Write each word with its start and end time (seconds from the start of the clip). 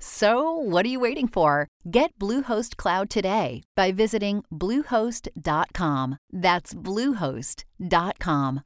So, 0.00 0.52
what 0.52 0.86
are 0.86 0.88
you 0.88 1.00
waiting 1.00 1.28
for? 1.28 1.68
Get 1.90 2.16
Bluehost 2.18 2.76
Cloud 2.76 3.10
today 3.10 3.62
by 3.74 3.92
visiting 3.92 4.44
Bluehost.com. 4.52 6.18
That's 6.32 6.74
Bluehost.com. 6.74 8.60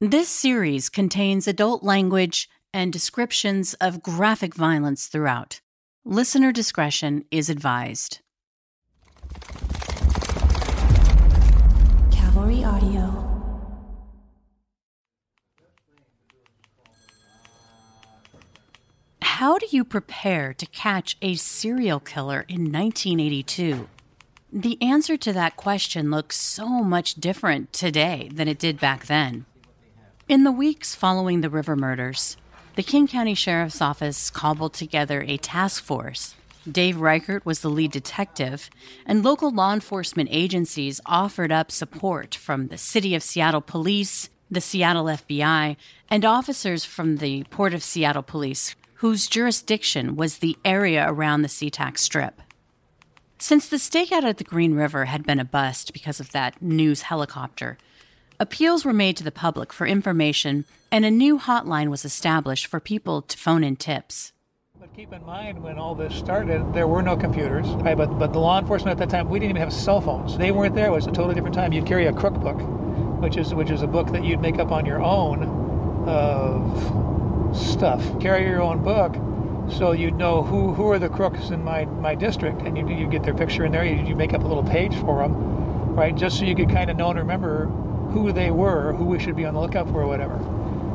This 0.00 0.28
series 0.28 0.88
contains 0.88 1.46
adult 1.46 1.82
language 1.82 2.48
and 2.74 2.92
descriptions 2.92 3.74
of 3.74 4.02
graphic 4.02 4.54
violence 4.54 5.06
throughout. 5.06 5.60
Listener 6.04 6.50
discretion 6.50 7.24
is 7.30 7.48
advised. 7.48 8.18
Cavalry 12.10 12.64
Audio. 12.64 13.01
How 19.42 19.58
do 19.58 19.66
you 19.70 19.82
prepare 19.82 20.54
to 20.54 20.66
catch 20.66 21.16
a 21.20 21.34
serial 21.34 21.98
killer 21.98 22.44
in 22.46 22.70
1982? 22.70 23.88
The 24.52 24.80
answer 24.80 25.16
to 25.16 25.32
that 25.32 25.56
question 25.56 26.12
looks 26.12 26.36
so 26.36 26.68
much 26.68 27.14
different 27.16 27.72
today 27.72 28.30
than 28.32 28.46
it 28.46 28.60
did 28.60 28.78
back 28.78 29.06
then. 29.06 29.46
In 30.28 30.44
the 30.44 30.52
weeks 30.52 30.94
following 30.94 31.40
the 31.40 31.50
river 31.50 31.74
murders, 31.74 32.36
the 32.76 32.84
King 32.84 33.08
County 33.08 33.34
Sheriff's 33.34 33.82
Office 33.82 34.30
cobbled 34.30 34.74
together 34.74 35.24
a 35.26 35.38
task 35.38 35.82
force. 35.82 36.36
Dave 36.70 37.00
Reichert 37.00 37.44
was 37.44 37.62
the 37.62 37.68
lead 37.68 37.90
detective, 37.90 38.70
and 39.04 39.24
local 39.24 39.50
law 39.50 39.72
enforcement 39.72 40.28
agencies 40.30 41.00
offered 41.04 41.50
up 41.50 41.72
support 41.72 42.36
from 42.36 42.68
the 42.68 42.78
City 42.78 43.16
of 43.16 43.24
Seattle 43.24 43.60
Police, 43.60 44.30
the 44.48 44.60
Seattle 44.60 45.06
FBI, 45.06 45.76
and 46.08 46.24
officers 46.24 46.84
from 46.84 47.16
the 47.16 47.42
Port 47.50 47.74
of 47.74 47.82
Seattle 47.82 48.22
Police 48.22 48.76
whose 49.02 49.26
jurisdiction 49.26 50.14
was 50.14 50.38
the 50.38 50.56
area 50.64 51.04
around 51.08 51.42
the 51.42 51.48
SeaTac 51.48 51.98
Strip. 51.98 52.40
Since 53.36 53.68
the 53.68 53.76
stakeout 53.76 54.22
at 54.22 54.38
the 54.38 54.44
Green 54.44 54.74
River 54.74 55.06
had 55.06 55.26
been 55.26 55.40
a 55.40 55.44
bust 55.44 55.92
because 55.92 56.20
of 56.20 56.30
that 56.30 56.62
news 56.62 57.02
helicopter, 57.02 57.78
appeals 58.38 58.84
were 58.84 58.92
made 58.92 59.16
to 59.16 59.24
the 59.24 59.32
public 59.32 59.72
for 59.72 59.88
information 59.88 60.66
and 60.92 61.04
a 61.04 61.10
new 61.10 61.36
hotline 61.36 61.88
was 61.88 62.04
established 62.04 62.66
for 62.66 62.78
people 62.78 63.22
to 63.22 63.36
phone 63.36 63.64
in 63.64 63.74
tips. 63.74 64.32
But 64.78 64.94
keep 64.94 65.12
in 65.12 65.26
mind, 65.26 65.60
when 65.60 65.78
all 65.78 65.96
this 65.96 66.14
started, 66.14 66.72
there 66.72 66.86
were 66.86 67.02
no 67.02 67.16
computers, 67.16 67.66
right? 67.66 67.96
But, 67.96 68.20
but 68.20 68.32
the 68.32 68.38
law 68.38 68.60
enforcement 68.60 69.00
at 69.00 69.08
that 69.08 69.12
time, 69.12 69.28
we 69.28 69.40
didn't 69.40 69.56
even 69.56 69.62
have 69.62 69.72
cell 69.72 70.00
phones. 70.00 70.38
They 70.38 70.52
weren't 70.52 70.76
there. 70.76 70.86
It 70.86 70.92
was 70.92 71.08
a 71.08 71.10
totally 71.10 71.34
different 71.34 71.56
time. 71.56 71.72
You'd 71.72 71.86
carry 71.86 72.06
a 72.06 72.12
crook 72.12 72.34
book, 72.34 72.60
which 73.20 73.36
is, 73.36 73.52
which 73.52 73.70
is 73.70 73.82
a 73.82 73.88
book 73.88 74.12
that 74.12 74.22
you'd 74.22 74.40
make 74.40 74.60
up 74.60 74.70
on 74.70 74.86
your 74.86 75.02
own 75.02 75.42
of 76.06 77.21
stuff. 77.54 78.02
Carry 78.20 78.46
your 78.46 78.62
own 78.62 78.82
book 78.82 79.14
so 79.70 79.92
you'd 79.92 80.14
know 80.14 80.42
who, 80.42 80.72
who 80.74 80.90
are 80.90 80.98
the 80.98 81.08
crooks 81.08 81.50
in 81.50 81.62
my, 81.64 81.84
my 81.84 82.14
district 82.14 82.62
and 82.62 82.76
you, 82.76 82.88
you 82.88 83.06
get 83.06 83.22
their 83.22 83.34
picture 83.34 83.64
in 83.64 83.72
there. 83.72 83.84
You, 83.84 84.04
you 84.04 84.16
make 84.16 84.34
up 84.34 84.42
a 84.42 84.46
little 84.46 84.64
page 84.64 84.94
for 84.96 85.22
them, 85.22 85.94
right? 85.94 86.14
Just 86.14 86.38
so 86.38 86.44
you 86.44 86.54
could 86.56 86.68
kind 86.70 86.90
of 86.90 86.96
know 86.96 87.10
and 87.10 87.18
remember 87.18 87.66
who 88.12 88.32
they 88.32 88.50
were, 88.50 88.92
who 88.92 89.04
we 89.04 89.18
should 89.18 89.36
be 89.36 89.44
on 89.44 89.54
the 89.54 89.60
lookout 89.60 89.88
for 89.88 90.02
or 90.02 90.06
whatever. 90.06 90.34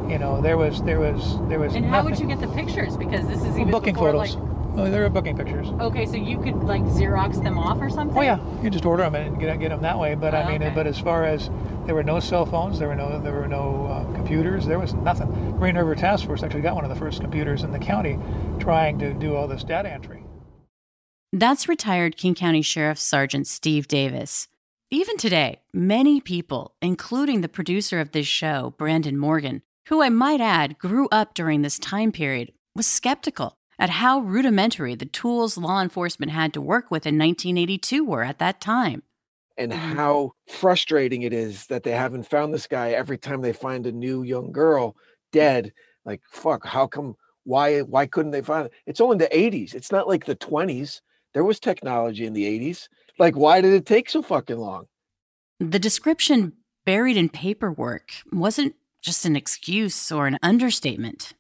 You 0.10 0.18
know, 0.20 0.42
there 0.42 0.58
was, 0.58 0.82
there 0.84 1.00
was, 1.00 1.38
there 1.50 1.60
was. 1.60 1.76
And 1.76 1.86
how 1.86 2.04
would 2.04 2.20
you 2.20 2.28
get 2.28 2.40
the 2.40 2.48
pictures? 2.50 2.96
Because 2.96 3.28
this 3.28 3.42
is 3.42 3.58
even 3.58 3.72
booking 3.72 3.94
before, 3.94 4.12
photos. 4.14 4.36
like. 4.36 4.44
Oh, 4.78 4.92
there 4.92 5.02
were 5.02 5.10
booking 5.10 5.36
pictures. 5.36 5.68
Okay, 5.82 6.06
so 6.06 6.16
you 6.16 6.40
could 6.40 6.56
like 6.64 6.84
Xerox 6.84 7.44
them 7.44 7.58
off 7.58 7.82
or 7.82 7.90
something? 7.90 8.16
Oh 8.16 8.22
yeah, 8.22 8.40
you 8.62 8.70
just 8.70 8.86
order 8.86 9.02
them 9.04 9.16
and 9.16 9.40
get 9.40 9.60
get 9.60 9.70
them 9.70 9.82
that 9.82 9.98
way. 9.98 10.14
But 10.14 10.36
Oh, 10.36 10.38
I 10.38 10.52
mean, 10.52 10.62
okay. 10.62 10.74
but 10.76 10.86
as 10.86 11.00
far 11.00 11.26
as 11.26 11.50
there 11.88 11.96
were 11.96 12.04
no 12.04 12.20
cell 12.20 12.46
phones, 12.46 12.78
there 12.78 12.90
were 12.90 12.96
no 12.96 13.20
there 13.20 13.34
were 13.34 13.48
no 13.48 13.88
uh, 13.88 14.14
computers, 14.14 14.66
there 14.66 14.78
was 14.78 14.94
nothing. 14.94 15.28
Green 15.58 15.76
River 15.76 15.96
Task 15.96 16.26
Force 16.26 16.44
actually 16.44 16.62
got 16.62 16.76
one 16.76 16.84
of 16.84 16.90
the 16.90 16.96
first 16.96 17.22
computers 17.22 17.64
in 17.64 17.72
the 17.72 17.80
county, 17.80 18.20
trying 18.60 19.00
to 19.00 19.14
do 19.14 19.36
all 19.36 19.48
this 19.48 19.64
data 19.64 19.90
entry. 19.90 20.24
That's 21.32 21.70
retired 21.70 22.18
King 22.18 22.36
County 22.36 22.62
Sheriff 22.62 23.00
Sergeant 23.00 23.48
Steve 23.48 23.88
Davis. 23.88 24.50
Even 24.92 25.18
today, 25.18 25.62
many 25.74 26.20
people, 26.20 26.76
including 26.82 27.42
the 27.42 27.50
producer 27.50 28.00
of 28.00 28.12
this 28.12 28.28
show, 28.28 28.74
Brandon 28.78 29.18
Morgan, 29.18 29.62
who 29.88 30.02
I 30.02 30.10
might 30.10 30.42
add 30.42 30.78
grew 30.78 31.08
up 31.10 31.34
during 31.34 31.62
this 31.62 31.80
time 31.80 32.12
period, 32.12 32.52
was 32.76 32.86
skeptical 32.86 33.58
at 33.80 33.92
how 33.92 34.20
rudimentary 34.20 34.96
the 34.96 35.06
tools 35.06 35.58
law 35.58 35.82
enforcement 35.82 36.32
had 36.32 36.54
to 36.54 36.62
work 36.62 36.92
with 36.92 37.06
in 37.06 37.18
1982 37.18 38.04
were 38.04 38.24
at 38.24 38.40
that 38.40 38.60
time. 38.60 39.04
And 39.58 39.72
Mhm. 39.72 39.96
how 39.96 40.32
frustrating 40.48 41.24
it 41.24 41.34
is 41.34 41.66
that 41.68 41.84
they 41.84 41.92
haven't 41.92 42.30
found 42.30 42.54
this 42.54 42.68
guy 42.68 42.92
every 42.92 43.18
time 43.18 43.42
they 43.42 43.54
find 43.54 43.86
a 43.86 43.92
new 43.92 44.24
young 44.24 44.52
girl 44.52 44.96
dead 45.32 45.74
like 46.06 46.22
fuck 46.32 46.66
how 46.66 46.88
come 46.88 47.16
why 47.44 47.80
why 47.82 48.06
couldn't 48.06 48.32
they 48.32 48.42
find 48.42 48.68
it 48.68 48.74
it's 48.86 49.02
only 49.02 49.18
the 49.18 49.38
80s 49.38 49.74
it's 49.74 49.92
not 49.92 50.08
like 50.08 50.26
the 50.26 50.36
20s 50.36 51.02
there 51.34 51.44
was 51.44 51.60
technology 51.60 52.26
in 52.26 52.34
the 52.34 52.46
80s 52.46 52.88
like 53.20 53.36
why 53.36 53.62
did 53.62 53.74
it 53.74 53.86
take 53.86 54.10
so 54.10 54.22
fucking 54.22 54.58
long 54.58 54.86
The 55.60 55.80
description 55.80 56.54
buried 56.86 57.18
in 57.18 57.30
paperwork 57.30 58.12
wasn't 58.32 58.76
just 59.02 59.26
an 59.26 59.36
excuse 59.36 60.12
or 60.12 60.28
an 60.28 60.38
understatement. 60.42 61.34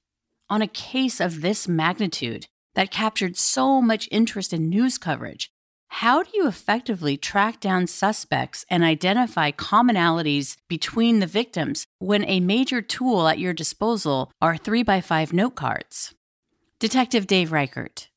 On 0.49 0.61
a 0.61 0.67
case 0.67 1.19
of 1.19 1.41
this 1.41 1.67
magnitude 1.67 2.47
that 2.75 2.91
captured 2.91 3.37
so 3.37 3.81
much 3.81 4.07
interest 4.11 4.53
in 4.53 4.69
news 4.69 4.97
coverage, 4.97 5.51
how 5.89 6.21
do 6.23 6.29
you 6.33 6.47
effectively 6.47 7.17
track 7.17 7.59
down 7.59 7.87
suspects 7.87 8.65
and 8.69 8.83
identify 8.83 9.51
commonalities 9.51 10.57
between 10.67 11.19
the 11.19 11.25
victims 11.25 11.85
when 11.99 12.23
a 12.25 12.39
major 12.39 12.81
tool 12.81 13.27
at 13.27 13.39
your 13.39 13.53
disposal 13.53 14.31
are 14.41 14.57
3 14.57 14.83
by 14.83 15.01
5 15.01 15.33
note 15.33 15.55
cards? 15.55 16.13
Detective 16.79 17.25
Dave 17.25 17.51
Reichert. 17.51 18.09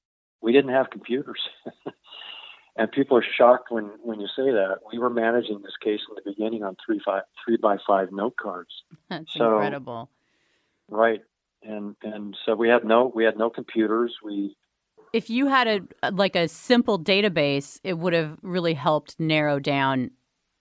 we 0.42 0.52
didn't 0.52 0.72
have 0.72 0.90
computers. 0.90 1.40
and 2.76 2.90
people 2.92 3.16
are 3.16 3.24
shocked 3.38 3.70
when, 3.70 3.84
when 4.02 4.20
you 4.20 4.26
say 4.36 4.50
that. 4.50 4.78
We 4.92 4.98
were 4.98 5.08
managing 5.10 5.62
this 5.62 5.76
case 5.82 6.00
in 6.08 6.16
the 6.16 6.30
beginning 6.30 6.62
on 6.64 6.76
three 6.84 7.00
by 7.62 7.76
five 7.86 8.08
note 8.12 8.36
cards. 8.36 8.70
That's 9.08 9.32
So- 9.32 9.54
incredible. 9.54 10.10
Right. 10.88 11.22
And 11.62 11.94
and 12.02 12.36
so 12.46 12.54
we 12.56 12.68
had 12.68 12.84
no 12.84 13.12
we 13.14 13.22
had 13.24 13.36
no 13.38 13.48
computers. 13.50 14.16
We 14.24 14.56
If 15.12 15.28
you 15.28 15.48
had 15.48 15.66
a 16.02 16.10
like 16.12 16.36
a 16.36 16.48
simple 16.48 16.98
database, 16.98 17.80
it 17.82 17.98
would 17.98 18.12
have 18.12 18.38
really 18.42 18.74
helped 18.74 19.18
narrow 19.18 19.58
down 19.58 20.12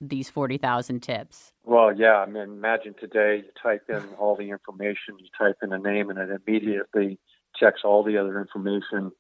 these 0.01 0.29
40,000 0.29 1.01
tips. 1.01 1.51
well, 1.65 1.93
yeah, 1.93 2.15
I 2.15 2.25
mean 2.25 2.43
imagine 2.43 2.95
today 2.99 3.43
you 3.43 3.51
type 3.61 3.83
in 3.89 4.01
all 4.17 4.35
the 4.35 4.49
information, 4.49 5.19
you 5.19 5.27
type 5.37 5.57
in 5.61 5.73
a 5.73 5.77
name 5.77 6.09
and 6.09 6.17
it 6.17 6.41
immediately 6.47 7.19
checks 7.59 7.81
all 7.83 8.03
the 8.03 8.17
other 8.17 8.39
information 8.39 9.11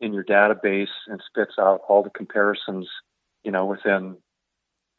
in 0.00 0.12
your 0.12 0.24
database 0.24 0.94
and 1.08 1.20
spits 1.26 1.54
out 1.58 1.80
all 1.88 2.02
the 2.02 2.10
comparisons, 2.10 2.88
you 3.42 3.50
know, 3.50 3.66
within 3.66 4.16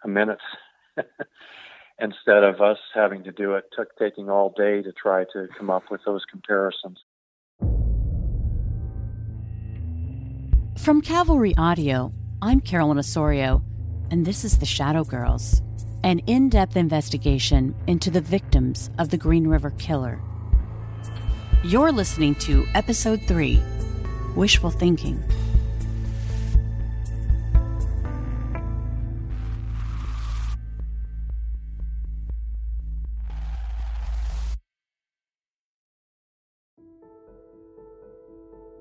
a 0.04 0.08
minute. 0.08 0.42
Instead 2.02 2.44
of 2.44 2.62
us 2.62 2.78
having 2.94 3.24
to 3.24 3.32
do 3.32 3.56
it, 3.56 3.66
took 3.76 3.96
taking 3.98 4.30
all 4.30 4.54
day 4.56 4.82
to 4.82 4.92
try 4.92 5.24
to 5.34 5.48
come 5.58 5.70
up 5.70 5.84
with 5.90 6.02
those 6.06 6.24
comparisons. 6.30 7.00
From 10.84 11.02
Cavalry 11.02 11.54
Audio, 11.58 12.14
I'm 12.42 12.62
Carolyn 12.62 12.98
Osorio, 12.98 13.62
and 14.12 14.26
this 14.26 14.46
is 14.46 14.60
The 14.60 14.66
Shadow 14.66 15.04
Girls, 15.04 15.62
an 16.06 16.20
in 16.20 16.48
depth 16.48 16.78
investigation 16.78 17.76
into 17.86 18.10
the 18.10 18.22
victims 18.22 18.90
of 18.98 19.10
the 19.10 19.18
Green 19.18 19.46
River 19.46 19.72
Killer. 19.72 20.22
You're 21.66 21.92
listening 21.92 22.34
to 22.36 22.66
Episode 22.76 23.22
3 23.28 23.62
Wishful 24.38 24.72
Thinking. 24.72 25.22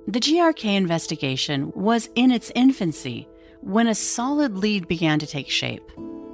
The 0.08 0.20
GRK 0.20 0.75
investigation 0.75 1.70
was 1.75 2.08
in 2.14 2.31
its 2.31 2.50
infancy 2.55 3.28
when 3.60 3.88
a 3.88 3.94
solid 3.94 4.56
lead 4.56 4.88
began 4.88 5.19
to 5.19 5.26
take 5.26 5.50
shape. 5.50 5.93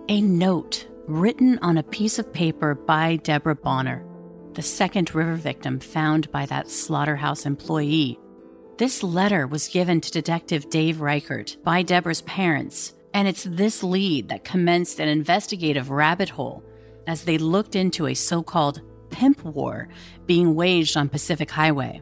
A 0.08 0.20
note 0.20 0.86
written 1.08 1.58
on 1.58 1.76
a 1.76 1.82
piece 1.82 2.20
of 2.20 2.32
paper 2.32 2.76
by 2.76 3.16
Deborah 3.16 3.56
Bonner, 3.56 4.06
the 4.52 4.62
second 4.62 5.12
river 5.12 5.34
victim 5.34 5.80
found 5.80 6.30
by 6.30 6.46
that 6.46 6.70
slaughterhouse 6.70 7.46
employee. 7.46 8.16
This 8.78 9.02
letter 9.02 9.48
was 9.48 9.66
given 9.66 10.00
to 10.02 10.12
Detective 10.12 10.70
Dave 10.70 11.00
Reichert 11.00 11.56
by 11.64 11.82
Deborah's 11.82 12.22
parents, 12.22 12.94
and 13.12 13.26
it's 13.26 13.42
this 13.42 13.82
lead 13.82 14.28
that 14.28 14.44
commenced 14.44 15.00
an 15.00 15.08
investigative 15.08 15.90
rabbit 15.90 16.28
hole 16.28 16.62
as 17.08 17.24
they 17.24 17.38
looked 17.38 17.74
into 17.74 18.06
a 18.06 18.14
so 18.14 18.40
called 18.40 18.82
pimp 19.10 19.44
war 19.44 19.88
being 20.26 20.54
waged 20.54 20.96
on 20.96 21.08
Pacific 21.08 21.50
Highway. 21.50 22.00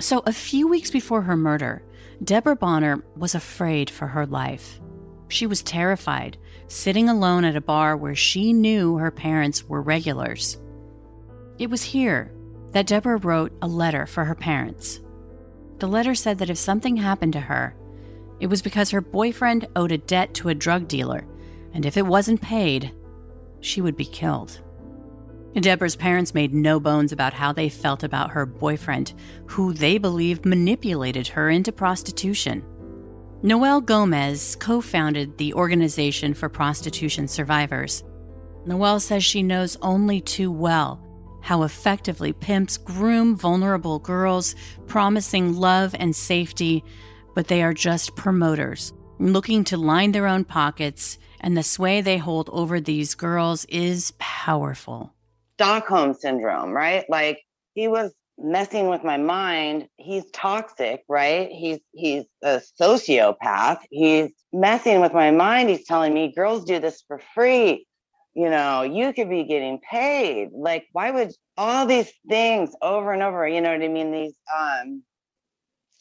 So, 0.00 0.22
a 0.24 0.32
few 0.32 0.66
weeks 0.66 0.90
before 0.90 1.22
her 1.22 1.36
murder, 1.36 1.82
Deborah 2.24 2.56
Bonner 2.56 3.04
was 3.16 3.34
afraid 3.34 3.90
for 3.90 4.06
her 4.06 4.24
life. 4.24 4.80
She 5.28 5.46
was 5.46 5.62
terrified, 5.62 6.38
sitting 6.68 7.08
alone 7.08 7.44
at 7.44 7.54
a 7.54 7.60
bar 7.60 7.98
where 7.98 8.14
she 8.14 8.54
knew 8.54 8.96
her 8.96 9.10
parents 9.10 9.64
were 9.64 9.82
regulars. 9.82 10.56
It 11.58 11.68
was 11.68 11.82
here 11.82 12.32
that 12.72 12.86
Deborah 12.86 13.18
wrote 13.18 13.52
a 13.60 13.66
letter 13.66 14.06
for 14.06 14.24
her 14.24 14.34
parents. 14.34 15.00
The 15.78 15.86
letter 15.86 16.14
said 16.14 16.38
that 16.38 16.50
if 16.50 16.58
something 16.58 16.96
happened 16.96 17.34
to 17.34 17.40
her, 17.40 17.76
it 18.40 18.46
was 18.46 18.62
because 18.62 18.90
her 18.90 19.02
boyfriend 19.02 19.68
owed 19.76 19.92
a 19.92 19.98
debt 19.98 20.32
to 20.34 20.48
a 20.48 20.54
drug 20.54 20.88
dealer, 20.88 21.26
and 21.74 21.84
if 21.84 21.98
it 21.98 22.06
wasn't 22.06 22.40
paid, 22.40 22.92
she 23.60 23.82
would 23.82 23.96
be 23.96 24.06
killed. 24.06 24.60
Deborah's 25.54 25.96
parents 25.96 26.32
made 26.32 26.54
no 26.54 26.78
bones 26.78 27.12
about 27.12 27.32
how 27.32 27.52
they 27.52 27.68
felt 27.68 28.04
about 28.04 28.30
her 28.30 28.46
boyfriend, 28.46 29.12
who 29.46 29.72
they 29.72 29.98
believed 29.98 30.46
manipulated 30.46 31.26
her 31.28 31.50
into 31.50 31.72
prostitution. 31.72 32.64
Noelle 33.42 33.80
Gomez 33.80 34.54
co 34.56 34.80
founded 34.80 35.38
the 35.38 35.54
Organization 35.54 36.34
for 36.34 36.48
Prostitution 36.48 37.26
Survivors. 37.26 38.04
Noelle 38.66 39.00
says 39.00 39.24
she 39.24 39.42
knows 39.42 39.76
only 39.82 40.20
too 40.20 40.52
well 40.52 41.04
how 41.40 41.62
effectively 41.62 42.32
pimps 42.32 42.76
groom 42.76 43.34
vulnerable 43.34 43.98
girls, 43.98 44.54
promising 44.86 45.54
love 45.56 45.94
and 45.98 46.14
safety, 46.14 46.84
but 47.34 47.48
they 47.48 47.62
are 47.62 47.74
just 47.74 48.14
promoters, 48.14 48.92
looking 49.18 49.64
to 49.64 49.76
line 49.76 50.12
their 50.12 50.26
own 50.26 50.44
pockets, 50.44 51.18
and 51.40 51.56
the 51.56 51.62
sway 51.62 52.02
they 52.02 52.18
hold 52.18 52.50
over 52.52 52.78
these 52.78 53.14
girls 53.14 53.64
is 53.66 54.12
powerful. 54.18 55.14
Stockholm 55.60 56.14
syndrome, 56.14 56.70
right? 56.70 57.04
Like 57.10 57.42
he 57.74 57.86
was 57.86 58.14
messing 58.38 58.88
with 58.88 59.04
my 59.04 59.18
mind. 59.18 59.88
He's 59.98 60.24
toxic, 60.30 61.04
right? 61.06 61.50
He's 61.50 61.80
he's 61.92 62.24
a 62.42 62.62
sociopath. 62.80 63.80
He's 63.90 64.30
messing 64.54 65.02
with 65.02 65.12
my 65.12 65.30
mind. 65.30 65.68
He's 65.68 65.84
telling 65.84 66.14
me 66.14 66.32
girls 66.34 66.64
do 66.64 66.78
this 66.78 67.02
for 67.06 67.20
free. 67.34 67.86
You 68.32 68.48
know, 68.48 68.80
you 68.84 69.12
could 69.12 69.28
be 69.28 69.44
getting 69.44 69.80
paid. 69.80 70.48
Like, 70.54 70.86
why 70.92 71.10
would 71.10 71.32
all 71.58 71.84
these 71.84 72.10
things 72.26 72.74
over 72.80 73.12
and 73.12 73.22
over? 73.22 73.46
You 73.46 73.60
know 73.60 73.70
what 73.70 73.82
I 73.82 73.88
mean? 73.88 74.12
These 74.12 74.38
um 74.58 75.02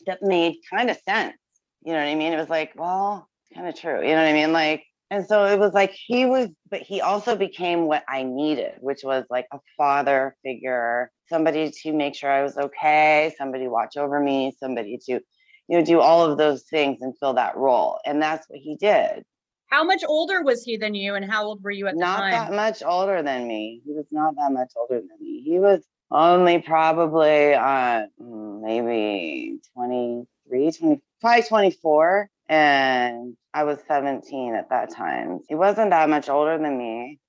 that 0.06 0.24
made 0.24 0.56
kind 0.70 0.90
of 0.90 0.98
sense. 1.06 1.36
You 1.84 1.92
know 1.92 2.00
what 2.00 2.08
I 2.08 2.16
mean? 2.16 2.32
It 2.32 2.38
was 2.40 2.50
like, 2.50 2.72
well, 2.78 3.28
kind 3.54 3.68
of 3.68 3.76
true. 3.76 4.02
You 4.02 4.16
know 4.16 4.24
what 4.24 4.30
I 4.30 4.34
mean? 4.34 4.54
Like, 4.54 4.86
and 5.12 5.26
so 5.26 5.46
it 5.46 5.58
was 5.58 5.74
like 5.74 5.92
he 5.92 6.26
was, 6.26 6.50
but 6.70 6.82
he 6.82 7.02
also 7.02 7.36
became 7.36 7.88
what 7.88 8.04
I 8.08 8.24
needed, 8.24 8.74
which 8.80 9.04
was 9.04 9.26
like 9.30 9.48
a 9.52 9.60
father 9.76 10.36
figure, 10.44 11.12
somebody 11.28 11.72
to 11.84 11.94
make 11.94 12.16
sure 12.16 12.30
I 12.30 12.44
was 12.44 12.58
okay, 12.58 13.34
somebody 13.38 13.68
watch 13.68 13.98
over 13.98 14.20
me, 14.20 14.56
somebody 14.60 15.00
to, 15.06 15.20
you 15.68 15.78
know, 15.78 15.84
do 15.84 16.00
all 16.00 16.30
of 16.30 16.38
those 16.38 16.64
things 16.64 17.00
and 17.02 17.18
fill 17.20 17.34
that 17.34 17.58
role. 17.58 18.00
And 18.06 18.22
that's 18.22 18.48
what 18.50 18.60
he 18.60 18.76
did. 18.76 19.24
How 19.68 19.84
much 19.84 20.04
older 20.08 20.44
was 20.44 20.64
he 20.64 20.78
than 20.78 20.96
you, 20.96 21.16
and 21.16 21.30
how 21.30 21.46
old 21.46 21.64
were 21.64 21.72
you 21.72 21.88
at 21.88 21.96
the 21.96 22.02
time? 22.02 22.32
not 22.32 22.32
that 22.32 22.54
much 22.54 22.84
older 22.84 23.22
than 23.22 23.48
me. 23.48 23.82
He 23.86 23.94
was 23.94 24.08
not 24.12 24.36
that 24.36 24.52
much 24.52 24.72
older 24.76 25.00
than 25.00 25.18
me. 25.20 25.42
He 25.44 25.60
was 25.60 25.84
only 26.12 26.60
probably 26.60 27.54
uh, 27.54 28.06
maybe 28.20 29.60
23, 29.76 30.72
25, 30.72 31.48
24 31.48 32.30
and 32.50 33.38
I 33.54 33.64
was 33.64 33.78
17 33.88 34.56
at 34.56 34.70
that 34.70 34.94
time. 34.94 35.40
He 35.48 35.56
wasn't 35.56 35.92
that 35.92 36.10
much 36.10 36.30
older 36.30 36.58
than 36.58 36.78
me. 36.78 37.20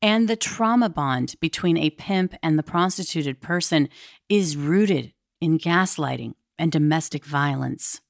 And 0.00 0.28
the 0.28 0.36
trauma 0.36 0.88
bond 0.88 1.34
between 1.40 1.76
a 1.76 1.90
pimp 1.90 2.34
and 2.42 2.58
the 2.58 2.62
prostituted 2.62 3.40
person 3.40 3.88
is 4.28 4.56
rooted 4.56 5.12
in 5.40 5.58
gaslighting 5.58 6.34
and 6.58 6.70
domestic 6.70 7.24
violence. 7.24 8.00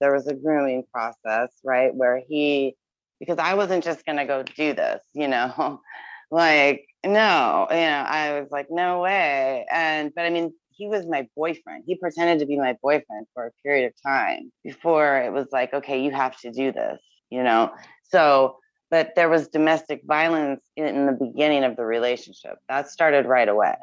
There 0.00 0.12
was 0.12 0.26
a 0.26 0.34
grooming 0.34 0.84
process, 0.92 1.50
right? 1.62 1.94
Where 1.94 2.20
he, 2.28 2.74
because 3.20 3.38
I 3.38 3.54
wasn't 3.54 3.84
just 3.84 4.04
going 4.04 4.18
to 4.18 4.24
go 4.24 4.42
do 4.42 4.72
this, 4.72 5.02
you 5.12 5.28
know, 5.28 5.80
like, 6.30 6.86
no, 7.04 7.68
you 7.70 7.76
know, 7.76 8.04
I 8.08 8.40
was 8.40 8.50
like, 8.50 8.66
no 8.70 9.00
way. 9.00 9.66
And, 9.70 10.12
but 10.16 10.24
I 10.24 10.30
mean, 10.30 10.52
he 10.76 10.88
was 10.88 11.06
my 11.06 11.28
boyfriend. 11.36 11.84
He 11.86 11.96
pretended 11.96 12.40
to 12.40 12.46
be 12.46 12.58
my 12.58 12.76
boyfriend 12.82 13.26
for 13.34 13.46
a 13.46 13.50
period 13.62 13.86
of 13.86 13.92
time 14.02 14.52
before 14.62 15.18
it 15.18 15.32
was 15.32 15.46
like, 15.52 15.72
okay, 15.72 16.02
you 16.02 16.10
have 16.10 16.38
to 16.40 16.50
do 16.50 16.72
this, 16.72 16.98
you 17.30 17.42
know? 17.42 17.72
So, 18.02 18.58
but 18.90 19.14
there 19.16 19.28
was 19.28 19.48
domestic 19.48 20.02
violence 20.04 20.62
in 20.76 21.06
the 21.06 21.12
beginning 21.12 21.64
of 21.64 21.76
the 21.76 21.84
relationship. 21.84 22.56
That 22.68 22.88
started 22.88 23.26
right 23.26 23.48
away. 23.48 23.74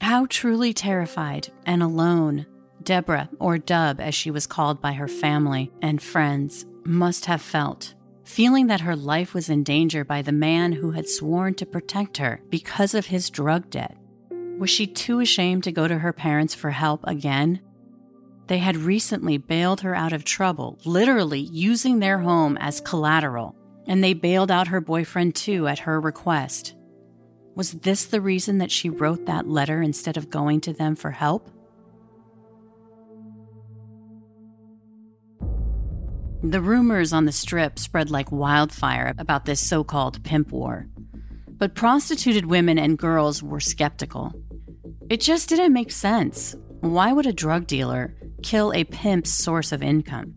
How 0.00 0.26
truly 0.26 0.72
terrified 0.72 1.48
and 1.66 1.82
alone 1.82 2.46
Deborah, 2.82 3.28
or 3.38 3.58
Dub 3.58 4.00
as 4.00 4.14
she 4.14 4.30
was 4.30 4.46
called 4.46 4.80
by 4.80 4.92
her 4.92 5.08
family 5.08 5.70
and 5.82 6.00
friends, 6.00 6.64
must 6.84 7.26
have 7.26 7.42
felt, 7.42 7.94
feeling 8.24 8.68
that 8.68 8.80
her 8.80 8.96
life 8.96 9.34
was 9.34 9.50
in 9.50 9.62
danger 9.62 10.04
by 10.04 10.22
the 10.22 10.32
man 10.32 10.72
who 10.72 10.92
had 10.92 11.08
sworn 11.08 11.54
to 11.54 11.66
protect 11.66 12.16
her 12.16 12.40
because 12.48 12.94
of 12.94 13.06
his 13.06 13.30
drug 13.30 13.68
debt. 13.68 13.96
Was 14.58 14.70
she 14.70 14.88
too 14.88 15.20
ashamed 15.20 15.62
to 15.64 15.72
go 15.72 15.86
to 15.86 15.98
her 15.98 16.12
parents 16.12 16.52
for 16.52 16.70
help 16.70 17.04
again? 17.04 17.60
They 18.48 18.58
had 18.58 18.76
recently 18.76 19.38
bailed 19.38 19.82
her 19.82 19.94
out 19.94 20.12
of 20.12 20.24
trouble, 20.24 20.80
literally 20.84 21.38
using 21.38 22.00
their 22.00 22.18
home 22.18 22.56
as 22.56 22.80
collateral, 22.80 23.54
and 23.86 24.02
they 24.02 24.14
bailed 24.14 24.50
out 24.50 24.66
her 24.68 24.80
boyfriend 24.80 25.36
too 25.36 25.68
at 25.68 25.80
her 25.80 26.00
request. 26.00 26.74
Was 27.54 27.72
this 27.72 28.06
the 28.06 28.20
reason 28.20 28.58
that 28.58 28.72
she 28.72 28.90
wrote 28.90 29.26
that 29.26 29.48
letter 29.48 29.80
instead 29.80 30.16
of 30.16 30.28
going 30.28 30.60
to 30.62 30.72
them 30.72 30.96
for 30.96 31.12
help? 31.12 31.50
The 36.42 36.60
rumors 36.60 37.12
on 37.12 37.26
the 37.26 37.32
strip 37.32 37.78
spread 37.78 38.10
like 38.10 38.32
wildfire 38.32 39.14
about 39.18 39.44
this 39.44 39.60
so 39.60 39.84
called 39.84 40.24
pimp 40.24 40.50
war. 40.50 40.88
But 41.48 41.74
prostituted 41.74 42.46
women 42.46 42.78
and 42.78 42.98
girls 42.98 43.42
were 43.42 43.60
skeptical. 43.60 44.32
It 45.10 45.20
just 45.20 45.48
didn't 45.48 45.72
make 45.72 45.90
sense. 45.90 46.54
Why 46.80 47.12
would 47.12 47.26
a 47.26 47.32
drug 47.32 47.66
dealer 47.66 48.14
kill 48.42 48.74
a 48.74 48.84
pimp's 48.84 49.32
source 49.32 49.72
of 49.72 49.82
income? 49.82 50.34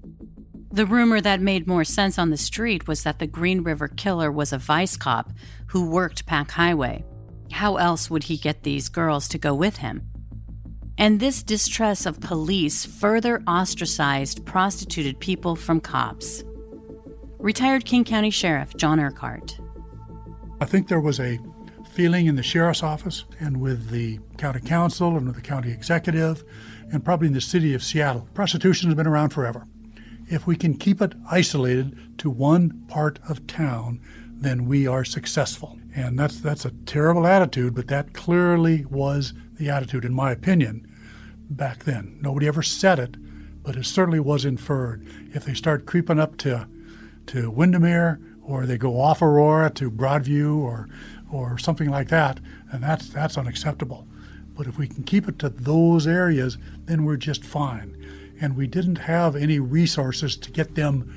The 0.71 0.85
rumor 0.85 1.19
that 1.19 1.41
made 1.41 1.67
more 1.67 1.83
sense 1.83 2.17
on 2.17 2.29
the 2.29 2.37
street 2.37 2.87
was 2.87 3.03
that 3.03 3.19
the 3.19 3.27
Green 3.27 3.63
River 3.63 3.89
killer 3.89 4.31
was 4.31 4.53
a 4.53 4.57
vice 4.57 4.95
cop 4.95 5.33
who 5.67 5.89
worked 5.89 6.25
Pac 6.25 6.51
Highway. 6.51 7.03
How 7.51 7.75
else 7.75 8.09
would 8.09 8.23
he 8.23 8.37
get 8.37 8.63
these 8.63 8.87
girls 8.87 9.27
to 9.29 9.37
go 9.37 9.53
with 9.53 9.77
him? 9.77 10.03
And 10.97 11.19
this 11.19 11.43
distrust 11.43 12.05
of 12.05 12.21
police 12.21 12.85
further 12.85 13.43
ostracized 13.45 14.45
prostituted 14.45 15.19
people 15.19 15.57
from 15.57 15.81
cops. 15.81 16.45
Retired 17.39 17.83
King 17.83 18.05
County 18.05 18.29
Sheriff 18.29 18.77
John 18.77 19.01
Urquhart. 19.01 19.59
I 20.61 20.65
think 20.65 20.87
there 20.87 21.01
was 21.01 21.19
a 21.19 21.39
feeling 21.91 22.25
in 22.25 22.35
the 22.37 22.43
sheriff's 22.43 22.83
office 22.83 23.25
and 23.39 23.59
with 23.59 23.89
the 23.89 24.19
county 24.37 24.61
council 24.61 25.17
and 25.17 25.27
with 25.27 25.35
the 25.35 25.41
county 25.41 25.71
executive 25.71 26.43
and 26.91 27.03
probably 27.03 27.27
in 27.27 27.33
the 27.33 27.41
city 27.41 27.73
of 27.73 27.83
Seattle. 27.83 28.27
Prostitution 28.33 28.89
has 28.89 28.95
been 28.95 29.07
around 29.07 29.29
forever. 29.31 29.67
If 30.27 30.47
we 30.47 30.55
can 30.55 30.75
keep 30.77 31.01
it 31.01 31.13
isolated 31.29 32.17
to 32.19 32.29
one 32.29 32.85
part 32.87 33.19
of 33.27 33.45
town, 33.45 33.99
then 34.31 34.65
we 34.65 34.87
are 34.87 35.03
successful. 35.03 35.77
And 35.93 36.17
that's 36.17 36.39
that's 36.39 36.63
a 36.63 36.71
terrible 36.85 37.27
attitude, 37.27 37.75
but 37.75 37.87
that 37.89 38.13
clearly 38.13 38.85
was 38.85 39.33
the 39.57 39.69
attitude, 39.69 40.05
in 40.05 40.13
my 40.13 40.31
opinion, 40.31 40.87
back 41.49 41.83
then. 41.83 42.17
Nobody 42.21 42.47
ever 42.47 42.63
said 42.63 42.99
it, 42.99 43.17
but 43.61 43.75
it 43.75 43.85
certainly 43.85 44.21
was 44.21 44.45
inferred. 44.45 45.05
If 45.33 45.43
they 45.43 45.53
start 45.53 45.85
creeping 45.85 46.19
up 46.19 46.37
to 46.37 46.67
to 47.27 47.51
Windermere 47.51 48.19
or 48.41 48.65
they 48.65 48.77
go 48.77 48.99
off 48.99 49.21
Aurora 49.21 49.69
to 49.71 49.91
Broadview 49.91 50.57
or 50.57 50.87
or 51.31 51.57
something 51.57 51.89
like 51.89 52.09
that, 52.09 52.39
and 52.71 52.83
that's 52.83 53.09
that's 53.09 53.37
unacceptable. 53.37 54.07
But 54.55 54.67
if 54.67 54.77
we 54.77 54.87
can 54.87 55.03
keep 55.03 55.27
it 55.27 55.39
to 55.39 55.49
those 55.49 56.05
areas, 56.05 56.57
then 56.85 57.05
we're 57.05 57.17
just 57.17 57.43
fine. 57.43 57.97
And 58.39 58.55
we 58.57 58.67
didn't 58.67 58.97
have 58.97 59.35
any 59.35 59.59
resources 59.59 60.35
to 60.37 60.51
get 60.51 60.75
them 60.75 61.15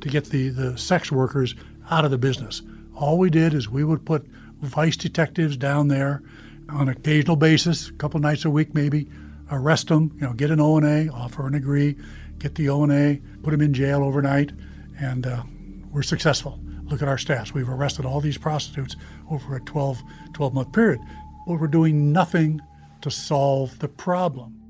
to 0.00 0.08
get 0.08 0.26
the, 0.26 0.50
the 0.50 0.76
sex 0.76 1.10
workers 1.10 1.54
out 1.90 2.04
of 2.04 2.10
the 2.10 2.18
business. 2.18 2.62
All 2.94 3.18
we 3.18 3.30
did 3.30 3.54
is 3.54 3.68
we 3.68 3.84
would 3.84 4.04
put 4.04 4.26
vice 4.60 4.96
detectives 4.96 5.56
down 5.56 5.88
there 5.88 6.22
on 6.68 6.88
an 6.88 6.96
occasional 6.96 7.36
basis, 7.36 7.88
a 7.88 7.92
couple 7.94 8.20
nights 8.20 8.44
a 8.44 8.50
week 8.50 8.74
maybe, 8.74 9.08
arrest 9.50 9.88
them, 9.88 10.12
you 10.16 10.26
know, 10.26 10.32
get 10.32 10.50
an 10.50 10.60
O 10.60 10.76
and 10.76 10.86
A, 10.86 11.12
offer 11.12 11.46
and 11.46 11.54
agree, 11.56 11.96
get 12.38 12.54
the 12.54 12.68
O 12.68 12.82
and 12.82 12.92
A, 12.92 13.20
put 13.42 13.50
them 13.50 13.60
in 13.60 13.74
jail 13.74 14.02
overnight, 14.02 14.52
and 14.98 15.26
uh, 15.26 15.42
we're 15.90 16.02
successful. 16.02 16.58
Look 16.84 17.02
at 17.02 17.08
our 17.08 17.16
stats. 17.16 17.52
We've 17.52 17.68
arrested 17.68 18.04
all 18.04 18.20
these 18.20 18.38
prostitutes 18.38 18.96
over 19.30 19.56
a 19.56 19.60
12, 19.60 20.02
12 20.32 20.54
month 20.54 20.72
period, 20.72 21.00
but 21.46 21.60
we're 21.60 21.66
doing 21.66 22.12
nothing 22.12 22.60
to 23.00 23.10
solve 23.10 23.78
the 23.78 23.88
problem. 23.88 24.60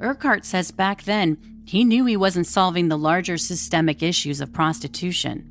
Urquhart 0.00 0.44
says 0.44 0.70
back 0.70 1.04
then 1.04 1.38
he 1.64 1.84
knew 1.84 2.04
he 2.04 2.16
wasn't 2.16 2.46
solving 2.46 2.88
the 2.88 2.98
larger 2.98 3.36
systemic 3.36 4.02
issues 4.02 4.40
of 4.40 4.52
prostitution. 4.52 5.46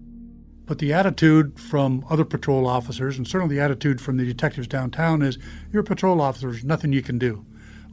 But 0.65 0.79
the 0.79 0.93
attitude 0.93 1.59
from 1.59 2.05
other 2.09 2.25
patrol 2.25 2.67
officers, 2.67 3.17
and 3.17 3.27
certainly 3.27 3.55
the 3.55 3.61
attitude 3.61 4.01
from 4.01 4.17
the 4.17 4.25
detectives 4.25 4.67
downtown, 4.67 5.21
is 5.21 5.37
you're 5.71 5.81
a 5.81 5.85
patrol 5.85 6.21
officer, 6.21 6.51
there's 6.51 6.63
nothing 6.63 6.93
you 6.93 7.01
can 7.01 7.17
do. 7.17 7.45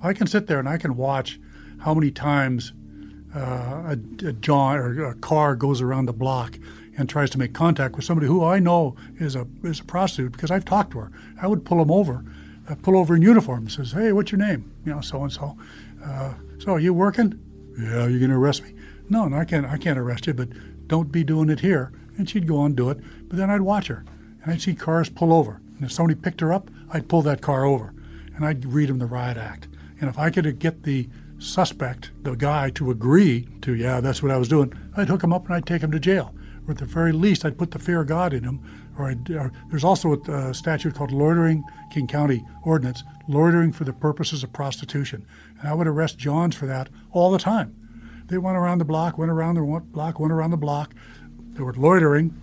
I 0.03 0.13
can 0.13 0.27
sit 0.27 0.47
there 0.47 0.59
and 0.59 0.69
I 0.69 0.77
can 0.77 0.97
watch 0.97 1.41
how 1.79 1.95
many 1.95 2.11
times 2.11 2.73
uh, 3.35 3.95
a, 3.95 4.27
a 4.27 4.33
John 4.33 4.77
or 4.77 5.07
a 5.07 5.15
car 5.15 5.57
goes 5.57 5.81
around 5.81 6.07
the 6.07 6.13
block 6.13 6.59
and 6.97 7.09
tries 7.09 7.31
to 7.31 7.39
make 7.39 7.53
contact 7.53 7.97
with 7.97 8.05
somebody 8.05 8.27
who 8.27 8.45
I 8.45 8.59
know 8.59 8.97
is 9.19 9.37
a 9.37 9.47
is 9.63 9.81
a 9.81 9.85
prostitute 9.85 10.33
because 10.33 10.51
I've 10.51 10.65
talked 10.65 10.93
to 10.93 10.99
her. 11.01 11.13
I 11.41 11.47
would 11.47 11.65
pull 11.65 11.79
them 11.79 11.91
over, 11.91 12.25
uh, 12.69 12.75
pull 12.77 12.97
over 12.97 13.15
in 13.15 13.23
uniform, 13.23 13.61
and 13.61 13.73
says, 13.73 13.93
"Hey, 13.93 14.13
what's 14.13 14.33
your 14.33 14.39
name? 14.39 14.71
You 14.85 14.95
know, 14.95 15.01
so 15.01 15.23
and 15.23 15.33
so. 15.33 15.57
So 16.59 16.73
are 16.73 16.81
you 16.81 16.95
working? 16.95 17.39
Yeah, 17.79 18.07
you're 18.07 18.21
gonna 18.21 18.39
arrest 18.39 18.63
me? 18.63 18.75
No, 19.09 19.29
no, 19.29 19.37
I 19.37 19.45
can't. 19.45 19.67
I 19.67 19.77
can't 19.77 19.99
arrest 19.99 20.27
you, 20.27 20.35
but 20.35 20.49
don't 20.87 21.13
be 21.13 21.25
doing 21.25 21.51
it 21.51 21.61
here 21.61 21.93
and 22.19 22.29
she'd 22.29 22.47
go 22.47 22.59
on 22.59 22.67
and 22.67 22.77
do 22.77 22.91
it. 22.91 22.99
But 23.29 23.37
then 23.39 23.51
I'd 23.51 23.63
watch 23.63 23.89
her, 23.89 24.05
and 24.43 24.53
I'd 24.53 24.63
see 24.63 24.75
cars 24.75 25.09
pull 25.09 25.33
over. 25.33 25.61
And 25.77 25.85
if 25.85 25.93
somebody 25.93 26.19
picked 26.19 26.41
her 26.41 26.53
up, 26.53 26.71
I'd 26.91 27.09
pull 27.09 27.23
that 27.23 27.43
car 27.43 27.65
over, 27.65 27.93
and 28.35 28.45
I'd 28.45 28.65
read 28.65 28.91
him 28.91 28.99
the 28.99 29.07
riot 29.07 29.37
act. 29.37 29.69
And 30.01 30.09
if 30.09 30.19
I 30.19 30.31
could 30.31 30.59
get 30.59 30.83
the 30.83 31.09
suspect, 31.39 32.11
the 32.23 32.35
guy, 32.35 32.71
to 32.71 32.91
agree 32.91 33.49
to, 33.63 33.75
yeah, 33.75 34.01
that's 34.01 34.23
what 34.23 34.33
I 34.33 34.39
was 34.39 34.49
doing, 34.49 34.73
I'd 34.97 35.09
hook 35.09 35.23
him 35.23 35.33
up 35.33 35.47
and 35.47 35.55
I'd 35.55 35.67
take 35.67 35.83
him 35.83 35.93
to 35.93 36.01
jail. 36.01 36.35
Or 36.67 36.73
at 36.73 36.79
the 36.79 36.85
very 36.85 37.13
least, 37.13 37.45
I'd 37.45 37.59
put 37.59 37.71
the 37.71 37.79
fear 37.79 38.01
of 38.01 38.09
God 38.09 38.33
in 38.33 38.45
him. 38.45 38.61
Or, 38.99 39.15
or 39.37 39.53
there's 39.71 39.85
also 39.85 40.15
a 40.15 40.33
uh, 40.33 40.53
statute 40.53 40.95
called 40.95 41.13
loitering, 41.13 41.65
King 41.93 42.07
County 42.07 42.45
ordinance, 42.65 43.05
loitering 43.29 43.73
for 43.73 43.85
the 43.85 43.93
purposes 43.93 44.43
of 44.43 44.53
prostitution. 44.53 45.27
And 45.61 45.69
I 45.69 45.75
would 45.75 45.87
arrest 45.87 46.19
Johns 46.19 46.57
for 46.57 46.67
that 46.67 46.89
all 47.13 47.31
the 47.31 47.39
time. 47.39 47.75
They 48.27 48.39
went 48.39 48.57
around 48.57 48.79
the 48.79 48.85
block, 48.85 49.19
went 49.19 49.31
around 49.31 49.55
the 49.55 49.81
block, 49.81 50.19
went 50.19 50.33
around 50.33 50.51
the 50.51 50.57
block. 50.57 50.95
They 51.53 51.63
were 51.63 51.75
loitering, 51.75 52.35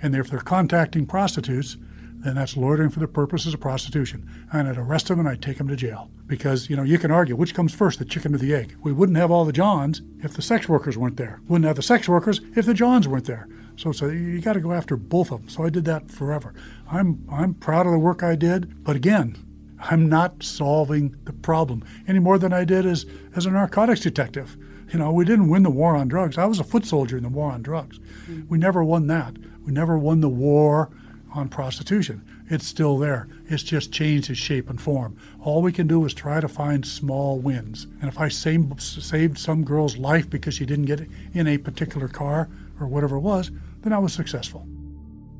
and 0.00 0.14
if 0.14 0.30
they're 0.30 0.40
contacting 0.40 1.06
prostitutes, 1.06 1.76
then 2.22 2.36
that's 2.36 2.56
loitering 2.56 2.90
for 2.90 3.00
the 3.00 3.08
purposes 3.08 3.52
of 3.52 3.60
prostitution. 3.60 4.28
And 4.52 4.68
I'd 4.68 4.78
arrest 4.78 5.08
them 5.08 5.18
and 5.18 5.28
I'd 5.28 5.42
take 5.42 5.58
them 5.58 5.66
to 5.68 5.76
jail. 5.76 6.08
Because, 6.28 6.70
you 6.70 6.76
know, 6.76 6.84
you 6.84 6.98
can 6.98 7.10
argue 7.10 7.34
which 7.34 7.54
comes 7.54 7.74
first, 7.74 7.98
the 7.98 8.04
chicken 8.04 8.34
or 8.34 8.38
the 8.38 8.54
egg. 8.54 8.76
We 8.80 8.92
wouldn't 8.92 9.18
have 9.18 9.32
all 9.32 9.44
the 9.44 9.52
Johns 9.52 10.02
if 10.22 10.34
the 10.34 10.42
sex 10.42 10.68
workers 10.68 10.96
weren't 10.96 11.16
there. 11.16 11.40
Wouldn't 11.48 11.66
have 11.66 11.76
the 11.76 11.82
sex 11.82 12.08
workers 12.08 12.40
if 12.54 12.64
the 12.64 12.74
Johns 12.74 13.08
weren't 13.08 13.24
there. 13.24 13.48
So, 13.76 13.92
so 13.92 14.08
you 14.08 14.40
got 14.40 14.54
to 14.54 14.60
go 14.60 14.72
after 14.72 14.96
both 14.96 15.32
of 15.32 15.40
them. 15.40 15.48
So 15.48 15.64
I 15.64 15.70
did 15.70 15.84
that 15.86 16.10
forever. 16.10 16.54
I'm, 16.90 17.26
I'm 17.30 17.54
proud 17.54 17.86
of 17.86 17.92
the 17.92 17.98
work 17.98 18.22
I 18.22 18.34
did, 18.34 18.84
but 18.84 18.96
again, 18.96 19.36
I'm 19.80 20.08
not 20.08 20.42
solving 20.42 21.16
the 21.24 21.32
problem 21.32 21.84
any 22.06 22.18
more 22.18 22.38
than 22.38 22.52
I 22.52 22.64
did 22.64 22.86
as, 22.86 23.06
as 23.34 23.46
a 23.46 23.50
narcotics 23.50 24.00
detective. 24.00 24.56
You 24.92 24.98
know, 24.98 25.12
we 25.12 25.24
didn't 25.24 25.48
win 25.48 25.62
the 25.62 25.70
war 25.70 25.96
on 25.96 26.08
drugs. 26.08 26.38
I 26.38 26.44
was 26.44 26.60
a 26.60 26.64
foot 26.64 26.84
soldier 26.84 27.16
in 27.16 27.22
the 27.22 27.28
war 27.28 27.50
on 27.50 27.62
drugs. 27.62 27.98
Mm-hmm. 27.98 28.48
We 28.48 28.58
never 28.58 28.84
won 28.84 29.06
that. 29.08 29.36
We 29.64 29.72
never 29.72 29.98
won 29.98 30.20
the 30.20 30.28
war 30.28 30.90
on 31.34 31.48
prostitution. 31.48 32.24
It's 32.48 32.66
still 32.66 32.98
there. 32.98 33.26
It's 33.46 33.62
just 33.62 33.90
changed 33.90 34.28
its 34.28 34.38
shape 34.38 34.68
and 34.68 34.80
form. 34.80 35.16
All 35.40 35.62
we 35.62 35.72
can 35.72 35.86
do 35.86 36.04
is 36.04 36.12
try 36.12 36.40
to 36.40 36.48
find 36.48 36.84
small 36.84 37.38
wins. 37.38 37.86
And 38.00 38.08
if 38.08 38.20
I 38.20 38.28
saved, 38.28 38.80
saved 38.82 39.38
some 39.38 39.64
girl's 39.64 39.96
life 39.96 40.28
because 40.28 40.54
she 40.54 40.66
didn't 40.66 40.84
get 40.84 41.08
in 41.32 41.46
a 41.46 41.56
particular 41.58 42.08
car 42.08 42.48
or 42.82 42.88
whatever 42.88 43.16
it 43.16 43.20
was, 43.20 43.50
then 43.80 43.92
I 43.92 43.98
was 43.98 44.12
successful. 44.12 44.66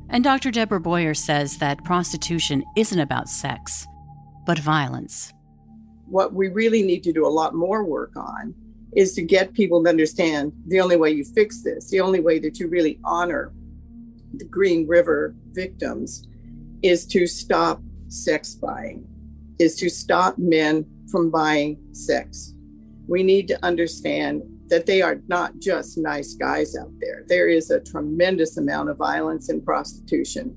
And 0.08 0.22
Dr. 0.22 0.50
Deborah 0.50 0.80
Boyer 0.80 1.14
says 1.14 1.58
that 1.58 1.84
prostitution 1.84 2.62
isn't 2.76 2.98
about 2.98 3.28
sex, 3.28 3.86
but 4.46 4.58
violence. 4.58 5.32
What 6.06 6.34
we 6.34 6.48
really 6.48 6.82
need 6.82 7.02
to 7.04 7.12
do 7.12 7.26
a 7.26 7.28
lot 7.28 7.54
more 7.54 7.84
work 7.84 8.12
on 8.16 8.54
is 8.94 9.14
to 9.14 9.22
get 9.22 9.54
people 9.54 9.82
to 9.82 9.88
understand 9.88 10.52
the 10.66 10.80
only 10.80 10.96
way 10.96 11.10
you 11.10 11.24
fix 11.24 11.62
this, 11.62 11.88
the 11.88 12.00
only 12.00 12.20
way 12.20 12.38
that 12.40 12.60
you 12.60 12.68
really 12.68 13.00
honor 13.04 13.52
the 14.34 14.44
Green 14.44 14.86
River 14.86 15.34
victims 15.52 16.26
is 16.82 17.06
to 17.06 17.26
stop 17.26 17.80
sex 18.08 18.54
buying, 18.54 19.06
is 19.58 19.76
to 19.76 19.88
stop 19.88 20.36
men 20.38 20.84
from 21.10 21.30
buying 21.30 21.78
sex. 21.92 22.54
We 23.06 23.22
need 23.22 23.48
to 23.48 23.64
understand 23.64 24.42
that 24.72 24.86
they 24.86 25.02
are 25.02 25.20
not 25.28 25.58
just 25.58 25.98
nice 25.98 26.32
guys 26.32 26.74
out 26.74 26.90
there. 26.98 27.24
There 27.28 27.46
is 27.46 27.70
a 27.70 27.78
tremendous 27.78 28.56
amount 28.56 28.88
of 28.88 28.96
violence 28.96 29.50
in 29.50 29.60
prostitution. 29.60 30.56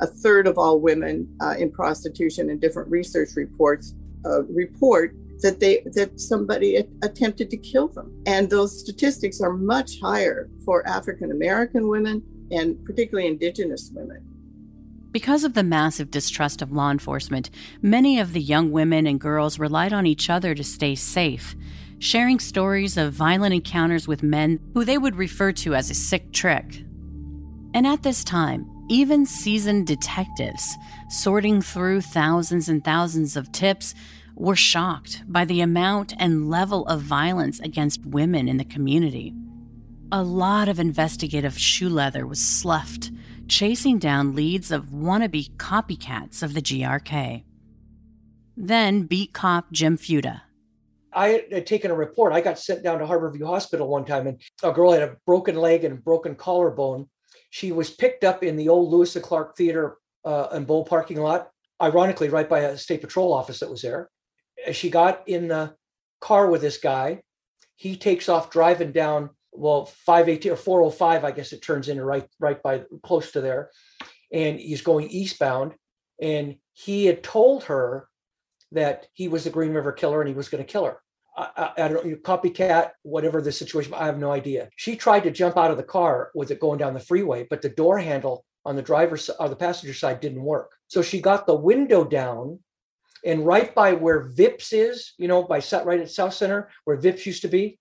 A 0.00 0.08
third 0.08 0.48
of 0.48 0.58
all 0.58 0.80
women 0.80 1.32
uh, 1.40 1.54
in 1.56 1.70
prostitution 1.70 2.50
in 2.50 2.58
different 2.58 2.90
research 2.90 3.36
reports 3.36 3.94
uh, 4.26 4.42
report 4.46 5.14
that 5.42 5.60
they 5.60 5.84
that 5.94 6.20
somebody 6.20 6.84
attempted 7.02 7.48
to 7.50 7.56
kill 7.56 7.86
them 7.86 8.10
and 8.26 8.50
those 8.50 8.76
statistics 8.80 9.40
are 9.40 9.52
much 9.52 10.00
higher 10.00 10.50
for 10.64 10.84
african 10.88 11.30
american 11.30 11.86
women 11.86 12.20
and 12.50 12.84
particularly 12.84 13.28
indigenous 13.28 13.92
women 13.94 14.20
because 15.12 15.44
of 15.44 15.54
the 15.54 15.62
massive 15.62 16.10
distrust 16.10 16.60
of 16.60 16.72
law 16.72 16.90
enforcement 16.90 17.50
many 17.80 18.18
of 18.18 18.32
the 18.32 18.40
young 18.40 18.72
women 18.72 19.06
and 19.06 19.20
girls 19.20 19.60
relied 19.60 19.92
on 19.92 20.06
each 20.06 20.28
other 20.28 20.56
to 20.56 20.64
stay 20.64 20.96
safe 20.96 21.54
sharing 21.98 22.38
stories 22.38 22.96
of 22.96 23.12
violent 23.12 23.54
encounters 23.54 24.06
with 24.06 24.22
men 24.22 24.58
who 24.74 24.84
they 24.84 24.98
would 24.98 25.16
refer 25.16 25.52
to 25.52 25.74
as 25.74 25.90
a 25.90 25.94
sick 25.94 26.32
trick 26.32 26.84
and 27.74 27.86
at 27.86 28.02
this 28.02 28.24
time 28.24 28.68
even 28.88 29.26
seasoned 29.26 29.86
detectives 29.86 30.76
sorting 31.10 31.60
through 31.60 32.00
thousands 32.00 32.68
and 32.68 32.84
thousands 32.84 33.36
of 33.36 33.52
tips 33.52 33.94
were 34.34 34.56
shocked 34.56 35.22
by 35.26 35.44
the 35.44 35.60
amount 35.60 36.14
and 36.18 36.48
level 36.48 36.86
of 36.86 37.00
violence 37.00 37.60
against 37.60 38.06
women 38.06 38.48
in 38.48 38.56
the 38.56 38.64
community. 38.64 39.34
A 40.12 40.22
lot 40.22 40.68
of 40.68 40.78
investigative 40.78 41.58
shoe 41.58 41.88
leather 41.88 42.26
was 42.26 42.40
sloughed, 42.40 43.10
chasing 43.48 43.98
down 43.98 44.34
leads 44.34 44.70
of 44.70 44.86
wannabe 44.86 45.54
copycats 45.56 46.42
of 46.42 46.54
the 46.54 46.62
GRK. 46.62 47.44
Then 48.56 49.02
beat 49.02 49.34
cop 49.34 49.70
Jim 49.72 49.96
Fuda. 49.96 50.42
I 51.18 51.44
had 51.50 51.66
taken 51.66 51.90
a 51.90 51.94
report. 51.94 52.32
I 52.32 52.40
got 52.40 52.58
sent 52.58 52.82
down 52.82 53.00
to 53.00 53.06
Harborview 53.06 53.46
Hospital 53.46 53.88
one 53.88 54.04
time, 54.04 54.26
and 54.26 54.40
a 54.62 54.72
girl 54.72 54.92
had 54.92 55.02
a 55.02 55.16
broken 55.26 55.56
leg 55.56 55.84
and 55.84 55.98
a 55.98 56.00
broken 56.00 56.34
collarbone. 56.34 57.08
She 57.50 57.72
was 57.72 57.90
picked 57.90 58.24
up 58.24 58.42
in 58.42 58.56
the 58.56 58.68
old 58.68 58.90
Lewis 58.90 59.16
and 59.16 59.24
Clark 59.24 59.56
Theater 59.56 59.96
uh, 60.24 60.48
and 60.52 60.66
Bowl 60.66 60.84
parking 60.84 61.20
lot, 61.20 61.50
ironically, 61.82 62.28
right 62.28 62.48
by 62.48 62.60
a 62.60 62.78
state 62.78 63.00
patrol 63.00 63.32
office 63.32 63.60
that 63.60 63.70
was 63.70 63.82
there 63.82 64.10
she 64.72 64.90
got 64.90 65.28
in 65.28 65.48
the 65.48 65.74
car 66.20 66.50
with 66.50 66.60
this 66.60 66.78
guy. 66.78 67.22
He 67.76 67.96
takes 67.96 68.28
off 68.28 68.50
driving 68.50 68.92
down, 68.92 69.30
well, 69.52 69.86
518 69.86 70.52
or 70.52 70.56
405, 70.56 71.24
I 71.24 71.30
guess 71.30 71.52
it 71.52 71.62
turns 71.62 71.88
into 71.88 72.04
right, 72.04 72.26
right 72.40 72.62
by 72.62 72.82
close 73.02 73.32
to 73.32 73.40
there. 73.40 73.70
And 74.32 74.58
he's 74.58 74.82
going 74.82 75.08
eastbound. 75.08 75.74
And 76.20 76.56
he 76.72 77.06
had 77.06 77.22
told 77.22 77.64
her 77.64 78.08
that 78.72 79.06
he 79.12 79.28
was 79.28 79.44
the 79.44 79.50
Green 79.50 79.72
River 79.72 79.92
killer 79.92 80.20
and 80.20 80.28
he 80.28 80.34
was 80.34 80.48
going 80.48 80.64
to 80.64 80.70
kill 80.70 80.84
her. 80.84 80.98
I, 81.38 81.72
I, 81.76 81.88
don't 81.88 82.04
know, 82.04 82.16
copycat, 82.16 82.90
whatever 83.02 83.40
the 83.40 83.52
situation, 83.52 83.94
I 83.94 84.06
have 84.06 84.18
no 84.18 84.32
idea. 84.32 84.68
She 84.76 84.96
tried 84.96 85.20
to 85.20 85.30
jump 85.30 85.56
out 85.56 85.70
of 85.70 85.76
the 85.76 85.82
car 85.82 86.30
with 86.34 86.50
it 86.50 86.60
going 86.60 86.78
down 86.78 86.94
the 86.94 87.00
freeway, 87.00 87.46
but 87.48 87.62
the 87.62 87.68
door 87.68 87.98
handle 87.98 88.44
on 88.64 88.76
the 88.76 88.82
driver's 88.82 89.30
or 89.38 89.48
the 89.48 89.56
passenger 89.56 89.94
side 89.94 90.20
didn't 90.20 90.42
work. 90.42 90.72
So 90.88 91.00
she 91.00 91.20
got 91.20 91.46
the 91.46 91.54
window 91.54 92.04
down 92.04 92.58
and 93.24 93.46
right 93.46 93.74
by 93.74 93.94
where 93.94 94.28
Vips 94.28 94.72
is, 94.72 95.12
you 95.18 95.28
know, 95.28 95.42
by 95.42 95.56
right 95.56 96.00
at 96.00 96.06
Southcenter, 96.06 96.66
where 96.84 96.96
Vips 96.96 97.26
used 97.26 97.42
to 97.42 97.48
be, 97.48 97.78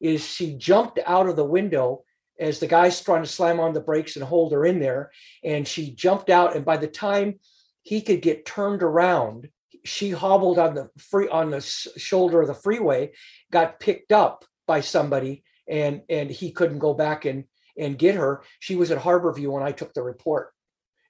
is 0.00 0.24
she 0.24 0.54
jumped 0.54 0.98
out 1.06 1.28
of 1.28 1.36
the 1.36 1.44
window 1.44 2.02
as 2.38 2.60
the 2.60 2.66
guy's 2.66 3.00
trying 3.00 3.22
to 3.22 3.28
slam 3.28 3.60
on 3.60 3.72
the 3.72 3.80
brakes 3.80 4.16
and 4.16 4.24
hold 4.24 4.52
her 4.52 4.64
in 4.66 4.78
there. 4.78 5.10
And 5.42 5.66
she 5.66 5.90
jumped 5.90 6.30
out. 6.30 6.54
And 6.54 6.64
by 6.64 6.76
the 6.76 6.86
time 6.86 7.40
he 7.82 8.02
could 8.02 8.20
get 8.20 8.46
turned 8.46 8.82
around, 8.82 9.48
she 9.86 10.10
hobbled 10.10 10.58
on 10.58 10.74
the 10.74 10.90
free 10.98 11.28
on 11.28 11.50
the 11.50 11.60
shoulder 11.60 12.40
of 12.40 12.48
the 12.48 12.54
freeway, 12.54 13.12
got 13.50 13.80
picked 13.80 14.12
up 14.12 14.44
by 14.66 14.80
somebody, 14.80 15.44
and 15.68 16.02
and 16.08 16.30
he 16.30 16.50
couldn't 16.52 16.78
go 16.78 16.94
back 16.94 17.24
and 17.24 17.44
and 17.78 17.98
get 17.98 18.14
her. 18.14 18.42
She 18.60 18.76
was 18.76 18.90
at 18.90 18.98
Harborview 18.98 19.50
when 19.50 19.62
I 19.62 19.72
took 19.72 19.94
the 19.94 20.02
report, 20.02 20.52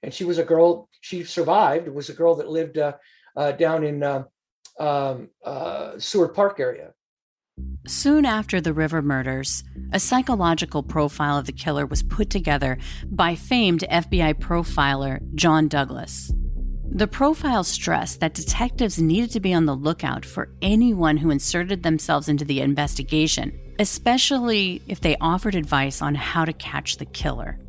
and 0.03 0.13
she 0.13 0.23
was 0.23 0.37
a 0.37 0.43
girl. 0.43 0.89
She 1.01 1.23
survived. 1.23 1.87
Was 1.87 2.09
a 2.09 2.13
girl 2.13 2.35
that 2.35 2.49
lived 2.49 2.77
uh, 2.77 2.93
uh, 3.35 3.51
down 3.53 3.83
in 3.83 4.03
uh, 4.03 4.23
um, 4.79 5.29
uh, 5.43 5.97
Seward 5.97 6.33
Park 6.33 6.59
area. 6.59 6.93
Soon 7.87 8.25
after 8.25 8.59
the 8.61 8.73
River 8.73 9.01
murders, 9.01 9.63
a 9.91 9.99
psychological 9.99 10.83
profile 10.83 11.37
of 11.37 11.45
the 11.45 11.51
killer 11.51 11.85
was 11.85 12.03
put 12.03 12.29
together 12.29 12.77
by 13.05 13.33
famed 13.33 13.83
FBI 13.89 14.35
profiler 14.35 15.21
John 15.33 15.67
Douglas. 15.67 16.31
The 16.91 17.07
profile 17.07 17.63
stressed 17.63 18.21
that 18.21 18.33
detectives 18.33 18.99
needed 18.99 19.31
to 19.31 19.39
be 19.39 19.53
on 19.53 19.65
the 19.65 19.75
lookout 19.75 20.25
for 20.25 20.49
anyone 20.61 21.17
who 21.17 21.29
inserted 21.29 21.83
themselves 21.83 22.29
into 22.29 22.45
the 22.45 22.61
investigation, 22.61 23.59
especially 23.77 24.81
if 24.87 25.01
they 25.01 25.17
offered 25.19 25.55
advice 25.55 26.01
on 26.01 26.15
how 26.15 26.45
to 26.45 26.53
catch 26.53 26.97
the 26.97 27.05
killer. 27.05 27.59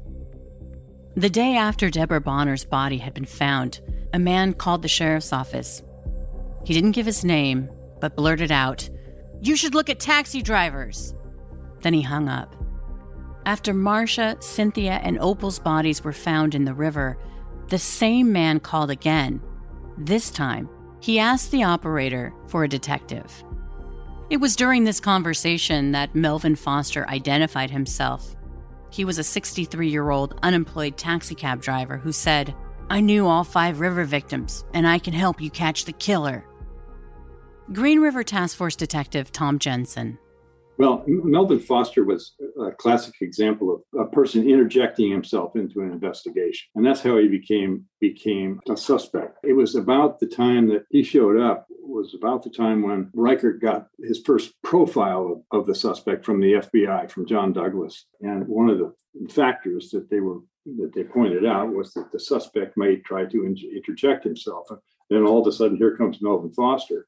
The 1.17 1.29
day 1.29 1.57
after 1.57 1.91
Deborah 1.91 2.21
Bonner's 2.21 2.65
body 2.65 2.99
had 2.99 3.13
been 3.13 3.25
found, 3.25 3.81
a 4.15 4.19
man 4.19 4.55
called 4.55 4.83
the 4.83 4.89
sheriff's 4.89 5.33
office. 5.33 5.83
He 6.65 6.73
didn't 6.73 6.93
give 6.93 7.07
his 7.07 7.25
name, 7.25 7.69
but 8.01 8.17
blurted 8.17 8.53
out, 8.53 8.89
You 9.41 9.57
should 9.57 9.75
look 9.75 9.91
at 9.91 9.99
taxi 10.01 10.43
drivers. 10.43 11.15
Then 11.81 11.93
he 11.93 12.03
hung 12.03 12.29
up. 12.29 12.55
After 13.47 13.75
Marcia, 13.75 14.37
Cynthia, 14.41 15.01
and 15.03 15.19
Opal's 15.19 15.59
bodies 15.59 16.05
were 16.05 16.13
found 16.13 16.55
in 16.55 16.65
the 16.65 16.75
river, 16.75 17.19
the 17.69 17.79
same 17.79 18.33
man 18.33 18.61
called 18.61 18.91
again. 18.91 19.41
This 19.97 20.31
time, 20.31 20.69
he 21.01 21.19
asked 21.19 21.51
the 21.51 21.65
operator 21.65 22.33
for 22.47 22.65
a 22.65 22.69
detective. 22.69 23.45
It 24.31 24.39
was 24.39 24.57
during 24.57 24.85
this 24.85 25.01
conversation 25.01 25.93
that 25.93 26.15
Melvin 26.15 26.57
Foster 26.57 27.09
identified 27.09 27.71
himself. 27.71 28.37
He 28.91 29.05
was 29.05 29.19
a 29.19 29.25
63 29.25 29.89
year 29.89 30.11
old 30.11 30.39
unemployed 30.43 30.97
taxicab 30.97 31.63
driver 31.63 31.97
who 31.97 32.13
said, 32.13 32.55
I 32.91 33.01
knew 33.01 33.27
all 33.27 33.45
five 33.45 33.81
river 33.81 34.05
victims, 34.05 34.65
and 34.73 34.87
I 34.87 34.99
can 34.99 35.13
help 35.13 35.41
you 35.41 35.51
catch 35.51 35.85
the 35.85 35.93
killer. 35.93 36.47
Green 37.73 38.01
River 38.01 38.25
Task 38.25 38.57
Force 38.57 38.77
Detective 38.77 39.31
Tom 39.31 39.59
Jensen. 39.59 40.19
Well, 40.79 41.03
Melvin 41.09 41.59
Foster 41.59 42.05
was 42.05 42.35
a 42.61 42.71
classic 42.71 43.15
example 43.21 43.75
of 43.75 44.01
a 44.01 44.09
person 44.09 44.49
interjecting 44.49 45.11
himself 45.11 45.57
into 45.57 45.81
an 45.81 45.91
investigation, 45.91 46.69
and 46.77 46.87
that's 46.87 47.03
how 47.03 47.19
he 47.19 47.27
became 47.27 47.85
became 48.01 48.61
a 48.71 48.77
suspect. 48.77 49.39
It 49.43 49.55
was 49.55 49.75
about 49.75 50.21
the 50.21 50.29
time 50.29 50.69
that 50.69 50.85
he 50.91 51.03
showed 51.03 51.37
up 51.37 51.67
was 51.83 52.15
about 52.15 52.45
the 52.45 52.51
time 52.51 52.83
when 52.83 53.11
Reichert 53.13 53.61
got 53.61 53.89
his 53.99 54.21
first 54.25 54.53
profile 54.63 55.43
of, 55.51 55.61
of 55.61 55.67
the 55.67 55.75
suspect 55.75 56.25
from 56.25 56.41
the 56.41 56.53
FBI, 56.53 57.11
from 57.11 57.27
John 57.27 57.53
Douglas, 57.53 58.07
and 58.21 58.47
one 58.47 58.71
of 58.71 58.79
the 58.79 58.95
factors 59.31 59.91
that 59.91 60.09
they 60.11 60.21
were 60.21 60.39
that 60.77 60.93
they 60.95 61.03
pointed 61.03 61.45
out 61.45 61.73
was 61.73 61.93
that 61.95 62.13
the 62.13 62.21
suspect 62.21 62.77
might 62.77 63.05
try 63.05 63.25
to 63.25 63.45
interject 63.75 64.23
himself. 64.23 64.67
And 64.71 64.79
then 65.11 65.25
all 65.25 65.41
of 65.41 65.47
a 65.47 65.53
sudden, 65.53 65.77
here 65.77 65.97
comes 65.97 66.23
Melvin 66.23 66.53
Foster 66.53 67.07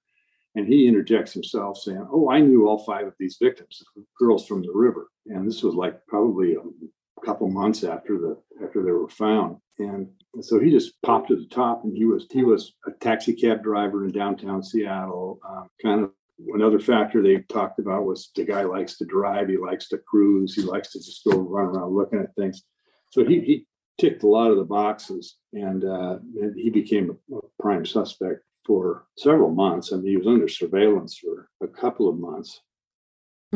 and 0.57 0.67
he 0.67 0.89
interjects 0.89 1.33
himself 1.33 1.79
saying, 1.79 2.07
Oh, 2.11 2.31
I 2.31 2.41
knew 2.41 2.69
all 2.69 2.79
five 2.79 3.07
of 3.07 3.15
these 3.19 3.39
victims, 3.41 3.83
girls 4.19 4.47
from 4.47 4.63
the 4.63 4.73
river. 4.73 5.09
And 5.27 5.47
this 5.47 5.63
was 5.63 5.75
like 5.75 6.05
probably 6.07 6.55
a 6.55 7.25
couple 7.25 7.49
months 7.49 7.85
after 7.85 8.19
the 8.19 8.37
after 8.65 8.83
they 8.83 8.93
were 8.93 9.09
found. 9.09 9.57
And 9.79 10.09
so 10.41 10.59
he 10.59 10.71
just 10.71 11.01
popped 11.03 11.29
to 11.29 11.37
the 11.37 11.47
top 11.47 11.85
and 11.85 11.97
he 11.97 12.05
was 12.05 12.27
he 12.31 12.43
was 12.43 12.75
a 12.87 12.91
taxi 12.93 13.33
cab 13.33 13.63
driver 13.63 14.05
in 14.05 14.13
downtown 14.13 14.63
Seattle. 14.63 15.39
Uh, 15.49 15.65
kind 15.83 16.03
of 16.03 16.11
another 16.55 16.81
factor 16.81 17.23
they 17.23 17.39
talked 17.43 17.79
about 17.79 18.05
was 18.05 18.31
the 18.35 18.45
guy 18.45 18.63
likes 18.63 18.97
to 18.99 19.05
drive, 19.05 19.49
he 19.49 19.57
likes 19.57 19.89
to 19.89 19.99
cruise, 19.99 20.55
he 20.55 20.63
likes 20.63 20.93
to 20.93 20.99
just 20.99 21.25
go 21.25 21.39
run 21.39 21.67
around 21.67 21.95
looking 21.95 22.19
at 22.19 22.35
things. 22.35 22.63
So 23.11 23.25
he, 23.25 23.41
he 23.41 23.67
ticked 23.99 24.23
a 24.23 24.29
lot 24.29 24.51
of 24.51 24.57
the 24.57 24.65
boxes 24.65 25.37
and, 25.53 25.85
uh, 25.85 26.19
he 26.57 26.71
became 26.71 27.19
a 27.33 27.63
prime 27.63 27.85
suspect 27.85 28.41
for 28.67 29.07
several 29.17 29.51
months. 29.51 29.93
I 29.93 29.97
mean, 29.97 30.07
he 30.07 30.17
was 30.17 30.27
under 30.27 30.49
surveillance 30.49 31.19
for 31.19 31.49
a 31.63 31.69
couple 31.69 32.09
of 32.09 32.19
months. 32.19 32.61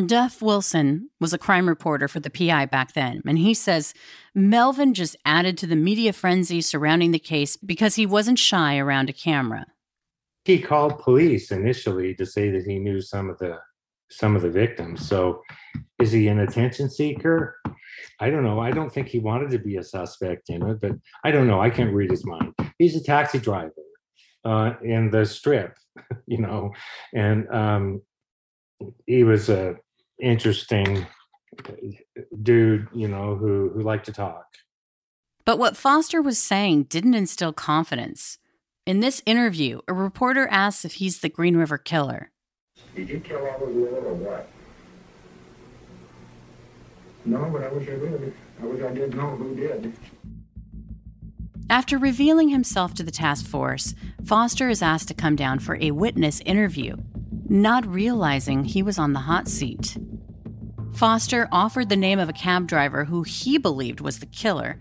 Duff 0.06 0.42
Wilson 0.42 1.10
was 1.20 1.32
a 1.32 1.38
crime 1.38 1.68
reporter 1.68 2.08
for 2.08 2.18
the 2.18 2.30
PI 2.30 2.66
back 2.66 2.94
then, 2.94 3.22
and 3.26 3.38
he 3.38 3.54
says 3.54 3.94
Melvin 4.34 4.92
just 4.92 5.14
added 5.24 5.56
to 5.58 5.68
the 5.68 5.76
media 5.76 6.12
frenzy 6.12 6.60
surrounding 6.60 7.12
the 7.12 7.18
case 7.20 7.56
because 7.56 7.94
he 7.94 8.04
wasn't 8.04 8.40
shy 8.40 8.76
around 8.76 9.08
a 9.08 9.12
camera. 9.12 9.66
He 10.44 10.58
called 10.58 10.98
police 10.98 11.52
initially 11.52 12.12
to 12.16 12.26
say 12.26 12.50
that 12.50 12.64
he 12.64 12.80
knew 12.80 13.00
some 13.00 13.30
of 13.30 13.38
the 13.38 13.58
some 14.10 14.34
of 14.34 14.42
the 14.42 14.50
victims. 14.50 15.06
So, 15.08 15.42
is 16.00 16.10
he 16.10 16.26
an 16.26 16.40
attention 16.40 16.90
seeker? 16.90 17.56
I 18.20 18.30
don't 18.30 18.44
know. 18.44 18.58
I 18.58 18.72
don't 18.72 18.92
think 18.92 19.08
he 19.08 19.20
wanted 19.20 19.50
to 19.50 19.58
be 19.58 19.76
a 19.76 19.82
suspect 19.82 20.50
in 20.50 20.62
it, 20.62 20.80
but 20.80 20.92
I 21.24 21.30
don't 21.30 21.46
know. 21.46 21.60
I 21.60 21.70
can't 21.70 21.94
read 21.94 22.10
his 22.10 22.26
mind. 22.26 22.52
He's 22.78 22.96
a 22.96 23.02
taxi 23.02 23.38
driver 23.38 23.72
uh, 24.44 24.74
in 24.82 25.10
the 25.10 25.24
strip, 25.24 25.76
you 26.26 26.38
know, 26.38 26.72
and 27.12 27.48
um, 27.50 28.02
he 29.06 29.24
was 29.24 29.48
a 29.48 29.76
interesting 30.20 31.06
dude, 32.42 32.88
you 32.94 33.08
know, 33.08 33.36
who 33.36 33.70
who 33.74 33.82
liked 33.82 34.06
to 34.06 34.12
talk. 34.12 34.46
But 35.44 35.58
what 35.58 35.76
Foster 35.76 36.22
was 36.22 36.38
saying 36.38 36.84
didn't 36.84 37.14
instill 37.14 37.52
confidence. 37.52 38.38
In 38.86 39.00
this 39.00 39.22
interview, 39.24 39.80
a 39.88 39.94
reporter 39.94 40.46
asks 40.50 40.84
if 40.84 40.94
he's 40.94 41.20
the 41.20 41.28
Green 41.28 41.56
River 41.56 41.78
killer. 41.78 42.30
Did 42.94 43.08
you 43.08 43.20
kill 43.20 43.46
all 43.46 43.58
those 43.60 43.74
women 43.74 44.04
or 44.04 44.14
what? 44.14 44.48
No, 47.24 47.48
but 47.50 47.64
I 47.64 47.68
wish 47.68 47.88
I 47.88 47.96
did. 47.96 48.34
I 48.62 48.66
wish 48.66 48.82
I 48.82 48.92
did 48.92 49.14
know 49.14 49.30
who 49.36 49.54
did. 49.54 49.94
After 51.70 51.96
revealing 51.96 52.50
himself 52.50 52.92
to 52.94 53.02
the 53.02 53.10
task 53.10 53.46
force, 53.46 53.94
Foster 54.24 54.68
is 54.68 54.82
asked 54.82 55.08
to 55.08 55.14
come 55.14 55.34
down 55.34 55.58
for 55.58 55.76
a 55.80 55.92
witness 55.92 56.40
interview, 56.44 56.96
not 57.48 57.86
realizing 57.86 58.64
he 58.64 58.82
was 58.82 58.98
on 58.98 59.14
the 59.14 59.20
hot 59.20 59.48
seat. 59.48 59.96
Foster 60.92 61.48
offered 61.50 61.88
the 61.88 61.96
name 61.96 62.18
of 62.18 62.28
a 62.28 62.34
cab 62.34 62.66
driver 62.66 63.06
who 63.06 63.22
he 63.22 63.56
believed 63.56 64.00
was 64.00 64.18
the 64.18 64.26
killer. 64.26 64.78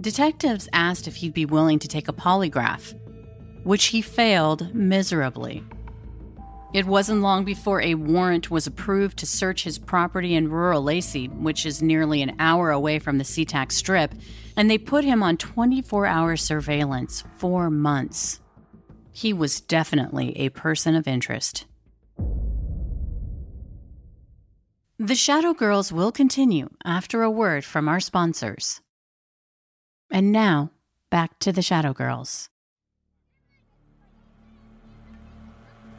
Detectives 0.00 0.68
asked 0.72 1.06
if 1.06 1.16
he'd 1.16 1.34
be 1.34 1.46
willing 1.46 1.78
to 1.78 1.88
take 1.88 2.08
a 2.08 2.12
polygraph, 2.12 2.94
which 3.62 3.86
he 3.86 4.02
failed 4.02 4.74
miserably. 4.74 5.62
It 6.72 6.86
wasn't 6.86 7.20
long 7.20 7.44
before 7.44 7.82
a 7.82 7.94
warrant 7.94 8.50
was 8.50 8.66
approved 8.66 9.18
to 9.18 9.26
search 9.26 9.64
his 9.64 9.78
property 9.78 10.34
in 10.34 10.50
rural 10.50 10.82
Lacey, 10.82 11.26
which 11.26 11.66
is 11.66 11.82
nearly 11.82 12.22
an 12.22 12.34
hour 12.38 12.70
away 12.70 12.98
from 12.98 13.18
the 13.18 13.24
SeaTac 13.24 13.70
Strip, 13.70 14.14
and 14.56 14.70
they 14.70 14.78
put 14.78 15.04
him 15.04 15.22
on 15.22 15.36
24 15.36 16.06
hour 16.06 16.34
surveillance 16.36 17.24
for 17.36 17.68
months. 17.68 18.40
He 19.12 19.34
was 19.34 19.60
definitely 19.60 20.34
a 20.38 20.48
person 20.48 20.94
of 20.94 21.06
interest. 21.06 21.66
The 24.98 25.14
Shadow 25.14 25.52
Girls 25.52 25.92
will 25.92 26.12
continue 26.12 26.70
after 26.84 27.22
a 27.22 27.30
word 27.30 27.66
from 27.66 27.86
our 27.88 28.00
sponsors. 28.00 28.80
And 30.10 30.32
now, 30.32 30.70
back 31.10 31.38
to 31.40 31.52
the 31.52 31.60
Shadow 31.60 31.92
Girls. 31.92 32.48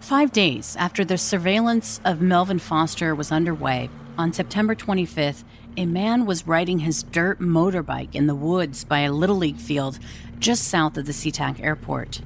Five 0.04 0.34
days 0.34 0.76
after 0.76 1.06
the 1.06 1.18
surveillance 1.18 2.02
of 2.04 2.22
Melvin 2.22 2.60
Foster 2.60 3.16
was 3.16 3.32
underway, 3.32 3.90
on 4.18 4.34
September 4.34 4.76
25th, 4.76 5.46
a 5.78 5.86
man 5.86 6.26
was 6.26 6.46
riding 6.46 6.80
his 6.80 7.04
dirt 7.04 7.40
motorbike 7.40 8.14
in 8.14 8.28
the 8.28 8.36
woods 8.36 8.84
by 8.84 9.00
a 9.00 9.14
Little 9.14 9.38
League 9.38 9.62
field 9.62 10.00
just 10.40 10.68
south 10.68 10.98
of 10.98 11.06
the 11.06 11.14
SeaTac 11.14 11.64
airport. 11.64 12.20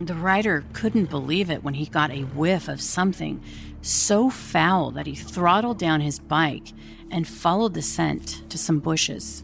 The 0.00 0.14
rider 0.14 0.64
couldn't 0.72 1.10
believe 1.10 1.50
it 1.50 1.64
when 1.64 1.74
he 1.74 1.86
got 1.86 2.12
a 2.12 2.22
whiff 2.22 2.68
of 2.68 2.80
something 2.80 3.42
so 3.82 4.30
foul 4.30 4.92
that 4.92 5.08
he 5.08 5.16
throttled 5.16 5.80
down 5.80 6.02
his 6.02 6.20
bike 6.20 6.72
and 7.10 7.26
followed 7.26 7.74
the 7.74 7.82
scent 7.82 8.48
to 8.50 8.56
some 8.56 8.78
bushes. 8.78 9.42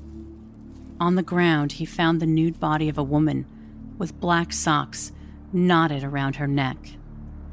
On 1.01 1.17
the 1.17 1.23
ground, 1.25 1.73
he 1.73 1.85
found 1.85 2.21
the 2.21 2.27
nude 2.27 2.61
body 2.61 2.89
of 2.89 2.97
a 2.97 3.03
woman 3.03 3.45
with 3.99 4.21
black 4.21 4.53
socks 4.53 5.11
knotted 5.53 6.05
around 6.05 6.37
her 6.37 6.47
neck. 6.47 6.96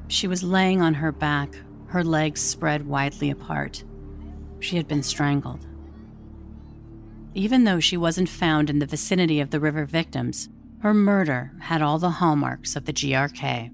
She 0.08 0.28
was 0.28 0.44
laying 0.44 0.82
on 0.82 0.96
her 0.96 1.12
back, 1.12 1.56
her 1.88 2.04
legs 2.04 2.42
spread 2.42 2.88
widely 2.88 3.30
apart. 3.30 3.84
She 4.60 4.78
had 4.78 4.88
been 4.88 5.04
strangled. 5.04 5.66
Even 7.36 7.63
though 7.63 7.80
she 7.80 7.98
wasn't 7.98 8.30
found 8.30 8.70
in 8.70 8.80
the 8.80 8.86
vicinity 8.86 9.39
of 9.39 9.50
the 9.50 9.60
river 9.60 9.86
victims, 9.86 10.50
her 10.80 10.94
murder 10.94 11.54
had 11.60 11.82
all 11.82 11.98
the 11.98 12.10
hallmarks 12.10 12.76
of 12.76 12.86
the 12.86 12.94
GRK. 12.94 13.72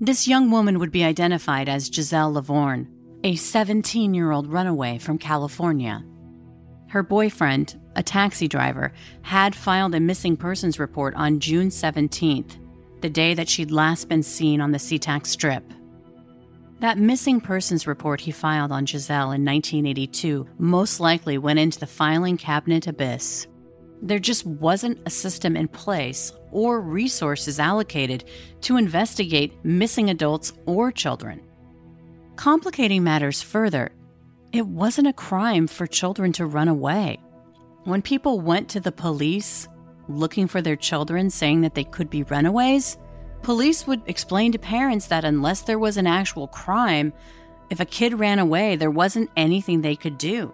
This 0.00 0.26
young 0.26 0.50
woman 0.50 0.78
would 0.78 0.90
be 0.90 1.04
identified 1.04 1.68
as 1.68 1.86
Giselle 1.92 2.32
Lovvorn, 2.32 2.88
a 3.22 3.36
17 3.36 4.12
year 4.12 4.32
old 4.32 4.52
runaway 4.52 4.98
from 4.98 5.18
California. 5.18 6.04
Her 6.88 7.02
boyfriend, 7.02 7.80
a 7.96 8.02
taxi 8.02 8.48
driver, 8.48 8.92
had 9.22 9.54
filed 9.54 9.94
a 9.94 10.00
missing 10.00 10.36
persons 10.36 10.78
report 10.78 11.14
on 11.14 11.40
June 11.40 11.68
17th, 11.68 12.58
the 13.04 13.10
day 13.10 13.34
that 13.34 13.50
she'd 13.50 13.70
last 13.70 14.08
been 14.08 14.22
seen 14.22 14.62
on 14.62 14.70
the 14.70 14.78
SeaTac 14.78 15.26
Strip. 15.26 15.62
That 16.80 16.96
missing 16.96 17.38
persons 17.38 17.86
report 17.86 18.18
he 18.18 18.30
filed 18.30 18.72
on 18.72 18.86
Giselle 18.86 19.32
in 19.32 19.44
1982 19.44 20.48
most 20.56 21.00
likely 21.00 21.36
went 21.36 21.58
into 21.58 21.78
the 21.78 21.86
filing 21.86 22.38
cabinet 22.38 22.86
abyss. 22.86 23.46
There 24.00 24.18
just 24.18 24.46
wasn't 24.46 25.00
a 25.04 25.10
system 25.10 25.54
in 25.54 25.68
place 25.68 26.32
or 26.50 26.80
resources 26.80 27.60
allocated 27.60 28.24
to 28.62 28.78
investigate 28.78 29.62
missing 29.62 30.08
adults 30.08 30.54
or 30.64 30.90
children. 30.90 31.42
Complicating 32.36 33.04
matters 33.04 33.42
further, 33.42 33.92
it 34.50 34.66
wasn't 34.66 35.08
a 35.08 35.12
crime 35.12 35.66
for 35.66 35.86
children 35.86 36.32
to 36.32 36.46
run 36.46 36.68
away. 36.68 37.18
When 37.82 38.00
people 38.00 38.40
went 38.40 38.70
to 38.70 38.80
the 38.80 38.92
police, 38.92 39.68
looking 40.08 40.46
for 40.46 40.60
their 40.60 40.76
children, 40.76 41.30
saying 41.30 41.62
that 41.62 41.74
they 41.74 41.84
could 41.84 42.10
be 42.10 42.22
runaways, 42.22 42.98
police 43.42 43.86
would 43.86 44.02
explain 44.06 44.52
to 44.52 44.58
parents 44.58 45.06
that 45.06 45.24
unless 45.24 45.62
there 45.62 45.78
was 45.78 45.96
an 45.96 46.06
actual 46.06 46.48
crime, 46.48 47.12
if 47.70 47.80
a 47.80 47.84
kid 47.84 48.18
ran 48.18 48.38
away, 48.38 48.76
there 48.76 48.90
wasn't 48.90 49.30
anything 49.36 49.80
they 49.80 49.96
could 49.96 50.18
do. 50.18 50.52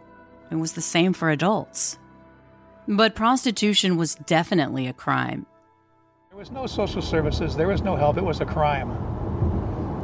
It 0.50 0.56
was 0.56 0.72
the 0.72 0.80
same 0.80 1.12
for 1.12 1.30
adults. 1.30 1.98
But 2.88 3.14
prostitution 3.14 3.96
was 3.96 4.16
definitely 4.16 4.86
a 4.86 4.92
crime. 4.92 5.46
There 6.30 6.38
was 6.38 6.50
no 6.50 6.66
social 6.66 7.02
services, 7.02 7.56
there 7.56 7.68
was 7.68 7.82
no 7.82 7.96
help, 7.96 8.16
it 8.16 8.24
was 8.24 8.40
a 8.40 8.46
crime. 8.46 8.90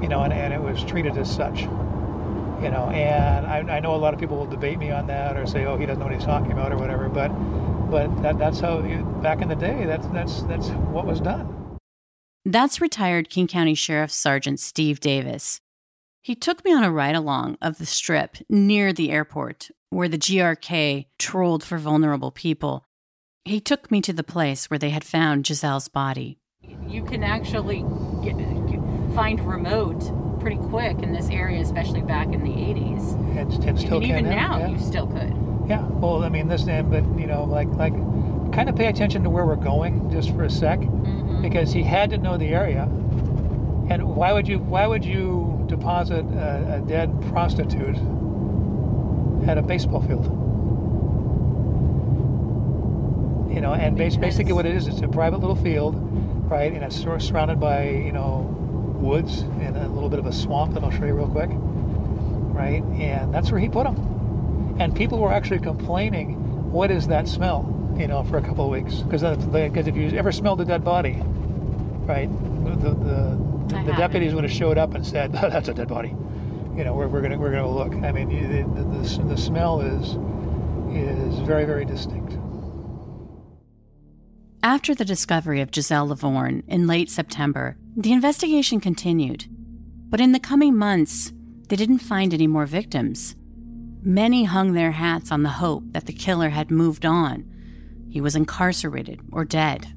You 0.03 0.09
know, 0.09 0.23
and, 0.23 0.33
and 0.33 0.53
it 0.53 0.61
was 0.61 0.85
treated 0.85 1.17
as 1.17 1.35
such. 1.35 1.63
You 1.63 2.71
know, 2.71 2.89
and 2.93 3.47
I, 3.47 3.77
I 3.77 3.81
know 3.81 3.95
a 3.95 3.97
lot 3.97 4.15
of 4.15 4.21
people 4.21 4.37
will 4.37 4.47
debate 4.47 4.79
me 4.79 4.91
on 4.91 5.07
that 5.09 5.37
or 5.37 5.47
say, 5.47 5.67
oh, 5.67 5.77
he 5.77 5.85
doesn't 5.85 5.99
know 5.99 6.07
what 6.07 6.15
he's 6.15 6.25
talking 6.25 6.53
about 6.53 6.73
or 6.73 6.77
whatever, 6.77 7.09
but 7.09 7.31
but 7.91 8.23
that, 8.23 8.39
that's 8.39 8.61
how, 8.61 8.81
back 9.23 9.43
in 9.43 9.49
the 9.49 9.55
day, 9.55 9.85
that's, 9.87 10.07
that's, 10.09 10.43
that's 10.43 10.69
what 10.69 11.07
was 11.07 11.21
done. 11.21 11.79
That's 12.45 12.81
retired 12.81 13.29
King 13.29 13.47
County 13.47 13.75
Sheriff 13.75 14.13
Sergeant 14.13 14.61
Steve 14.61 15.01
Davis. 15.01 15.61
He 16.23 16.35
took 16.35 16.65
me 16.65 16.73
on 16.73 16.85
a 16.85 16.91
ride 16.91 17.15
along 17.15 17.57
of 17.63 17.79
the 17.79 17.87
strip 17.87 18.37
near 18.49 18.93
the 18.93 19.11
airport 19.11 19.71
where 19.91 20.09
the 20.09 20.19
GRK 20.19 21.07
trolled 21.19 21.63
for 21.63 21.79
vulnerable 21.79 22.31
people. 22.31 22.85
He 23.45 23.61
took 23.61 23.91
me 23.91 24.01
to 24.03 24.13
the 24.13 24.25
place 24.25 24.69
where 24.69 24.79
they 24.79 24.91
had 24.91 25.05
found 25.05 25.45
Giselle's 25.45 25.89
body. 25.89 26.39
You 26.89 27.05
can 27.05 27.23
actually 27.23 27.85
get, 28.25 28.37
get, 28.37 28.81
find 29.15 29.41
remote 29.41 30.03
pretty 30.47 30.63
quick 30.69 31.03
in 31.03 31.13
this 31.13 31.29
area, 31.29 31.61
especially 31.61 32.03
back 32.03 32.29
in 32.33 32.45
the 32.45 32.51
80s. 32.51 33.15
And, 33.37 33.53
and 33.65 33.77
still 33.77 33.97
and 33.97 34.05
even 34.05 34.25
now, 34.27 34.59
yeah. 34.61 34.69
you 34.69 34.79
still 34.79 35.09
could. 35.09 35.35
Yeah, 35.69 35.83
well, 35.89 36.23
I 36.23 36.29
mean, 36.29 36.47
this, 36.47 36.63
but 36.63 37.03
you 37.19 37.27
know, 37.27 37.43
like, 37.43 37.67
like, 37.71 37.93
kind 38.53 38.69
of 38.69 38.77
pay 38.77 38.87
attention 38.87 39.25
to 39.25 39.29
where 39.31 39.45
we're 39.45 39.57
going 39.57 40.09
just 40.09 40.31
for 40.31 40.45
a 40.45 40.51
sec, 40.51 40.79
Mm-hmm. 40.79 41.43
because 41.43 41.73
he 41.73 41.83
had 41.83 42.11
to 42.11 42.19
know 42.19 42.37
the 42.39 42.47
area. 42.47 42.83
And 43.91 44.15
why 44.15 44.33
would 44.33 44.47
you, 44.47 44.61
why 44.61 44.87
would 44.87 45.05
you 45.05 45.65
deposit 45.67 46.25
a, 46.27 46.77
a 46.77 46.87
dead 46.87 47.11
prostitute 47.29 47.97
at 49.49 49.59
a 49.59 49.63
baseball 49.63 50.01
field? 50.03 50.27
You 53.53 53.61
know, 53.61 53.75
and 53.75 53.97
bas- 53.99 54.17
basically 54.17 54.53
what 54.53 54.65
it 54.65 54.77
is, 54.77 54.87
it's 54.87 55.01
a 55.01 55.09
private 55.09 55.41
little 55.41 55.57
field, 55.57 55.97
right? 56.49 56.73
And 56.73 56.85
it's 56.85 56.95
surrounded 56.95 57.59
by, 57.59 57.89
you 57.89 58.13
know, 58.13 58.53
woods 58.97 59.41
and 59.41 59.77
a 59.77 59.89
little 59.89 60.09
bit 60.09 60.19
of 60.19 60.27
a 60.27 60.33
swamp 60.33 60.75
that 60.75 60.83
I'll 60.83 60.91
show 60.91 61.05
you 61.05 61.15
real 61.15 61.29
quick, 61.29 61.51
right? 61.53 62.83
And 62.83 63.33
that's 63.33 63.51
where 63.51 63.61
he 63.61 63.69
put 63.69 63.85
them. 63.85 64.77
And 64.79 64.95
people 64.95 65.19
were 65.19 65.33
actually 65.33 65.61
complaining, 65.61 66.71
what 66.71 66.91
is 66.91 67.07
that 67.09 67.29
smell? 67.29 67.73
You 67.99 68.07
know, 68.07 68.25
for 68.25 68.37
a 68.37 68.43
couple 68.43 68.65
of 68.65 68.71
weeks. 68.71 68.97
Because 68.97 69.23
because 69.23 69.87
if 69.87 69.97
you 69.97 70.09
ever 70.19 70.33
smelled 70.33 70.61
a 70.61 70.65
dead 70.65 70.85
body, 70.85 71.19
right, 72.07 72.29
the, 72.81 72.91
the, 72.95 73.77
I 73.77 73.85
the 73.85 73.93
deputies 73.93 74.35
would 74.35 74.45
have 74.45 74.53
showed 74.53 74.77
up 74.77 74.95
and 74.95 75.07
said, 75.07 75.35
oh, 75.35 75.49
that's 75.49 75.69
a 75.69 75.75
dead 75.75 75.89
body. 75.89 76.15
You 76.77 76.85
know, 76.85 76.93
we're, 76.93 77.09
we're 77.09 77.23
gonna 77.23 77.39
we're 77.39 77.53
gonna 77.53 77.71
look. 77.71 77.95
I 78.05 78.13
mean, 78.13 78.29
the, 78.29 78.83
the, 78.83 78.99
the, 78.99 79.35
the 79.35 79.37
smell 79.37 79.81
is 79.81 80.19
is 80.95 81.39
very 81.47 81.65
very 81.65 81.87
distinct. 81.87 82.37
After 84.63 84.95
the 84.95 85.05
discovery 85.05 85.61
of 85.61 85.75
Giselle 85.75 86.09
Lovvorn 86.09 86.65
in 86.69 86.87
late 86.87 87.09
September, 87.09 87.77
the 87.97 88.13
investigation 88.13 88.79
continued. 88.79 89.47
But 90.09 90.21
in 90.21 90.33
the 90.33 90.39
coming 90.39 90.77
months, 90.77 91.33
they 91.69 91.77
didn't 91.77 91.99
find 91.99 92.35
any 92.35 92.47
more 92.47 92.67
victims. 92.67 93.35
Many 94.03 94.45
hung 94.45 94.75
their 94.75 94.93
hats 94.93 95.33
on 95.33 95.43
the 95.43 95.49
hope 95.49 95.83
that 95.93 96.05
the 96.05 96.13
killer 96.13 96.51
had 96.51 96.71
moved 96.71 97.07
on. 97.07 97.51
He 98.11 98.21
was 98.21 98.37
incarcerated 98.37 99.21
or 99.33 99.45
dead. 99.45 99.95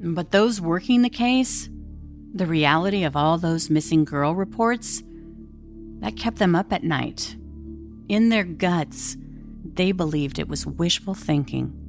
But 0.00 0.30
those 0.30 0.60
working 0.60 1.02
the 1.02 1.10
case, 1.10 1.68
the 2.32 2.46
reality 2.46 3.02
of 3.02 3.16
all 3.16 3.38
those 3.38 3.68
missing 3.68 4.04
girl 4.04 4.34
reports, 4.34 5.02
that 5.98 6.16
kept 6.16 6.38
them 6.38 6.54
up 6.54 6.72
at 6.72 6.84
night. 6.84 7.36
In 8.08 8.28
their 8.28 8.44
guts, 8.44 9.16
they 9.64 9.90
believed 9.92 10.38
it 10.38 10.48
was 10.48 10.66
wishful 10.66 11.14
thinking. 11.14 11.83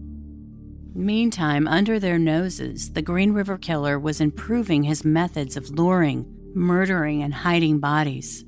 Meantime, 0.98 1.68
under 1.68 2.00
their 2.00 2.18
noses, 2.18 2.94
the 2.94 3.02
Green 3.02 3.34
River 3.34 3.58
Killer 3.58 4.00
was 4.00 4.22
improving 4.22 4.84
his 4.84 5.04
methods 5.04 5.58
of 5.58 5.70
luring, 5.70 6.26
murdering, 6.56 7.22
and 7.22 7.34
hiding 7.34 7.80
bodies. 7.80 8.46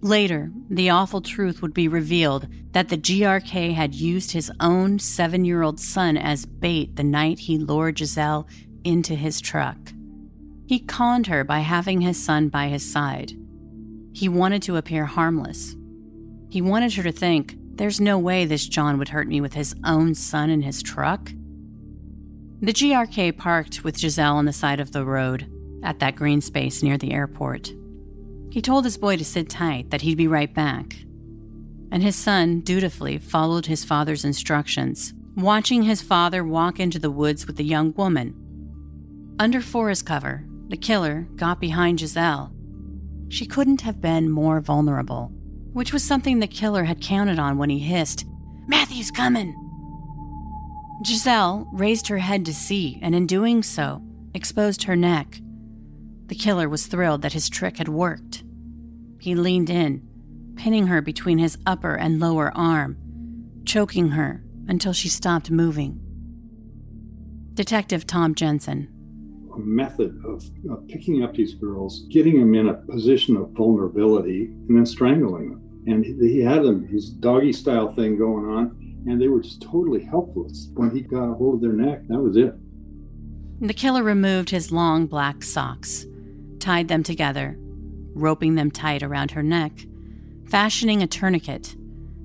Later, 0.00 0.50
the 0.68 0.90
awful 0.90 1.20
truth 1.20 1.62
would 1.62 1.72
be 1.72 1.86
revealed 1.86 2.48
that 2.72 2.88
the 2.88 2.98
GRK 2.98 3.74
had 3.74 3.94
used 3.94 4.32
his 4.32 4.50
own 4.58 4.98
seven 4.98 5.44
year 5.44 5.62
old 5.62 5.78
son 5.78 6.16
as 6.16 6.46
bait 6.46 6.96
the 6.96 7.04
night 7.04 7.38
he 7.38 7.58
lured 7.58 7.96
Giselle 7.96 8.48
into 8.82 9.14
his 9.14 9.40
truck. 9.40 9.92
He 10.66 10.80
conned 10.80 11.28
her 11.28 11.44
by 11.44 11.60
having 11.60 12.00
his 12.00 12.20
son 12.22 12.48
by 12.48 12.66
his 12.66 12.84
side. 12.84 13.34
He 14.12 14.28
wanted 14.28 14.62
to 14.62 14.76
appear 14.76 15.04
harmless. 15.04 15.76
He 16.50 16.60
wanted 16.60 16.94
her 16.94 17.04
to 17.04 17.12
think, 17.12 17.54
there's 17.76 18.00
no 18.00 18.18
way 18.18 18.46
this 18.46 18.66
John 18.66 18.98
would 18.98 19.10
hurt 19.10 19.28
me 19.28 19.40
with 19.40 19.54
his 19.54 19.76
own 19.84 20.16
son 20.16 20.50
in 20.50 20.62
his 20.62 20.82
truck. 20.82 21.30
The 22.62 22.72
GRK 22.72 23.36
parked 23.36 23.82
with 23.82 23.98
Giselle 23.98 24.36
on 24.36 24.44
the 24.44 24.52
side 24.52 24.78
of 24.78 24.92
the 24.92 25.04
road 25.04 25.50
at 25.82 25.98
that 25.98 26.14
green 26.14 26.40
space 26.40 26.80
near 26.80 26.96
the 26.96 27.10
airport. 27.10 27.72
He 28.52 28.62
told 28.62 28.84
his 28.84 28.96
boy 28.96 29.16
to 29.16 29.24
sit 29.24 29.50
tight, 29.50 29.90
that 29.90 30.02
he'd 30.02 30.16
be 30.16 30.28
right 30.28 30.54
back. 30.54 30.94
And 31.90 32.04
his 32.04 32.14
son 32.14 32.60
dutifully 32.60 33.18
followed 33.18 33.66
his 33.66 33.84
father's 33.84 34.24
instructions, 34.24 35.12
watching 35.34 35.82
his 35.82 36.02
father 36.02 36.44
walk 36.44 36.78
into 36.78 37.00
the 37.00 37.10
woods 37.10 37.48
with 37.48 37.56
the 37.56 37.64
young 37.64 37.92
woman. 37.94 38.32
Under 39.40 39.60
forest 39.60 40.06
cover, 40.06 40.44
the 40.68 40.76
killer 40.76 41.26
got 41.34 41.58
behind 41.58 41.98
Giselle. 41.98 42.54
She 43.28 43.44
couldn't 43.44 43.80
have 43.80 44.00
been 44.00 44.30
more 44.30 44.60
vulnerable, 44.60 45.32
which 45.72 45.92
was 45.92 46.04
something 46.04 46.38
the 46.38 46.46
killer 46.46 46.84
had 46.84 47.00
counted 47.00 47.40
on 47.40 47.58
when 47.58 47.70
he 47.70 47.80
hissed, 47.80 48.24
Matthew's 48.68 49.10
coming! 49.10 49.52
Giselle 51.04 51.68
raised 51.72 52.08
her 52.08 52.18
head 52.18 52.44
to 52.46 52.54
see, 52.54 52.98
and 53.02 53.14
in 53.14 53.26
doing 53.26 53.62
so, 53.62 54.02
exposed 54.34 54.84
her 54.84 54.96
neck. 54.96 55.40
The 56.26 56.34
killer 56.34 56.68
was 56.68 56.86
thrilled 56.86 57.22
that 57.22 57.32
his 57.32 57.48
trick 57.48 57.78
had 57.78 57.88
worked. 57.88 58.44
He 59.18 59.34
leaned 59.34 59.70
in, 59.70 60.02
pinning 60.56 60.86
her 60.86 61.00
between 61.00 61.38
his 61.38 61.58
upper 61.66 61.94
and 61.94 62.20
lower 62.20 62.52
arm, 62.56 62.96
choking 63.64 64.10
her 64.10 64.42
until 64.68 64.92
she 64.92 65.08
stopped 65.08 65.50
moving. 65.50 66.00
Detective 67.54 68.06
Tom 68.06 68.34
Jensen. 68.34 68.88
a 69.54 69.58
method 69.58 70.18
of, 70.24 70.44
of 70.70 70.88
picking 70.88 71.22
up 71.22 71.34
these 71.34 71.54
girls, 71.54 72.06
getting 72.10 72.40
them 72.40 72.54
in 72.54 72.68
a 72.68 72.74
position 72.74 73.36
of 73.36 73.50
vulnerability, 73.50 74.44
and 74.44 74.76
then 74.76 74.86
strangling 74.86 75.50
them. 75.50 75.82
And 75.86 76.04
he 76.04 76.40
had 76.40 76.62
them, 76.62 76.86
his 76.86 77.10
doggy 77.10 77.52
style 77.52 77.92
thing 77.92 78.16
going 78.16 78.46
on, 78.46 78.78
and 79.06 79.20
they 79.20 79.28
were 79.28 79.40
just 79.40 79.62
totally 79.62 80.02
helpless. 80.02 80.68
When 80.74 80.90
he 80.90 81.00
got 81.00 81.30
a 81.30 81.34
hold 81.34 81.56
of 81.56 81.60
their 81.60 81.72
neck, 81.72 82.06
that 82.08 82.18
was 82.18 82.36
it. 82.36 82.54
The 83.60 83.74
killer 83.74 84.02
removed 84.02 84.50
his 84.50 84.72
long 84.72 85.06
black 85.06 85.42
socks, 85.42 86.06
tied 86.58 86.88
them 86.88 87.02
together, 87.02 87.56
roping 88.14 88.54
them 88.54 88.70
tight 88.70 89.02
around 89.02 89.32
her 89.32 89.42
neck, 89.42 89.72
fashioning 90.46 91.02
a 91.02 91.06
tourniquet, 91.06 91.76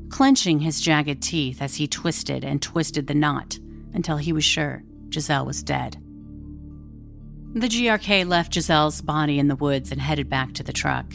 clenching 0.09 0.59
his 0.59 0.81
jagged 0.81 1.21
teeth 1.21 1.61
as 1.61 1.75
he 1.75 1.87
twisted 1.87 2.43
and 2.43 2.61
twisted 2.61 3.07
the 3.07 3.13
knot 3.13 3.59
until 3.93 4.17
he 4.17 4.33
was 4.33 4.43
sure 4.43 4.83
Giselle 5.11 5.45
was 5.45 5.63
dead. 5.63 5.97
The 7.53 7.67
GRK 7.67 8.27
left 8.27 8.53
Giselle's 8.53 9.01
body 9.01 9.39
in 9.39 9.47
the 9.47 9.55
woods 9.55 9.91
and 9.91 10.01
headed 10.01 10.29
back 10.29 10.53
to 10.53 10.63
the 10.63 10.73
truck. 10.73 11.13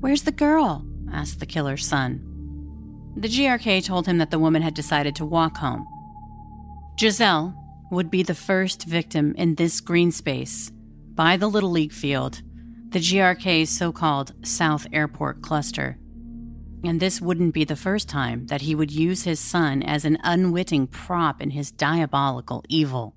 Where's 0.00 0.22
the 0.22 0.32
girl? 0.32 0.84
asked 1.12 1.40
the 1.40 1.46
killer's 1.46 1.86
son. 1.86 2.31
The 3.16 3.28
GRK 3.28 3.84
told 3.84 4.06
him 4.06 4.18
that 4.18 4.30
the 4.30 4.38
woman 4.38 4.62
had 4.62 4.74
decided 4.74 5.14
to 5.16 5.24
walk 5.24 5.58
home. 5.58 5.86
Giselle 6.98 7.54
would 7.90 8.10
be 8.10 8.22
the 8.22 8.34
first 8.34 8.84
victim 8.84 9.34
in 9.36 9.54
this 9.54 9.80
green 9.80 10.10
space 10.10 10.72
by 11.14 11.36
the 11.36 11.48
Little 11.48 11.70
League 11.70 11.92
field, 11.92 12.40
the 12.88 12.98
GRK's 12.98 13.68
so 13.68 13.92
called 13.92 14.32
South 14.46 14.86
Airport 14.92 15.42
cluster. 15.42 15.98
And 16.84 17.00
this 17.00 17.20
wouldn't 17.20 17.54
be 17.54 17.64
the 17.64 17.76
first 17.76 18.08
time 18.08 18.46
that 18.46 18.62
he 18.62 18.74
would 18.74 18.90
use 18.90 19.24
his 19.24 19.38
son 19.38 19.82
as 19.82 20.04
an 20.04 20.18
unwitting 20.24 20.86
prop 20.86 21.42
in 21.42 21.50
his 21.50 21.70
diabolical 21.70 22.64
evil. 22.68 23.14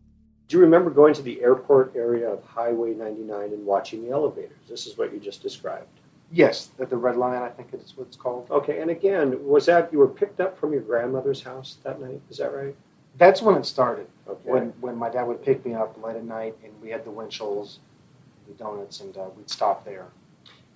Do 0.48 0.58
you 0.58 0.62
remember 0.62 0.92
going 0.92 1.14
to 1.16 1.22
the 1.22 1.42
airport 1.42 1.96
area 1.96 2.30
of 2.30 2.44
Highway 2.44 2.94
99 2.94 3.54
and 3.54 3.66
watching 3.66 4.04
the 4.04 4.12
elevators? 4.12 4.58
This 4.70 4.86
is 4.86 4.98
what 4.98 5.14
you 5.14 5.20
just 5.20 5.42
described. 5.42 5.88
Yes, 6.36 6.72
at 6.82 6.90
the 6.90 6.98
Red 6.98 7.16
Lion, 7.16 7.44
I 7.44 7.48
think 7.48 7.70
it's 7.72 7.96
what 7.96 8.08
it's 8.08 8.18
called. 8.18 8.52
Okay, 8.52 8.82
and 8.82 8.92
again, 8.92 9.42
was 9.48 9.66
that 9.68 9.90
you 9.94 10.00
were 10.00 10.08
picked 10.10 10.42
up 10.42 10.60
from 10.60 10.74
your 10.74 10.82
grandmother's 10.82 11.42
house 11.42 11.78
that 11.84 12.02
night? 12.02 12.20
Is 12.30 12.40
that 12.40 12.54
right? 12.54 12.76
That's 13.18 13.42
when 13.42 13.56
it 13.56 13.66
started. 13.66 14.08
Okay. 14.28 14.42
When 14.44 14.74
when 14.82 14.98
my 14.98 15.10
dad 15.10 15.24
would 15.24 15.42
pick 15.42 15.66
me 15.66 15.74
up 15.74 15.98
late 16.04 16.18
at 16.18 16.26
night, 16.26 16.58
and 16.62 16.74
we 16.82 16.90
had 16.90 17.06
the 17.06 17.10
Winchells, 17.10 17.80
the 18.50 18.54
donuts, 18.56 19.00
and 19.00 19.16
uh, 19.16 19.30
we'd 19.38 19.50
stop 19.50 19.86
there. 19.86 20.08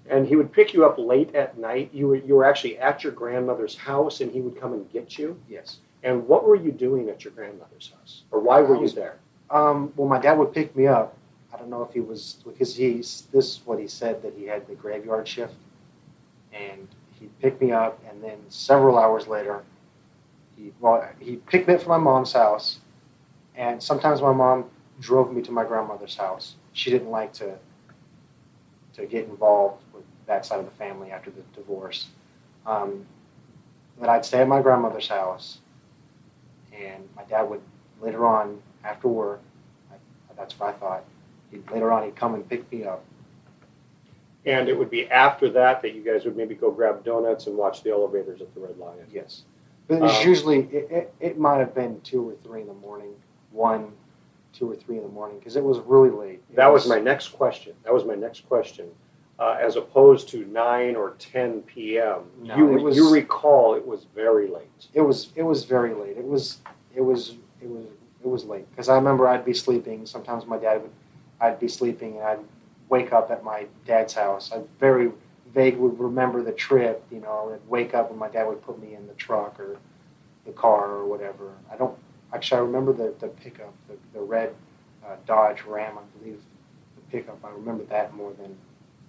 And 0.09 0.25
he 0.25 0.37
would 0.37 0.53
pick 0.53 0.73
you 0.73 0.85
up 0.85 0.97
late 0.97 1.35
at 1.35 1.57
night. 1.57 1.89
You 1.91 2.07
were 2.07 2.15
you 2.15 2.35
were 2.35 2.45
actually 2.45 2.77
at 2.77 3.03
your 3.03 3.11
grandmother's 3.11 3.75
house, 3.75 4.21
and 4.21 4.31
he 4.31 4.39
would 4.39 4.57
come 4.57 4.71
and 4.71 4.89
get 4.89 5.17
you. 5.17 5.37
Yes. 5.49 5.79
And 6.03 6.25
what 6.25 6.45
were 6.47 6.55
you 6.55 6.71
doing 6.71 7.09
at 7.09 7.25
your 7.25 7.33
grandmother's 7.33 7.91
house, 7.93 8.23
or 8.31 8.39
why 8.39 8.61
were 8.61 8.77
I 8.77 8.81
you 8.83 8.89
there? 8.91 9.17
Um, 9.49 9.91
well, 9.97 10.07
my 10.07 10.19
dad 10.19 10.37
would 10.37 10.53
pick 10.53 10.73
me 10.73 10.87
up. 10.87 11.17
I 11.53 11.57
don't 11.57 11.69
know 11.69 11.81
if 11.81 11.93
he 11.93 11.99
was 11.99 12.38
because 12.45 12.75
he's 12.75 13.27
this 13.31 13.53
is 13.53 13.62
what 13.65 13.79
he 13.79 13.88
said 13.88 14.21
that 14.21 14.33
he 14.38 14.45
had 14.45 14.67
the 14.67 14.75
graveyard 14.75 15.27
shift, 15.27 15.55
and 16.53 16.88
he 17.19 17.27
picked 17.41 17.62
me 17.62 17.71
up, 17.71 17.99
and 18.09 18.23
then 18.23 18.38
several 18.49 18.97
hours 18.97 19.27
later, 19.27 19.63
he 20.55 20.71
well 20.79 21.07
he 21.19 21.38
picked 21.38 21.67
me 21.67 21.75
up 21.75 21.81
from 21.81 21.89
my 21.89 21.97
mom's 21.97 22.33
house, 22.33 22.79
and 23.55 23.81
sometimes 23.81 24.21
my 24.21 24.33
mom 24.33 24.65
drove 24.99 25.33
me 25.33 25.41
to 25.41 25.51
my 25.51 25.63
grandmother's 25.63 26.15
house. 26.15 26.55
She 26.73 26.91
didn't 26.91 27.09
like 27.09 27.33
to 27.33 27.57
to 28.95 29.05
get 29.05 29.25
involved 29.25 29.83
with 29.93 30.03
that 30.27 30.45
side 30.45 30.59
of 30.59 30.65
the 30.65 30.71
family 30.71 31.12
after 31.12 31.31
the 31.31 31.41
divorce. 31.55 32.07
Um, 32.65 33.05
but 33.99 34.09
I'd 34.09 34.25
stay 34.25 34.41
at 34.41 34.47
my 34.47 34.62
grandmother's 34.62 35.07
house, 35.07 35.59
and 36.71 37.07
my 37.15 37.23
dad 37.23 37.43
would 37.43 37.62
later 38.01 38.25
on 38.25 38.62
after 38.83 39.07
work. 39.07 39.41
I, 39.91 39.95
that's 40.38 40.57
what 40.59 40.69
I 40.69 40.77
thought. 40.77 41.03
He'd, 41.51 41.69
later 41.71 41.91
on, 41.91 42.03
he'd 42.03 42.15
come 42.15 42.35
and 42.35 42.47
pick 42.47 42.69
me 42.71 42.83
up. 42.85 43.03
And 44.45 44.69
it 44.69 44.77
would 44.77 44.89
be 44.89 45.09
after 45.09 45.49
that 45.49 45.81
that 45.81 45.93
you 45.93 46.01
guys 46.03 46.25
would 46.25 46.38
maybe 46.38 46.55
go 46.55 46.71
grab 46.71 47.03
donuts 47.03 47.47
and 47.47 47.57
watch 47.57 47.83
the 47.83 47.91
elevators 47.91 48.41
at 48.41 48.53
the 48.53 48.62
Red 48.62 48.77
Lion. 48.77 49.05
Yes. 49.12 49.43
But 49.88 49.95
it 49.95 50.01
was 50.01 50.17
Um, 50.17 50.27
usually 50.27 50.59
it, 50.71 50.88
it, 50.91 51.13
it 51.19 51.39
might 51.39 51.57
have 51.57 51.75
been 51.75 51.99
two 52.01 52.29
or 52.29 52.35
three 52.43 52.62
in 52.62 52.67
the 52.67 52.73
morning, 52.75 53.13
one, 53.51 53.91
two 54.53 54.71
or 54.71 54.75
three 54.75 54.97
in 54.97 55.03
the 55.03 55.09
morning 55.09 55.38
because 55.39 55.55
it 55.55 55.63
was 55.63 55.79
really 55.79 56.09
late. 56.09 56.41
It 56.49 56.55
That 56.55 56.71
was 56.71 56.88
my 56.88 56.99
next 56.99 57.29
question. 57.29 57.73
That 57.83 57.93
was 57.93 58.05
my 58.05 58.15
next 58.15 58.47
question. 58.47 58.89
Uh, 59.38 59.57
as 59.62 59.77
opposed 59.77 60.27
to 60.29 60.45
nine 60.47 60.95
or 60.97 61.12
ten 61.17 61.62
p.m., 61.62 62.23
No, 62.41 62.57
you 62.57 62.65
was- 62.65 62.95
you 62.95 63.13
recall 63.13 63.75
it 63.75 63.85
was 63.85 64.05
very 64.15 64.47
late. 64.47 64.88
It 64.93 65.01
was 65.01 65.29
it 65.35 65.43
was 65.43 65.63
very 65.65 65.93
late. 65.93 66.17
It 66.17 66.25
was 66.25 66.57
it 66.95 67.01
was 67.01 67.35
it 67.62 67.69
was 67.69 67.85
it 68.21 68.27
was 68.27 68.45
late 68.45 68.69
because 68.71 68.89
I 68.89 68.95
remember 68.95 69.27
I'd 69.27 69.45
be 69.45 69.53
sleeping. 69.53 70.05
Sometimes 70.05 70.45
my 70.45 70.57
dad 70.57 70.81
would 70.81 70.91
I'd 71.41 71.60
be 71.60 71.67
sleeping 71.67 72.17
and 72.17 72.23
I'd 72.23 72.39
wake 72.89 73.13
up 73.13 73.32
at 73.32 73.43
my 73.43 73.65
dad's 73.86 74.13
house. 74.13 74.52
I 74.52 74.62
very 74.80 75.12
vaguely 75.54 75.82
would 75.82 75.99
remember 75.99 76.41
the 76.43 76.52
trip. 76.52 77.04
You 77.12 77.21
know, 77.21 77.52
I'd 77.54 77.69
wake 77.69 77.93
up 77.93 78.10
and 78.10 78.19
my 78.19 78.30
dad 78.30 78.47
would 78.47 78.62
put 78.63 78.82
me 78.82 78.95
in 78.95 79.08
the 79.08 79.13
truck 79.13 79.60
or 79.60 79.78
the 80.45 80.52
car 80.52 80.91
or 80.91 81.06
whatever. 81.06 81.54
I 81.71 81.78
don't 81.78 81.97
actually. 82.34 82.60
I 82.60 82.62
remember 82.62 82.93
the 82.93 83.13
the 83.19 83.28
pickup, 83.28 83.73
the 83.88 83.95
the 84.13 84.21
red 84.23 84.54
uh, 85.06 85.15
Dodge 85.25 85.63
Ram. 85.63 85.97
I 85.97 86.19
believe 86.19 86.41
the 86.95 87.02
pickup. 87.12 87.39
I 87.43 87.49
remember 87.52 87.84
that 87.86 88.13
more 88.15 88.34
than 88.34 88.56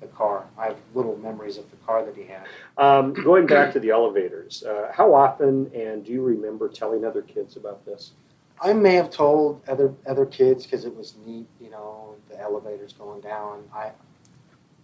the 0.01 0.07
car. 0.09 0.47
I 0.59 0.67
have 0.67 0.77
little 0.95 1.17
memories 1.19 1.59
of 1.59 1.71
the 1.71 1.77
car 1.79 2.05
that 2.05 2.17
he 2.17 2.25
had. 2.25 2.47
Um, 2.79 3.13
going 3.13 3.47
back 3.47 3.73
to 3.75 3.81
the 3.81 3.91
elevators, 3.91 4.63
uh, 4.63 4.91
how 4.95 5.15
often 5.15 5.71
and 5.75 6.05
do 6.05 6.13
you 6.13 6.23
remember 6.23 6.69
telling 6.69 7.05
other 7.05 7.23
kids 7.23 7.57
about 7.57 7.85
this? 7.85 8.13
I 8.61 8.73
may 8.75 8.95
have 8.95 9.11
told 9.11 9.63
other 9.69 9.95
other 10.07 10.27
kids 10.27 10.65
because 10.65 10.85
it 10.85 10.95
was 10.95 11.15
neat, 11.25 11.47
you 11.61 11.71
know, 11.71 12.15
the 12.29 12.39
elevators 12.39 12.93
going 12.93 13.21
down. 13.21 13.65
I 13.75 13.93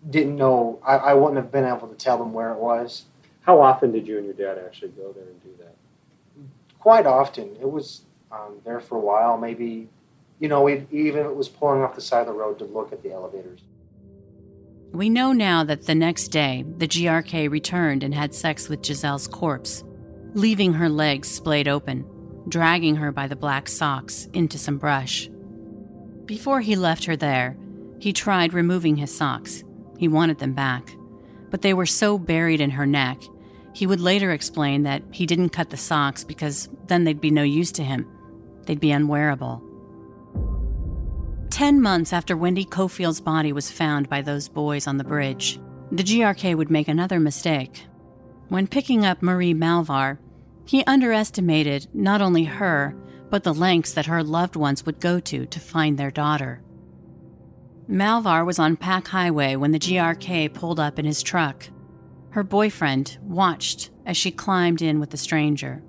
didn't 0.09 0.37
know. 0.37 0.81
I, 0.85 0.97
I 0.97 1.15
wouldn't 1.15 1.37
have 1.37 1.53
been 1.53 1.65
able 1.65 1.89
to 1.89 1.95
tell 1.95 2.17
them 2.19 2.33
where 2.33 2.53
it 2.53 2.59
was. 2.59 3.05
How 3.43 3.61
often 3.61 3.93
did 3.93 4.09
you 4.09 4.17
and 4.19 4.25
your 4.25 4.35
dad 4.35 4.63
actually 4.65 4.89
go 4.89 5.13
there 5.13 5.25
and 5.25 5.43
do 5.43 5.51
that? 5.59 5.75
Quite 6.79 7.07
often, 7.07 7.57
it 7.61 7.71
was 7.71 8.03
um, 8.33 8.57
there 8.65 8.81
for 8.81 8.97
a 8.97 9.01
while. 9.01 9.37
Maybe, 9.37 9.89
you 10.41 10.49
know, 10.49 10.63
we 10.63 10.87
even 10.91 11.21
if 11.21 11.27
it 11.27 11.37
was 11.37 11.49
pulling 11.49 11.83
off 11.83 11.95
the 11.95 12.01
side 12.01 12.21
of 12.21 12.27
the 12.29 12.33
road 12.33 12.59
to 12.61 12.65
look 12.65 12.93
at 12.93 13.03
the 13.03 13.13
elevators. 13.13 13.61
We 14.93 15.11
know 15.11 15.33
now 15.33 15.65
that 15.65 15.87
the 15.87 15.95
next 15.95 16.29
day, 16.29 16.65
the 16.79 16.89
GRK 16.89 17.51
returned 17.51 18.03
and 18.03 18.15
had 18.15 18.35
sex 18.35 18.71
with 18.71 18.83
Giselle's 18.83 19.29
corpse, 19.29 19.85
leaving 20.33 20.73
her 20.73 20.89
legs 20.89 21.29
splayed 21.29 21.69
open, 21.69 22.07
dragging 22.49 22.97
her 22.97 23.13
by 23.13 23.27
the 23.27 23.37
black 23.37 23.69
socks 23.69 24.29
into 24.33 24.59
some 24.59 24.79
brush. 24.79 25.29
Before 26.25 26.61
he 26.61 26.77
left 26.77 27.05
her 27.05 27.17
there, 27.17 27.57
he 27.99 28.13
tried 28.13 28.53
removing 28.53 28.97
his 28.97 29.15
socks. 29.15 29.65
He 29.99 30.09
wanted 30.09 30.39
them 30.39 30.53
back, 30.53 30.97
but 31.51 31.63
they 31.63 31.75
were 31.75 31.87
so 31.87 32.19
buried 32.19 32.61
in 32.61 32.71
her 32.71 32.87
neck. 32.87 33.21
He 33.73 33.87
would 33.87 34.01
later 34.01 34.33
explain 34.33 34.83
that 34.83 35.03
he 35.13 35.27
didn't 35.27 35.51
cut 35.51 35.71
the 35.71 35.77
socks 35.77 36.25
because 36.25 36.69
then 36.87 37.05
they'd 37.05 37.21
be 37.21 37.31
no 37.31 37.43
use 37.43 37.73
to 37.73 37.85
him. 37.85 38.07
They'd 38.65 38.81
be 38.81 38.91
unwearable. 38.91 39.63
Ten 41.51 41.81
months 41.81 42.13
after 42.13 42.37
Wendy 42.37 42.65
Coffield's 42.65 43.21
body 43.21 43.53
was 43.53 43.71
found 43.71 44.09
by 44.09 44.21
those 44.21 44.49
boys 44.49 44.87
on 44.87 44.99
the 44.99 45.05
bridge, 45.05 45.59
the 45.91 46.03
GRK 46.03 46.55
would 46.57 46.71
make 46.71 46.89
another 46.89 47.21
mistake. 47.21 47.87
When 48.49 48.67
picking 48.67 49.05
up 49.05 49.23
Marie 49.23 49.55
Malvar, 49.55 50.19
he 50.67 50.85
underestimated 50.85 51.89
not 51.95 52.21
only 52.21 52.45
her, 52.45 52.95
but 53.31 53.45
the 53.45 53.55
lengths 53.55 53.93
that 53.95 54.07
her 54.07 54.23
loved 54.23 54.57
ones 54.57 54.85
would 54.85 55.01
go 55.01 55.21
to 55.21 55.47
to 55.47 55.61
find 55.61 55.97
their 55.97 56.11
daughter. 56.11 56.63
Malvar 57.89 58.45
was 58.45 58.59
on 58.59 58.77
Pac 58.77 59.09
Highway 59.09 59.55
when 59.55 59.71
the 59.71 59.79
GRK 59.79 60.53
pulled 60.53 60.81
up 60.81 60.99
in 60.99 61.05
his 61.05 61.23
truck. 61.23 61.69
Her 62.31 62.43
boyfriend 62.43 63.17
watched 63.23 63.91
as 64.05 64.17
she 64.17 64.31
climbed 64.31 64.83
in 64.83 64.99
with 64.99 65.11
the 65.11 65.17
stranger. 65.17 65.83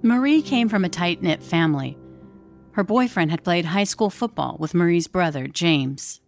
Marie 0.00 0.42
came 0.42 0.68
from 0.68 0.84
a 0.84 0.88
tight 0.88 1.20
knit 1.20 1.42
family. 1.42 1.98
Her 2.72 2.84
boyfriend 2.84 3.30
had 3.30 3.44
played 3.44 3.66
high 3.66 3.84
school 3.84 4.10
football 4.10 4.56
with 4.58 4.74
Marie's 4.74 5.08
brother, 5.08 5.46
James. 5.46 6.20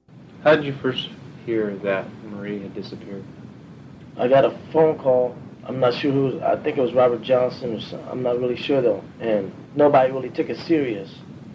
How 0.43 0.57
did 0.57 0.65
you 0.65 0.75
first 0.75 1.09
hear 1.47 1.77
that 1.77 2.07
Marie 2.25 2.61
had 2.61 2.75
disappeared? 2.75 3.25
I 4.17 4.29
got 4.29 4.45
a 4.45 4.51
phone 4.73 4.99
call. 4.99 5.37
I'm 5.67 5.81
not 5.81 5.95
sure 5.95 6.13
who. 6.13 6.41
I 6.43 6.57
think 6.63 6.77
it 6.77 6.81
was 6.81 6.93
Robert 6.93 7.23
Johnson 7.23 7.75
or 7.75 7.81
something. 7.81 8.09
I'm 8.09 8.23
not 8.23 8.39
really 8.39 8.57
sure 8.57 8.83
though. 8.83 9.03
And 9.21 9.53
nobody 9.75 10.13
really 10.13 10.31
took 10.31 10.51
it 10.51 10.59
serious 10.59 11.11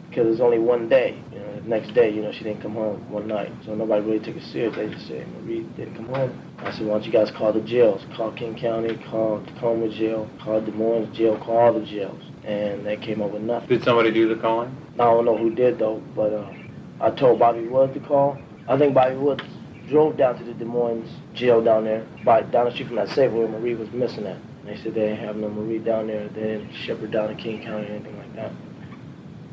because 0.09 0.25
it 0.25 0.29
was 0.29 0.41
only 0.41 0.57
one 0.57 0.89
day. 0.89 1.21
You 1.31 1.39
know, 1.39 1.55
the 1.59 1.67
next 1.67 1.93
day, 1.93 2.09
you 2.09 2.21
know, 2.21 2.31
she 2.31 2.43
didn't 2.43 2.61
come 2.61 2.73
home 2.73 3.09
one 3.11 3.27
night, 3.27 3.51
so 3.63 3.75
nobody 3.75 4.03
really 4.03 4.19
took 4.19 4.35
it 4.35 4.43
serious. 4.43 4.75
They 4.75 4.89
just 4.89 5.07
said 5.07 5.27
Marie 5.33 5.61
didn't 5.77 5.95
come 5.95 6.07
home. 6.07 6.41
I 6.57 6.71
said, 6.71 6.87
why 6.87 6.93
don't 6.93 7.05
you 7.05 7.11
guys 7.11 7.29
call 7.29 7.53
the 7.53 7.61
jails? 7.61 8.01
Call 8.15 8.31
King 8.31 8.55
County, 8.55 8.97
call 9.09 9.43
Tacoma 9.45 9.89
Jail, 9.89 10.27
call 10.41 10.61
Des 10.61 10.71
Moines 10.71 11.15
Jail, 11.15 11.37
call 11.37 11.57
all 11.57 11.73
the 11.73 11.85
jails, 11.85 12.21
and 12.43 12.85
they 12.85 12.97
came 12.97 13.21
up 13.21 13.31
with 13.31 13.43
nothing. 13.43 13.69
Did 13.69 13.83
somebody 13.83 14.11
do 14.11 14.27
the 14.27 14.41
calling? 14.41 14.75
I 14.95 15.03
don't 15.03 15.25
know 15.25 15.37
who 15.37 15.53
did 15.53 15.77
though, 15.77 16.01
but 16.15 16.33
uh, 16.33 16.51
I 16.99 17.11
told 17.11 17.39
Bobby 17.39 17.67
Woods 17.67 17.93
to 17.93 17.99
call. 17.99 18.39
I 18.67 18.77
think 18.77 18.93
Bobby 18.93 19.15
Woods 19.15 19.43
drove 19.89 20.17
down 20.17 20.37
to 20.37 20.43
the 20.43 20.53
Des 20.53 20.65
Moines 20.65 21.09
jail 21.33 21.61
down 21.63 21.83
there, 21.85 22.05
by 22.23 22.41
down 22.41 22.65
the 22.65 22.71
street 22.71 22.87
from 22.87 22.95
that 22.97 23.09
safe 23.09 23.31
where 23.31 23.47
Marie 23.47 23.75
was 23.75 23.89
missing 23.91 24.25
at. 24.25 24.37
And 24.37 24.67
they 24.67 24.75
said 24.77 24.93
they 24.93 25.01
didn't 25.07 25.19
have 25.19 25.35
no 25.35 25.49
Marie 25.49 25.79
down 25.79 26.07
there. 26.07 26.27
They 26.29 26.41
didn't 26.41 26.73
ship 26.73 26.99
her 26.99 27.07
down 27.07 27.29
to 27.29 27.35
King 27.35 27.61
County 27.63 27.87
or 27.87 27.91
anything 27.91 28.17
like 28.17 28.35
that. 28.35 28.51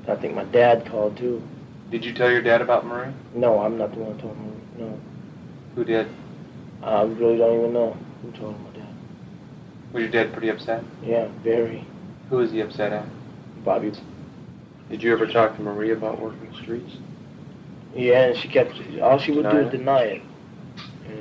I 0.09 0.17
think 0.21 0.35
my 0.35 0.45
dad 0.45 0.87
called 0.87 1.17
too. 1.17 1.43
Did 1.91 2.05
you 2.05 2.13
tell 2.13 2.31
your 2.31 2.43
dad 2.43 2.61
about 2.63 2.87
Marie? 2.87 3.13
No, 3.35 3.61
I'm 3.61 3.79
not 3.79 3.93
the 3.93 3.99
one 3.99 4.15
who 4.15 4.21
told 4.21 4.37
him. 4.37 4.61
No, 4.79 5.01
Who 5.75 5.85
did? 5.85 6.09
I 6.83 7.03
really 7.03 7.39
don't 7.39 7.59
even 7.59 7.73
know 7.73 7.97
who 8.23 8.31
told 8.33 8.55
him 8.55 8.65
my 8.65 8.71
dad. 8.71 8.89
Was 9.93 10.03
your 10.03 10.11
dad 10.11 10.33
pretty 10.33 10.49
upset? 10.51 10.85
Yeah, 11.03 11.29
very. 11.43 11.87
Who 12.29 12.37
was 12.39 12.51
he 12.53 12.61
upset 12.61 12.93
at? 12.93 13.07
Bobby. 13.65 13.93
Did 14.91 15.03
you 15.03 15.13
ever 15.13 15.27
talk 15.27 15.57
to 15.57 15.63
Marie 15.63 15.93
about 15.93 16.21
working 16.21 16.51
the 16.51 16.57
streets? 16.59 16.97
Yeah, 17.97 18.27
and 18.27 18.37
she 18.37 18.49
kept. 18.49 18.75
All 19.01 19.19
she 19.19 19.33
would 19.33 19.49
do 19.51 19.57
is 19.59 19.71
deny 19.71 20.03
it. 20.03 20.23
Yeah. 21.09 21.15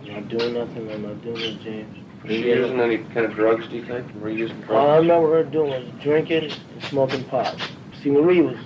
I'm 0.00 0.12
not 0.12 0.28
doing 0.28 0.54
nothing. 0.54 0.90
I'm 0.90 1.02
not 1.02 1.22
doing 1.22 1.40
it, 1.40 1.60
James. 1.62 1.96
Was 2.24 2.32
she 2.32 2.48
using 2.48 2.80
any 2.80 2.98
kind 2.98 3.26
of 3.26 3.34
drugs, 3.34 3.66
do 3.68 3.76
you 3.76 3.84
think? 3.84 4.14
Marie 4.16 4.36
using 4.36 4.56
drugs? 4.58 4.72
All 4.72 4.90
I 4.90 4.96
remember 4.98 5.28
her 5.30 5.44
doing 5.44 5.70
was 5.70 6.02
drinking 6.02 6.50
and 6.50 6.84
smoking 6.84 7.24
pot. 7.24 7.56
See, 8.00 8.10
Marie 8.10 8.42
was, 8.42 8.56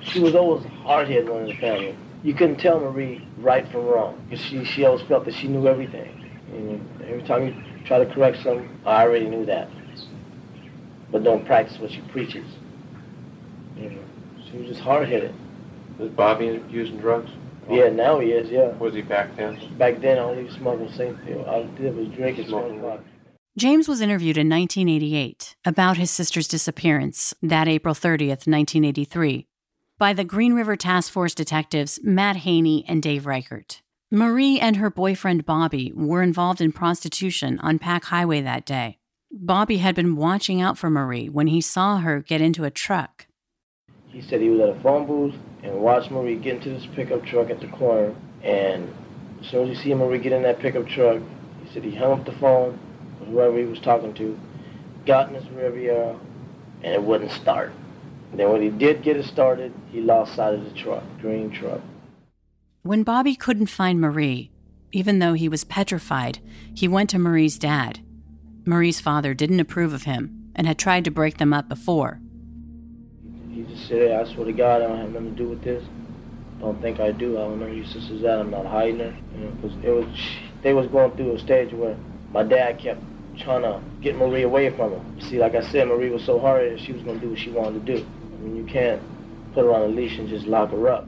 she 0.00 0.20
was 0.20 0.34
always 0.34 0.64
hard-headed 0.82 1.28
one 1.28 1.42
in 1.42 1.48
the 1.48 1.56
family. 1.56 1.96
You 2.22 2.34
couldn't 2.34 2.56
tell 2.56 2.80
Marie 2.80 3.26
right 3.38 3.68
from 3.70 3.86
wrong 3.86 4.24
because 4.28 4.44
she, 4.44 4.64
she 4.64 4.84
always 4.84 5.02
felt 5.02 5.24
that 5.26 5.34
she 5.34 5.46
knew 5.46 5.68
everything. 5.68 6.28
And 6.52 7.02
every 7.04 7.22
time 7.22 7.46
you 7.46 7.84
try 7.84 7.98
to 7.98 8.06
correct 8.12 8.38
something, 8.42 8.68
I 8.84 9.02
already 9.02 9.26
knew 9.26 9.44
that. 9.46 9.68
But 11.10 11.22
don't 11.22 11.44
practice 11.44 11.78
what 11.78 11.90
she 11.92 12.00
preaches. 12.02 12.46
You 13.76 13.90
know, 13.90 14.02
she 14.50 14.58
was 14.58 14.68
just 14.68 14.80
hard-headed. 14.80 15.34
Was 15.98 16.10
Bobby 16.10 16.62
using 16.68 16.98
drugs? 16.98 17.30
Yeah, 17.70 17.88
now 17.88 18.18
he 18.18 18.32
is, 18.32 18.50
yeah. 18.50 18.76
Was 18.76 18.94
he 18.94 19.02
back 19.02 19.36
then? 19.36 19.58
Back 19.78 20.00
then, 20.00 20.18
all 20.18 20.34
he 20.34 20.44
was 20.44 20.54
smoking 20.54 20.86
was 20.86 20.94
same 20.94 21.16
thing. 21.18 21.44
All 21.44 21.62
he 21.62 21.82
did 21.82 21.96
was 21.96 22.08
drink 22.08 22.38
and 22.38 22.48
smoke 22.48 22.80
pot. 22.80 23.00
James 23.56 23.86
was 23.86 24.00
interviewed 24.00 24.36
in 24.36 24.48
1988 24.48 25.54
about 25.64 25.96
his 25.96 26.10
sister's 26.10 26.48
disappearance, 26.48 27.32
that 27.40 27.68
April 27.68 27.94
30th, 27.94 28.48
1983, 28.48 29.46
by 29.96 30.12
the 30.12 30.24
Green 30.24 30.54
River 30.54 30.74
Task 30.74 31.12
Force 31.12 31.34
detectives 31.34 32.00
Matt 32.02 32.38
Haney 32.38 32.84
and 32.88 33.00
Dave 33.00 33.26
Reichert. 33.26 33.80
Marie 34.10 34.58
and 34.58 34.76
her 34.76 34.90
boyfriend 34.90 35.46
Bobby 35.46 35.92
were 35.94 36.22
involved 36.22 36.60
in 36.60 36.72
prostitution 36.72 37.60
on 37.60 37.78
Pac 37.78 38.04
Highway 38.06 38.40
that 38.40 38.66
day. 38.66 38.98
Bobby 39.32 39.78
had 39.78 39.94
been 39.94 40.16
watching 40.16 40.60
out 40.60 40.76
for 40.76 40.90
Marie 40.90 41.28
when 41.28 41.46
he 41.46 41.60
saw 41.60 41.98
her 41.98 42.20
get 42.20 42.40
into 42.40 42.64
a 42.64 42.70
truck. 42.70 43.26
He 44.08 44.20
said 44.20 44.40
he 44.40 44.48
was 44.48 44.60
at 44.60 44.76
a 44.76 44.80
phone 44.80 45.06
booth 45.06 45.34
and 45.64 45.80
watched 45.80 46.10
Marie 46.10 46.36
get 46.36 46.56
into 46.56 46.70
this 46.70 46.86
pickup 46.94 47.24
truck 47.24 47.50
at 47.50 47.60
the 47.60 47.68
corner. 47.68 48.14
And 48.42 48.94
as 49.40 49.48
soon 49.48 49.70
as 49.70 49.78
he 49.78 49.82
see 49.82 49.94
Marie 49.94 50.18
get 50.18 50.32
in 50.32 50.42
that 50.42 50.60
pickup 50.60 50.86
truck, 50.86 51.20
he 51.62 51.72
said 51.72 51.82
he 51.82 51.94
hung 51.94 52.12
up 52.12 52.26
the 52.26 52.32
phone 52.32 52.78
with 53.18 53.30
whoever 53.30 53.58
he 53.58 53.64
was 53.64 53.80
talking 53.80 54.12
to. 54.14 54.38
got 55.06 55.28
in 55.28 55.34
his 55.34 55.48
Riviera, 55.50 56.18
and 56.82 56.94
it 56.94 57.02
wouldn't 57.02 57.30
start. 57.30 57.72
Then 58.32 58.50
when 58.50 58.62
he 58.62 58.70
did 58.70 59.02
get 59.02 59.16
it 59.16 59.24
started, 59.26 59.72
he 59.90 60.00
lost 60.00 60.34
sight 60.34 60.54
of 60.54 60.64
the 60.64 60.70
truck, 60.70 61.04
green 61.20 61.50
truck. 61.50 61.80
When 62.82 63.02
Bobby 63.02 63.34
couldn't 63.34 63.66
find 63.66 64.00
Marie, 64.00 64.50
even 64.92 65.18
though 65.18 65.34
he 65.34 65.48
was 65.48 65.64
petrified, 65.64 66.40
he 66.74 66.88
went 66.88 67.10
to 67.10 67.18
Marie's 67.18 67.58
dad. 67.58 68.00
Marie's 68.64 69.00
father 69.00 69.34
didn't 69.34 69.60
approve 69.60 69.92
of 69.92 70.02
him 70.02 70.50
and 70.54 70.66
had 70.66 70.78
tried 70.78 71.04
to 71.04 71.10
break 71.10 71.38
them 71.38 71.52
up 71.52 71.68
before. 71.68 72.20
He 73.54 73.62
just 73.62 73.86
said, 73.86 73.98
hey, 73.98 74.16
I 74.16 74.24
swear 74.34 74.46
to 74.46 74.52
God, 74.52 74.82
I 74.82 74.88
don't 74.88 74.98
have 74.98 75.12
nothing 75.12 75.36
to 75.36 75.42
do 75.42 75.48
with 75.48 75.62
this. 75.62 75.84
Don't 76.58 76.80
think 76.82 76.98
I 76.98 77.12
do. 77.12 77.38
I 77.38 77.42
don't 77.42 77.60
know 77.60 77.66
your 77.66 77.86
sister's 77.86 78.24
at. 78.24 78.40
I'm 78.40 78.50
not 78.50 78.66
hiding 78.66 78.98
her. 78.98 79.16
You 79.36 79.44
know, 79.44 79.50
because 79.52 79.76
it 79.84 79.90
was, 79.90 80.06
they 80.62 80.72
was 80.72 80.88
going 80.88 81.12
through 81.12 81.36
a 81.36 81.38
stage 81.38 81.72
where 81.72 81.96
my 82.32 82.42
dad 82.42 82.78
kept 82.80 83.00
trying 83.38 83.62
to 83.62 83.80
get 84.00 84.16
Marie 84.16 84.42
away 84.42 84.70
from 84.76 84.92
him. 84.92 85.20
See, 85.20 85.38
like 85.38 85.54
I 85.54 85.62
said, 85.70 85.86
Marie 85.86 86.10
was 86.10 86.24
so 86.24 86.38
hard 86.40 86.80
she 86.80 86.92
was 86.92 87.02
going 87.02 87.20
to 87.20 87.26
do 87.26 87.30
what 87.30 87.38
she 87.38 87.50
wanted 87.50 87.86
to 87.86 87.96
do. 87.96 88.04
I 88.04 88.36
mean, 88.38 88.56
you 88.56 88.64
can't 88.64 89.00
put 89.54 89.64
her 89.64 89.72
on 89.72 89.82
a 89.82 89.86
leash 89.86 90.18
and 90.18 90.28
just 90.28 90.46
lock 90.46 90.70
her 90.70 90.88
up. 90.88 91.06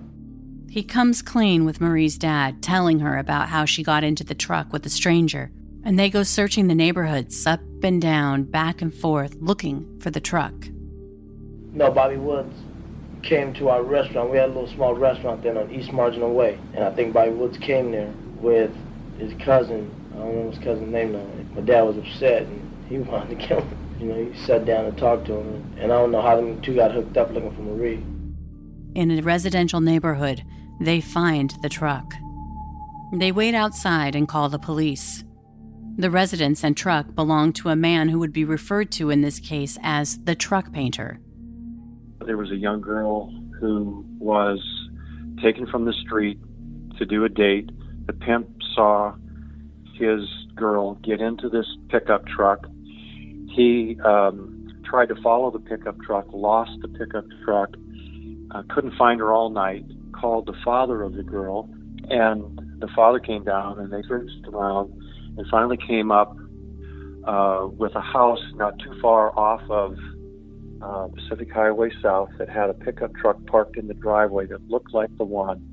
He 0.69 0.85
comes 0.85 1.23
clean 1.23 1.65
with 1.65 1.81
Marie's 1.81 2.19
dad, 2.19 2.63
telling 2.63 3.01
her 3.01 3.19
about 3.19 3.49
how 3.49 3.65
she 3.65 3.83
got 3.83 4.05
into 4.05 4.25
the 4.25 4.35
truck 4.35 4.73
with 4.73 4.85
a 4.87 4.91
stranger, 4.91 5.51
and 5.85 5.99
they 5.99 6.11
go 6.11 6.23
searching 6.23 6.69
the 6.69 6.75
neighborhoods 6.75 7.47
up 7.47 7.61
and 7.83 8.01
down, 8.03 8.45
back 8.45 8.83
and 8.83 8.93
forth, 8.93 9.37
looking 9.41 9.99
for 10.01 10.11
the 10.11 10.21
truck. 10.21 10.53
No, 11.77 11.91
Bobby 11.91 12.17
Woods 12.17 12.55
came 13.23 13.53
to 13.53 13.69
our 13.69 13.83
restaurant. 13.83 14.31
We 14.31 14.39
had 14.39 14.47
a 14.49 14.53
little 14.53 14.67
small 14.67 14.95
restaurant 14.95 15.43
then 15.43 15.59
on 15.59 15.71
East 15.71 15.93
Marginal 15.93 16.33
Way, 16.33 16.59
and 16.73 16.83
I 16.83 16.91
think 16.95 17.13
Bobby 17.13 17.33
Woods 17.33 17.59
came 17.59 17.93
there 17.93 18.11
with 18.41 18.71
his 19.19 19.35
cousin. 19.45 19.91
I 20.15 20.21
don't 20.21 20.37
know 20.37 20.51
his 20.51 20.59
cousin's 20.65 20.91
name 20.91 21.13
now. 21.13 21.27
My 21.55 21.61
dad 21.61 21.83
was 21.83 21.99
upset, 21.99 22.45
and 22.45 22.87
he 22.89 22.97
wanted 23.11 23.39
to 23.39 23.47
kill 23.47 23.61
him. 23.61 23.79
You 24.01 24.07
know, 24.07 24.25
he 24.25 24.47
sat 24.47 24.65
down 24.65 24.87
and 24.87 24.97
talked 24.97 25.27
to 25.27 25.35
him, 25.35 25.75
and 25.79 25.93
I 25.93 25.97
don't 25.99 26.13
know 26.13 26.23
how 26.23 26.37
them 26.37 26.63
two 26.63 26.77
got 26.77 26.93
hooked 26.93 27.19
up 27.19 27.31
looking 27.33 27.55
for 27.55 27.61
Marie. 27.61 28.03
In 28.95 29.11
a 29.11 29.21
residential 29.21 29.83
neighborhood, 29.83 30.43
they 30.81 31.03
find 31.03 31.53
the 31.61 31.69
truck. 31.69 32.15
They 33.13 33.33
wait 33.33 33.55
outside 33.55 34.15
and 34.15 34.27
call 34.27 34.49
the 34.49 34.59
police. 34.59 35.25
The 35.99 36.11
residence 36.11 36.65
and 36.65 36.75
truck 36.75 37.15
belong 37.15 37.53
to 37.55 37.69
a 37.69 37.77
man 37.77 38.09
who 38.09 38.19
would 38.19 38.33
be 38.33 38.45
referred 38.47 38.91
to 38.93 39.11
in 39.11 39.21
this 39.21 39.39
case 39.39 39.77
as 39.83 40.25
the 40.25 40.35
truck 40.35 40.73
painter. 40.73 41.21
There 42.27 42.37
was 42.37 42.51
a 42.51 42.57
young 42.57 42.81
girl 42.81 43.33
who 43.61 44.05
was 44.19 44.59
taken 45.41 45.65
from 45.67 45.85
the 45.85 45.93
street 45.93 46.41
to 46.99 47.07
do 47.07 47.25
a 47.25 47.29
date. 47.29 47.71
The 48.07 48.13
pimp 48.13 48.49
saw 48.75 49.15
his 49.95 50.29
girl 50.57 50.95
get 50.97 51.21
into 51.21 51.49
this 51.49 51.67
pickup 51.89 52.27
truck. 52.27 52.67
He 53.55 53.97
um, 54.05 54.83
tried 54.85 55.07
to 55.11 55.15
follow 55.23 55.53
the 55.53 55.61
pickup 55.61 56.01
truck, 56.01 56.27
lost 56.33 56.73
the 56.83 56.89
pickup 56.89 57.27
truck, 57.45 57.71
uh, 58.51 58.63
couldn't 58.75 58.97
find 58.99 59.21
her 59.21 59.33
all 59.33 59.51
night, 59.51 59.85
called 60.13 60.47
the 60.47 60.57
father 60.65 61.03
of 61.03 61.15
the 61.15 61.23
girl, 61.23 61.71
and 62.11 62.61
the 62.81 62.89
father 62.89 63.21
came 63.21 63.45
down 63.45 63.79
and 63.79 63.93
they 63.93 64.03
searched 64.09 64.47
around 64.49 64.93
and 65.39 65.47
finally 65.49 65.77
came 65.77 66.11
up 66.11 66.37
uh, 67.25 67.69
with 67.71 67.95
a 67.95 68.01
house 68.01 68.43
not 68.55 68.79
too 68.81 68.99
far 69.01 69.37
off 69.39 69.63
of 69.71 69.97
uh, 70.83 71.09
Pacific 71.15 71.53
Highway 71.53 71.91
South 72.03 72.31
that 72.39 72.49
had 72.49 72.71
a 72.71 72.75
pickup 72.75 73.15
truck 73.15 73.37
parked 73.47 73.77
in 73.77 73.89
the 73.89 73.95
driveway 73.95 74.47
that 74.47 74.69
looked 74.69 74.93
like 74.93 75.11
the 75.19 75.25
one 75.25 75.69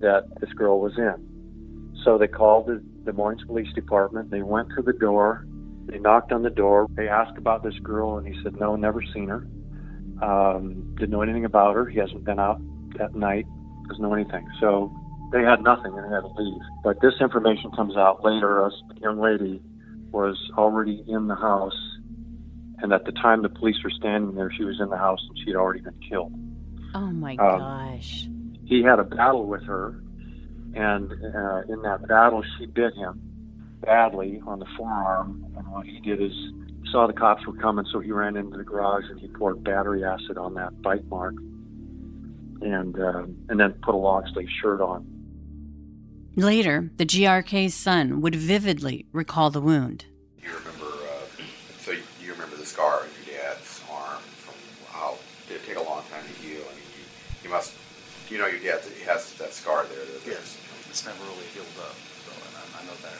that 0.00 0.24
this 0.40 0.52
girl 0.52 0.80
was 0.80 0.92
in. 0.98 1.92
So 2.04 2.18
they 2.18 2.28
called 2.28 2.66
the 2.66 2.82
Des 3.04 3.12
Moines 3.12 3.44
Police 3.46 3.72
Department. 3.74 4.30
They 4.30 4.42
went 4.42 4.68
to 4.76 4.82
the 4.82 4.92
door. 4.92 5.46
They 5.86 5.98
knocked 5.98 6.32
on 6.32 6.42
the 6.42 6.50
door. 6.50 6.86
They 6.94 7.08
asked 7.08 7.38
about 7.38 7.62
this 7.62 7.78
girl, 7.82 8.18
and 8.18 8.26
he 8.26 8.40
said, 8.42 8.58
No, 8.58 8.76
never 8.76 9.02
seen 9.14 9.28
her. 9.28 9.46
Um, 10.22 10.94
didn't 10.96 11.10
know 11.10 11.22
anything 11.22 11.44
about 11.44 11.74
her. 11.74 11.86
He 11.86 11.98
hasn't 11.98 12.24
been 12.24 12.38
out 12.38 12.60
that 12.98 13.14
night. 13.14 13.46
Doesn't 13.88 14.02
know 14.02 14.14
anything. 14.14 14.46
So 14.60 14.92
they 15.32 15.42
had 15.42 15.62
nothing 15.62 15.96
and 15.96 16.04
they 16.04 16.14
had 16.14 16.20
to 16.20 16.32
leave. 16.36 16.62
But 16.84 17.00
this 17.00 17.14
information 17.20 17.70
comes 17.72 17.96
out 17.96 18.24
later. 18.24 18.64
A 18.64 18.70
young 19.00 19.20
lady 19.20 19.60
was 20.12 20.36
already 20.56 21.02
in 21.08 21.26
the 21.26 21.34
house, 21.34 21.76
and 22.82 22.92
at 22.92 23.04
the 23.04 23.12
time 23.12 23.42
the 23.42 23.48
police 23.48 23.76
were 23.82 23.90
standing 23.90 24.34
there, 24.34 24.50
she 24.52 24.64
was 24.64 24.80
in 24.80 24.90
the 24.90 24.98
house 24.98 25.20
and 25.28 25.38
she 25.38 25.46
had 25.46 25.56
already 25.56 25.80
been 25.80 25.98
killed. 26.08 26.32
Oh 26.94 27.10
my 27.10 27.36
Um, 27.36 27.58
gosh. 27.58 28.26
He 28.64 28.82
had 28.82 28.98
a 28.98 29.04
battle 29.04 29.46
with 29.46 29.62
her, 29.64 30.02
and 30.74 31.10
uh, 31.12 31.62
in 31.72 31.82
that 31.82 32.06
battle, 32.08 32.42
she 32.58 32.66
bit 32.66 32.94
him 32.94 33.20
badly 33.80 34.40
on 34.46 34.58
the 34.58 34.66
forearm. 34.76 35.44
And 35.56 35.66
what 35.72 35.86
he 35.86 36.00
did 36.00 36.20
is 36.22 36.32
saw 36.90 37.06
the 37.06 37.12
cops 37.12 37.46
were 37.46 37.54
coming, 37.54 37.84
so 37.92 38.00
he 38.00 38.12
ran 38.12 38.36
into 38.36 38.56
the 38.56 38.64
garage 38.64 39.04
and 39.10 39.18
he 39.20 39.28
poured 39.28 39.62
battery 39.64 40.04
acid 40.04 40.36
on 40.38 40.54
that 40.54 40.80
bite 40.82 41.06
mark, 41.08 41.34
and 42.60 42.98
uh, 42.98 43.24
and 43.48 43.58
then 43.60 43.72
put 43.82 43.94
a 43.94 43.98
long 43.98 44.26
sleeve 44.32 44.48
shirt 44.60 44.80
on. 44.80 45.06
Later, 46.36 46.90
the 46.96 47.04
GRK's 47.04 47.74
son 47.74 48.20
would 48.22 48.34
vividly 48.34 49.04
recall 49.12 49.50
the 49.50 49.60
wound. 49.60 50.06
You 50.42 50.48
remember, 50.48 50.86
uh, 50.86 51.42
so 51.80 51.92
you 52.22 52.32
remember 52.32 52.56
the 52.56 52.64
scar 52.64 53.00
on 53.00 53.06
your 53.26 53.36
dad's 53.36 53.82
arm 53.90 54.22
from 54.38 54.54
how 54.88 55.18
did 55.46 55.56
it 55.56 55.66
take 55.66 55.76
a 55.76 55.82
long 55.82 56.02
time 56.10 56.24
to 56.24 56.32
heal? 56.42 56.62
I 56.62 56.74
mean, 56.74 56.84
you, 56.96 57.04
you 57.41 57.41
must, 57.52 57.74
you 58.30 58.38
know, 58.38 58.46
your 58.46 58.58
dad 58.58 58.80
he 58.98 59.04
has 59.04 59.32
that 59.34 59.52
scar 59.52 59.84
there. 59.84 59.98
That 60.04 60.26
Yes, 60.26 60.56
it's 60.88 61.04
never 61.04 61.22
really 61.24 61.46
healed 61.54 61.68
up, 61.78 61.94
so 62.24 62.32
and 62.32 62.54
I, 62.56 62.80
I 62.80 62.84
know 62.88 62.96
that. 63.04 63.12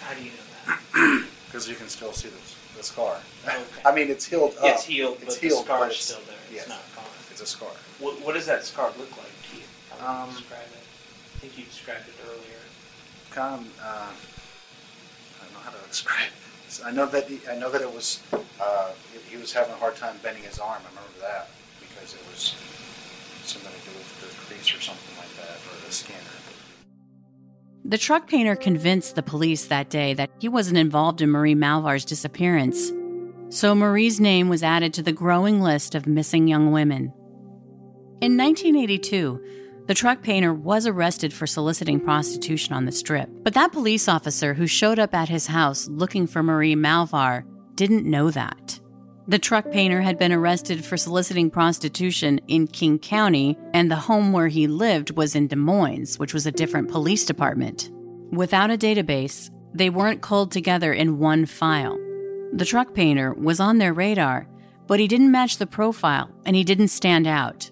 How 0.00 0.14
do 0.16 0.24
you 0.24 0.32
know 0.32 0.46
that? 0.66 1.28
Because 1.50 1.68
you 1.68 1.74
can 1.74 1.88
still 1.88 2.12
see 2.12 2.28
the, 2.28 2.38
the 2.78 2.82
scar. 2.84 3.16
Okay. 3.44 3.58
I 3.84 3.92
mean, 3.92 4.08
it's 4.08 4.24
healed 4.24 4.54
up. 4.58 4.66
It's 4.70 4.84
healed, 4.84 5.18
It's 5.20 5.34
but 5.34 5.40
the 5.42 5.50
scar 5.50 5.78
but 5.80 5.90
is 5.90 5.96
still 5.98 6.22
there. 6.28 6.36
yes, 6.52 6.60
It's 6.62 6.68
not 6.68 6.78
gone. 6.94 7.10
It's 7.32 7.40
a 7.42 7.46
scar. 7.46 7.74
What, 7.98 8.22
what 8.22 8.34
does 8.34 8.46
that 8.46 8.64
scar 8.64 8.86
look 8.96 9.10
like 9.18 9.34
to 9.50 9.56
you? 9.58 9.66
How 9.98 9.98
would 9.98 10.06
Um, 10.06 10.30
you 10.30 10.38
describe 10.38 10.62
it? 10.70 10.78
I 11.34 11.38
think 11.42 11.58
you 11.58 11.64
described 11.64 12.06
it 12.06 12.14
earlier. 12.22 12.62
Kind 13.34 13.66
of, 13.66 13.80
uh, 13.82 14.14
I 14.14 15.42
don't 15.42 15.52
know 15.54 15.58
how 15.66 15.70
to 15.74 15.88
describe 15.90 16.30
it. 16.30 16.86
I 16.86 16.92
know 16.92 17.06
that 17.06 17.26
he, 17.26 17.40
I 17.50 17.56
know 17.58 17.68
that 17.68 17.82
it 17.82 17.92
was 17.92 18.22
uh, 18.32 18.92
he, 19.10 19.34
he 19.34 19.36
was 19.42 19.52
having 19.52 19.72
a 19.74 19.76
hard 19.82 19.96
time 19.96 20.14
bending 20.22 20.44
his 20.44 20.60
arm. 20.60 20.78
I 20.86 20.88
remember 20.94 21.18
that 21.18 21.50
because 21.82 22.14
it 22.14 22.22
was 22.30 22.54
to 23.46 23.58
do 23.58 23.64
with 23.64 24.20
the 24.20 24.26
crease 24.46 24.74
or 24.74 24.80
something 24.80 25.16
like 25.16 25.34
that, 25.36 25.56
or 25.66 25.86
the 25.86 25.92
scanner. 25.92 26.18
The 27.84 27.98
truck 27.98 28.28
painter 28.28 28.56
convinced 28.56 29.14
the 29.14 29.22
police 29.22 29.66
that 29.66 29.90
day 29.90 30.14
that 30.14 30.30
he 30.38 30.48
wasn't 30.48 30.78
involved 30.78 31.20
in 31.20 31.30
Marie 31.30 31.54
Malvar's 31.54 32.04
disappearance. 32.04 32.92
So 33.48 33.74
Marie's 33.74 34.20
name 34.20 34.48
was 34.48 34.62
added 34.62 34.94
to 34.94 35.02
the 35.02 35.12
growing 35.12 35.60
list 35.60 35.94
of 35.94 36.06
missing 36.06 36.46
young 36.46 36.70
women. 36.70 37.12
In 38.20 38.36
1982, 38.36 39.84
the 39.86 39.94
truck 39.94 40.22
painter 40.22 40.54
was 40.54 40.86
arrested 40.86 41.32
for 41.32 41.48
soliciting 41.48 41.98
prostitution 41.98 42.74
on 42.74 42.84
the 42.84 42.92
strip. 42.92 43.28
But 43.42 43.54
that 43.54 43.72
police 43.72 44.06
officer 44.08 44.54
who 44.54 44.68
showed 44.68 45.00
up 45.00 45.14
at 45.14 45.28
his 45.28 45.48
house 45.48 45.88
looking 45.88 46.28
for 46.28 46.42
Marie 46.42 46.76
Malvar 46.76 47.44
didn't 47.74 48.04
know 48.04 48.30
that. 48.30 48.78
The 49.30 49.38
truck 49.38 49.70
painter 49.70 50.00
had 50.00 50.18
been 50.18 50.32
arrested 50.32 50.84
for 50.84 50.96
soliciting 50.96 51.50
prostitution 51.50 52.40
in 52.48 52.66
King 52.66 52.98
County, 52.98 53.56
and 53.72 53.88
the 53.88 53.94
home 53.94 54.32
where 54.32 54.48
he 54.48 54.66
lived 54.66 55.16
was 55.16 55.36
in 55.36 55.46
Des 55.46 55.54
Moines, 55.54 56.18
which 56.18 56.34
was 56.34 56.46
a 56.46 56.50
different 56.50 56.90
police 56.90 57.24
department. 57.24 57.92
Without 58.32 58.72
a 58.72 58.76
database, 58.76 59.48
they 59.72 59.88
weren't 59.88 60.20
culled 60.20 60.50
together 60.50 60.92
in 60.92 61.20
one 61.20 61.46
file. 61.46 61.96
The 62.54 62.64
truck 62.64 62.92
painter 62.92 63.32
was 63.34 63.60
on 63.60 63.78
their 63.78 63.92
radar, 63.92 64.48
but 64.88 64.98
he 64.98 65.06
didn't 65.06 65.30
match 65.30 65.58
the 65.58 65.66
profile 65.68 66.28
and 66.44 66.56
he 66.56 66.64
didn't 66.64 66.88
stand 66.88 67.28
out. 67.28 67.70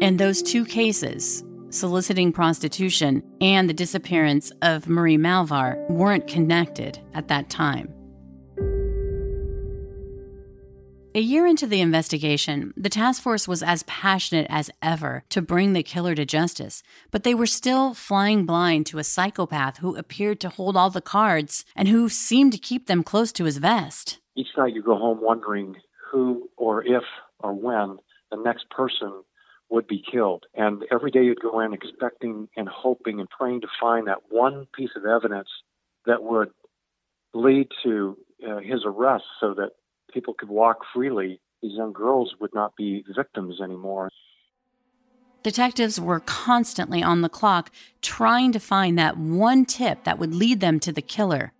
And 0.00 0.20
those 0.20 0.40
two 0.40 0.64
cases, 0.64 1.42
soliciting 1.70 2.30
prostitution 2.30 3.24
and 3.40 3.68
the 3.68 3.74
disappearance 3.74 4.52
of 4.62 4.88
Marie 4.88 5.18
Malvar, 5.18 5.84
weren't 5.90 6.28
connected 6.28 7.00
at 7.12 7.26
that 7.26 7.50
time. 7.50 7.92
A 11.14 11.20
year 11.20 11.46
into 11.46 11.66
the 11.66 11.82
investigation, 11.82 12.72
the 12.74 12.88
task 12.88 13.22
force 13.22 13.46
was 13.46 13.62
as 13.62 13.82
passionate 13.82 14.46
as 14.48 14.70
ever 14.80 15.24
to 15.28 15.42
bring 15.42 15.74
the 15.74 15.82
killer 15.82 16.14
to 16.14 16.24
justice, 16.24 16.82
but 17.10 17.22
they 17.22 17.34
were 17.34 17.44
still 17.44 17.92
flying 17.92 18.46
blind 18.46 18.86
to 18.86 18.98
a 18.98 19.04
psychopath 19.04 19.76
who 19.78 19.94
appeared 19.94 20.40
to 20.40 20.48
hold 20.48 20.74
all 20.74 20.88
the 20.88 21.02
cards 21.02 21.66
and 21.76 21.88
who 21.88 22.08
seemed 22.08 22.52
to 22.52 22.58
keep 22.58 22.86
them 22.86 23.02
close 23.04 23.30
to 23.32 23.44
his 23.44 23.58
vest. 23.58 24.20
Each 24.34 24.48
night 24.56 24.72
you 24.72 24.82
go 24.82 24.96
home 24.96 25.18
wondering 25.20 25.76
who 26.10 26.48
or 26.56 26.82
if 26.82 27.04
or 27.40 27.52
when 27.52 27.98
the 28.30 28.38
next 28.38 28.70
person 28.70 29.22
would 29.68 29.86
be 29.86 30.02
killed. 30.10 30.46
And 30.54 30.82
every 30.90 31.10
day 31.10 31.24
you'd 31.24 31.42
go 31.42 31.60
in 31.60 31.74
expecting 31.74 32.48
and 32.56 32.70
hoping 32.70 33.20
and 33.20 33.28
praying 33.28 33.60
to 33.60 33.68
find 33.78 34.06
that 34.06 34.30
one 34.30 34.66
piece 34.74 34.96
of 34.96 35.04
evidence 35.04 35.48
that 36.06 36.22
would 36.22 36.52
lead 37.34 37.68
to 37.82 38.16
uh, 38.48 38.60
his 38.60 38.80
arrest 38.86 39.24
so 39.38 39.52
that 39.52 39.72
people 40.12 40.34
could 40.34 40.48
walk 40.48 40.78
freely. 40.94 41.40
These 41.62 41.72
young 41.76 41.92
girls 41.92 42.34
would 42.40 42.54
not 42.54 42.76
be 42.76 43.04
victims 43.16 43.60
anymore. 43.60 44.08
Detectives 45.42 46.00
were 46.00 46.20
constantly 46.20 47.02
on 47.02 47.20
the 47.22 47.28
clock 47.28 47.70
trying 48.00 48.52
to 48.52 48.60
find 48.60 48.98
that 48.98 49.16
one 49.16 49.64
tip 49.64 50.04
that 50.04 50.18
would 50.18 50.34
lead 50.34 50.60
them 50.60 50.78
to 50.80 50.92
the 50.92 51.02
killer. 51.02 51.52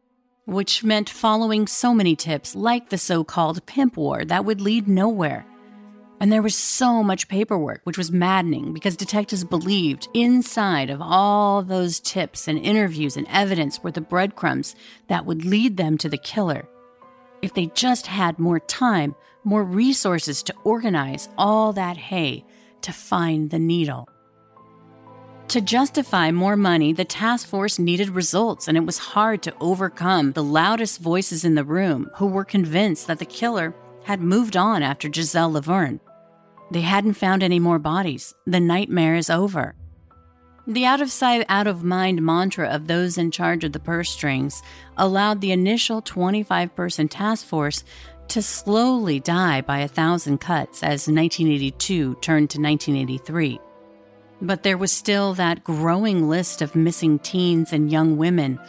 which 0.45 0.83
meant 0.83 1.09
following 1.09 1.67
so 1.67 1.95
many 1.95 2.17
tips 2.17 2.57
like 2.57 2.91
the 2.91 2.99
so 2.99 3.23
called 3.23 3.65
pimp 3.67 3.97
war 3.97 4.25
that 4.25 4.45
would 4.45 4.61
lead 4.61 4.89
nowhere. 4.89 5.47
And 6.21 6.33
there 6.33 6.43
was 6.43 6.55
so 6.55 7.03
much 7.03 7.29
paperwork, 7.29 7.81
which 7.85 7.99
was 7.99 8.13
maddening 8.13 8.73
because 8.73 8.97
detectives 8.97 9.45
believed 9.45 10.09
inside 10.15 10.89
of 10.91 11.01
all 11.01 11.63
those 11.63 11.99
tips 12.01 12.47
and 12.47 12.59
interviews 12.59 13.17
and 13.17 13.27
evidence 13.29 13.83
were 13.83 13.91
the 13.91 14.01
breadcrumbs 14.01 14.77
that 15.09 15.27
would 15.27 15.45
lead 15.45 15.77
them 15.77 15.99
to 15.99 16.09
the 16.09 16.19
killer. 16.19 16.69
If 17.43 17.55
they 17.55 17.67
just 17.67 18.07
had 18.07 18.39
more 18.39 18.61
time, 18.61 19.17
more 19.43 19.65
resources 19.65 20.45
to 20.45 20.55
organize 20.63 21.29
all 21.37 21.73
that 21.73 21.97
hay 21.97 22.45
to 22.83 22.93
find 22.93 23.51
the 23.51 23.59
needle. 23.59 24.09
To 25.49 25.61
justify 25.61 26.31
more 26.31 26.57
money, 26.57 26.93
the 26.93 27.05
task 27.05 27.49
force 27.49 27.79
needed 27.79 28.11
results, 28.11 28.69
and 28.69 28.77
it 28.77 28.87
was 28.87 28.99
hard 28.99 29.43
to 29.43 29.55
overcome 29.61 30.33
the 30.33 30.45
loudest 30.45 31.01
voices 31.01 31.45
in 31.45 31.57
the 31.57 31.65
room 31.65 32.09
who 32.17 32.27
were 32.29 32.45
convinced 32.45 33.09
that 33.09 33.19
the 33.19 33.27
killer 33.27 33.75
had 34.05 34.21
moved 34.21 34.57
on 34.57 34.83
after 34.83 35.13
Giselle 35.13 35.53
Lovvorn. 35.53 36.01
They 36.71 36.81
hadn't 36.81 37.15
found 37.15 37.43
any 37.43 37.59
more 37.59 37.79
bodies. 37.79 38.35
The 38.47 38.61
nightmare 38.61 39.17
is 39.17 39.29
over. 39.29 39.75
The 40.67 40.85
out 40.85 41.01
of 41.01 41.11
sight, 41.11 41.45
out 41.49 41.67
of 41.67 41.83
mind 41.83 42.23
mantra 42.23 42.69
of 42.69 42.87
those 42.87 43.19
in 43.19 43.33
charge 43.33 43.65
of 43.65 43.73
the 43.73 43.81
purse 43.81 44.11
strings 44.11 44.63
allowed 44.97 45.41
the 45.41 45.51
initial 45.51 46.01
25 46.01 46.77
person 46.77 47.09
task 47.09 47.45
force 47.47 47.83
to 48.29 48.43
slowly 48.43 49.19
die 49.19 49.61
by 49.61 49.81
a 49.81 49.89
thousand 49.89 50.39
cuts 50.39 50.85
as 50.85 51.09
1982 51.09 52.15
turned 52.21 52.49
to 52.51 52.61
1983. 52.61 53.61
But 54.41 54.63
there 54.63 54.79
was 54.79 54.93
still 54.93 55.35
that 55.35 55.65
growing 55.65 56.29
list 56.29 56.63
of 56.63 56.77
missing 56.77 57.19
teens 57.19 57.73
and 57.73 57.91
young 57.91 58.17
women, 58.17 58.61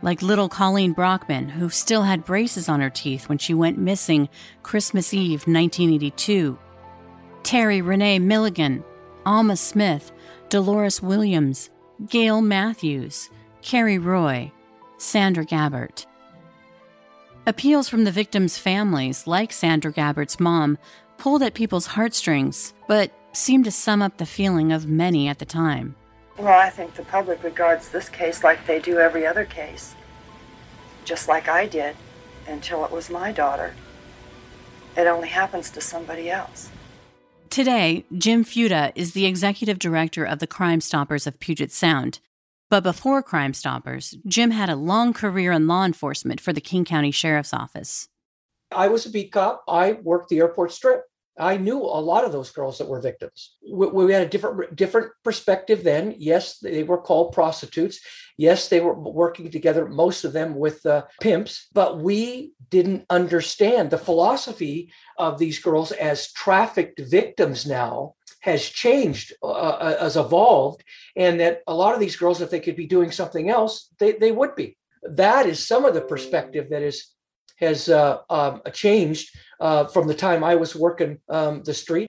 like 0.00 0.22
little 0.22 0.48
Colleen 0.48 0.92
Brockman, 0.92 1.50
who 1.50 1.68
still 1.68 2.02
had 2.02 2.24
braces 2.24 2.68
on 2.68 2.80
her 2.80 2.90
teeth 2.90 3.28
when 3.28 3.38
she 3.38 3.52
went 3.52 3.78
missing 3.78 4.30
Christmas 4.62 5.12
Eve 5.12 5.40
1982. 5.46 6.58
Terry 7.42 7.82
Renee 7.82 8.18
Milligan, 8.18 8.82
Alma 9.26 9.56
Smith, 9.56 10.12
Dolores 10.48 11.02
Williams, 11.02 11.70
Gail 12.08 12.40
Matthews, 12.40 13.30
Carrie 13.62 13.98
Roy, 13.98 14.52
Sandra 14.96 15.44
Gabbert. 15.44 16.06
Appeals 17.46 17.88
from 17.88 18.04
the 18.04 18.12
victims' 18.12 18.56
families, 18.56 19.26
like 19.26 19.52
Sandra 19.52 19.92
Gabbert's 19.92 20.38
mom, 20.38 20.78
pulled 21.18 21.42
at 21.42 21.54
people's 21.54 21.86
heartstrings, 21.86 22.74
but 22.86 23.10
seemed 23.32 23.64
to 23.64 23.72
sum 23.72 24.02
up 24.02 24.18
the 24.18 24.26
feeling 24.26 24.70
of 24.70 24.86
many 24.86 25.26
at 25.26 25.40
the 25.40 25.44
time. 25.44 25.96
Well, 26.38 26.58
I 26.58 26.70
think 26.70 26.94
the 26.94 27.02
public 27.02 27.42
regards 27.42 27.88
this 27.88 28.08
case 28.08 28.44
like 28.44 28.66
they 28.66 28.78
do 28.78 28.98
every 28.98 29.26
other 29.26 29.44
case, 29.44 29.96
just 31.04 31.28
like 31.28 31.48
I 31.48 31.66
did 31.66 31.96
until 32.46 32.84
it 32.84 32.92
was 32.92 33.10
my 33.10 33.32
daughter. 33.32 33.74
It 34.96 35.06
only 35.08 35.28
happens 35.28 35.70
to 35.70 35.80
somebody 35.80 36.30
else. 36.30 36.70
Today, 37.50 38.04
Jim 38.16 38.44
Fuda 38.44 38.92
is 38.94 39.12
the 39.12 39.26
executive 39.26 39.78
director 39.78 40.24
of 40.24 40.40
the 40.40 40.46
Crime 40.46 40.80
Stoppers 40.80 41.26
of 41.26 41.40
Puget 41.40 41.72
Sound. 41.72 42.20
But 42.68 42.82
before 42.82 43.22
Crime 43.22 43.54
Stoppers, 43.54 44.16
Jim 44.26 44.50
had 44.50 44.68
a 44.68 44.76
long 44.76 45.12
career 45.12 45.52
in 45.52 45.66
law 45.66 45.84
enforcement 45.84 46.40
for 46.40 46.52
the 46.52 46.60
King 46.60 46.84
County 46.84 47.10
Sheriff's 47.10 47.54
Office. 47.54 48.08
I 48.72 48.88
was 48.88 49.06
a 49.06 49.10
beat 49.10 49.32
cop. 49.32 49.62
I 49.68 49.92
worked 49.92 50.28
the 50.28 50.38
airport 50.38 50.72
strip. 50.72 51.04
I 51.38 51.56
knew 51.56 51.78
a 51.78 52.00
lot 52.00 52.24
of 52.24 52.32
those 52.32 52.50
girls 52.50 52.78
that 52.78 52.88
were 52.88 53.00
victims. 53.00 53.56
We, 53.70 53.86
we, 53.88 54.12
had 54.12 54.26
a 54.26 54.28
different 54.28 54.74
different 54.74 55.12
perspective 55.22 55.84
then. 55.84 56.14
Yes, 56.18 56.58
they 56.58 56.82
were 56.82 57.00
called 57.00 57.32
prostitutes. 57.32 58.00
Yes, 58.38 58.68
they 58.68 58.80
were 58.80 58.94
working 58.94 59.50
together, 59.50 59.86
most 59.86 60.24
of 60.24 60.32
them 60.32 60.54
with 60.54 60.84
uh, 60.86 61.04
pimps. 61.20 61.68
But 61.72 62.00
we 62.00 62.52
didn't 62.70 63.04
understand 63.10 63.90
the 63.90 63.98
philosophy 63.98 64.92
of 65.18 65.38
these 65.38 65.58
girls 65.58 65.92
as 65.92 66.32
trafficked 66.32 67.00
victims. 67.00 67.66
Now 67.66 68.14
has 68.40 68.64
changed, 68.64 69.32
uh, 69.42 69.46
uh 69.46 70.02
has 70.02 70.16
evolved, 70.16 70.84
and 71.16 71.40
that 71.40 71.62
a 71.66 71.74
lot 71.74 71.94
of 71.94 72.00
these 72.00 72.16
girls, 72.16 72.40
if 72.40 72.50
they 72.50 72.60
could 72.60 72.76
be 72.76 72.86
doing 72.86 73.10
something 73.10 73.50
else, 73.50 73.90
they 73.98 74.12
they 74.12 74.32
would 74.32 74.54
be. 74.54 74.76
That 75.02 75.46
is 75.46 75.66
some 75.66 75.84
of 75.84 75.94
the 75.94 76.00
perspective 76.00 76.70
that 76.70 76.82
is 76.82 77.15
has 77.56 77.88
uh, 77.88 78.18
um, 78.30 78.62
changed 78.72 79.34
uh, 79.60 79.86
from 79.86 80.06
the 80.06 80.14
time 80.14 80.44
I 80.44 80.54
was 80.54 80.76
working 80.76 81.18
um, 81.28 81.62
the 81.62 81.74
street. 81.74 82.06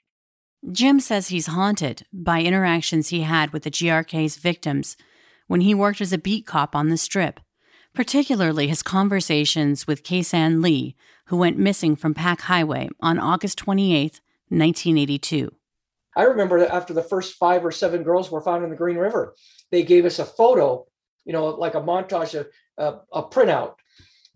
Jim 0.71 0.99
says 0.99 1.27
he's 1.27 1.47
haunted 1.47 2.05
by 2.11 2.41
interactions 2.41 3.09
he 3.09 3.21
had 3.21 3.53
with 3.53 3.63
the 3.63 3.71
GRK's 3.71 4.37
victims 4.37 4.97
when 5.47 5.61
he 5.61 5.73
worked 5.73 6.01
as 6.01 6.11
a 6.11 6.17
beat 6.17 6.45
cop 6.45 6.75
on 6.75 6.89
the 6.89 6.97
strip, 6.97 7.39
particularly 7.93 8.67
his 8.67 8.83
conversations 8.83 9.87
with 9.87 10.03
Kase 10.03 10.33
Ann 10.33 10.61
Lee, 10.61 10.95
who 11.27 11.37
went 11.37 11.57
missing 11.57 11.95
from 11.95 12.13
Pac 12.13 12.41
Highway 12.41 12.89
on 12.99 13.19
August 13.19 13.57
28, 13.59 14.19
1982. 14.49 15.51
I 16.15 16.23
remember 16.23 16.59
that 16.59 16.73
after 16.73 16.93
the 16.93 17.03
first 17.03 17.35
five 17.35 17.63
or 17.63 17.71
seven 17.71 18.03
girls 18.03 18.31
were 18.31 18.41
found 18.41 18.63
in 18.63 18.69
the 18.69 18.75
Green 18.75 18.97
River, 18.97 19.35
they 19.71 19.83
gave 19.83 20.03
us 20.03 20.19
a 20.19 20.25
photo, 20.25 20.85
you 21.25 21.33
know, 21.33 21.45
like 21.45 21.75
a 21.75 21.81
montage, 21.81 22.33
of, 22.33 22.47
uh, 22.77 22.99
a 23.13 23.23
printout 23.23 23.75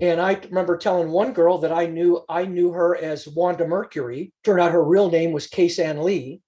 and 0.01 0.19
I 0.19 0.33
remember 0.33 0.77
telling 0.77 1.11
one 1.11 1.31
girl 1.31 1.59
that 1.59 1.71
I 1.71 1.85
knew 1.85 2.25
I 2.27 2.45
knew 2.45 2.71
her 2.71 2.97
as 2.97 3.27
Wanda 3.27 3.67
Mercury. 3.67 4.33
Turned 4.43 4.59
out 4.59 4.71
her 4.71 4.83
real 4.83 5.11
name 5.11 5.31
was 5.31 5.45
Kase 5.45 5.77
Ann 5.77 6.03
Lee, 6.03 6.41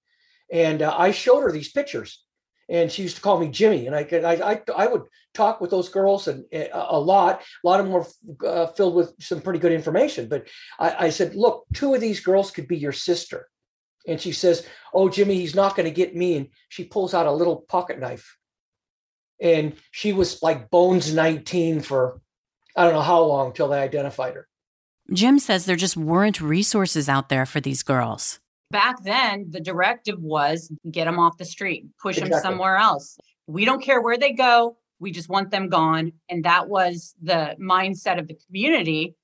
and 0.52 0.82
uh, 0.82 0.94
I 0.98 1.12
showed 1.12 1.42
her 1.42 1.52
these 1.52 1.70
pictures, 1.70 2.24
and 2.68 2.90
she 2.90 3.02
used 3.02 3.14
to 3.16 3.22
call 3.22 3.38
me 3.38 3.48
Jimmy. 3.48 3.86
And 3.86 3.94
I 3.94 4.02
could 4.02 4.24
I 4.24 4.32
I, 4.34 4.62
I 4.76 4.86
would 4.88 5.02
talk 5.34 5.60
with 5.60 5.70
those 5.70 5.88
girls 5.88 6.26
and 6.26 6.44
uh, 6.52 6.86
a 6.90 6.98
lot. 6.98 7.42
A 7.42 7.66
lot 7.66 7.78
of 7.78 7.86
them 7.86 7.94
were 7.94 8.46
uh, 8.46 8.66
filled 8.72 8.96
with 8.96 9.14
some 9.20 9.40
pretty 9.40 9.60
good 9.60 9.72
information. 9.72 10.28
But 10.28 10.48
I, 10.80 11.06
I 11.06 11.10
said, 11.10 11.36
look, 11.36 11.64
two 11.72 11.94
of 11.94 12.00
these 12.00 12.20
girls 12.20 12.50
could 12.50 12.66
be 12.66 12.76
your 12.76 12.92
sister. 12.92 13.48
And 14.06 14.20
she 14.20 14.32
says, 14.32 14.66
"Oh, 14.92 15.08
Jimmy, 15.08 15.36
he's 15.36 15.54
not 15.54 15.76
going 15.76 15.86
to 15.86 15.94
get 15.94 16.14
me." 16.14 16.36
And 16.36 16.48
she 16.68 16.84
pulls 16.84 17.14
out 17.14 17.26
a 17.26 17.32
little 17.32 17.64
pocket 17.68 18.00
knife, 18.00 18.36
and 19.40 19.76
she 19.92 20.12
was 20.12 20.42
like 20.42 20.70
bones 20.70 21.14
19 21.14 21.80
for 21.80 22.20
I 22.76 22.84
don't 22.84 22.92
know 22.94 23.00
how 23.02 23.22
long 23.22 23.52
till 23.52 23.68
they 23.68 23.80
identified 23.80 24.34
her. 24.34 24.48
Jim 25.12 25.38
says 25.38 25.64
there 25.66 25.76
just 25.76 25.96
weren't 25.96 26.40
resources 26.40 27.08
out 27.08 27.28
there 27.28 27.46
for 27.46 27.60
these 27.60 27.82
girls. 27.82 28.40
Back 28.70 29.02
then, 29.04 29.46
the 29.50 29.60
directive 29.60 30.18
was 30.20 30.72
get 30.90 31.04
them 31.04 31.18
off 31.18 31.36
the 31.36 31.44
street, 31.44 31.84
push 32.00 32.16
Exactly. 32.16 32.30
them 32.30 32.42
somewhere 32.42 32.76
else. 32.76 33.16
We 33.46 33.64
don't 33.64 33.82
care 33.82 34.00
where 34.00 34.16
they 34.16 34.32
go. 34.32 34.78
We 34.98 35.12
just 35.12 35.28
want 35.28 35.50
them 35.50 35.68
gone. 35.68 36.12
And 36.28 36.44
that 36.44 36.68
was 36.68 37.14
the 37.22 37.54
mindset 37.60 38.18
of 38.18 38.26
the 38.26 38.36
community. 38.46 39.14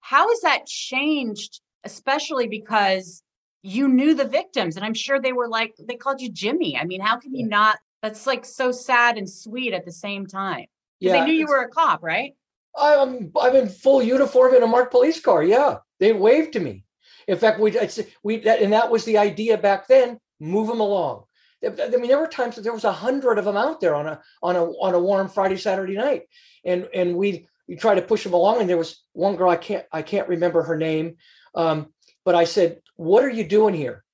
How 0.00 0.28
has 0.28 0.40
that 0.42 0.66
changed, 0.66 1.60
especially 1.84 2.46
because 2.46 3.22
you 3.62 3.88
knew 3.88 4.14
the 4.14 4.26
victims? 4.28 4.76
And 4.76 4.84
I'm 4.84 4.94
sure 4.94 5.18
they 5.20 5.32
were 5.32 5.48
like, 5.48 5.74
they 5.78 5.96
called 5.96 6.20
you 6.20 6.30
Jimmy. 6.30 6.76
I 6.76 6.84
mean, 6.84 7.00
how 7.00 7.16
can 7.16 7.34
you 7.34 7.48
not? 7.48 7.78
That's 8.02 8.26
like 8.26 8.44
so 8.44 8.70
sad 8.70 9.16
and 9.18 9.28
sweet 9.28 9.72
at 9.72 9.84
the 9.86 9.92
same 9.92 10.26
time. 10.26 10.60
'Cause 10.60 10.66
Yeah, 11.00 11.12
they 11.12 11.24
knew 11.24 11.32
you 11.34 11.46
were 11.46 11.62
a 11.62 11.68
cop, 11.68 12.02
right? 12.02 12.32
I'm 12.76 13.32
I'm 13.40 13.56
in 13.56 13.68
full 13.68 14.02
uniform 14.02 14.54
in 14.54 14.62
a 14.62 14.66
marked 14.66 14.92
police 14.92 15.20
car. 15.20 15.42
Yeah, 15.42 15.78
they 15.98 16.12
waved 16.12 16.52
to 16.54 16.60
me. 16.60 16.84
In 17.28 17.38
fact, 17.38 17.60
we 17.60 17.76
we 18.22 18.38
that, 18.38 18.62
and 18.62 18.72
that 18.72 18.90
was 18.90 19.04
the 19.04 19.18
idea 19.18 19.58
back 19.58 19.88
then. 19.88 20.18
Move 20.40 20.68
them 20.68 20.80
along. 20.80 21.24
I 21.62 21.88
mean, 21.90 22.08
there 22.08 22.18
were 22.18 22.26
times 22.26 22.56
that 22.56 22.62
there 22.62 22.72
was 22.72 22.84
a 22.84 22.92
hundred 22.92 23.38
of 23.38 23.44
them 23.44 23.56
out 23.56 23.80
there 23.80 23.94
on 23.94 24.06
a 24.06 24.20
on 24.42 24.56
a 24.56 24.64
on 24.64 24.94
a 24.94 25.00
warm 25.00 25.28
Friday 25.28 25.56
Saturday 25.56 25.96
night, 25.96 26.22
and 26.64 26.88
and 26.94 27.16
we 27.16 27.46
we 27.68 27.76
try 27.76 27.94
to 27.94 28.02
push 28.02 28.24
them 28.24 28.32
along. 28.32 28.60
And 28.60 28.70
there 28.70 28.78
was 28.78 29.04
one 29.12 29.36
girl 29.36 29.50
I 29.50 29.56
can't 29.56 29.84
I 29.92 30.02
can't 30.02 30.28
remember 30.28 30.62
her 30.62 30.76
name, 30.76 31.16
um, 31.54 31.92
but 32.24 32.34
I 32.34 32.44
said, 32.44 32.80
"What 32.96 33.24
are 33.24 33.30
you 33.30 33.44
doing 33.44 33.74
here?" 33.74 34.04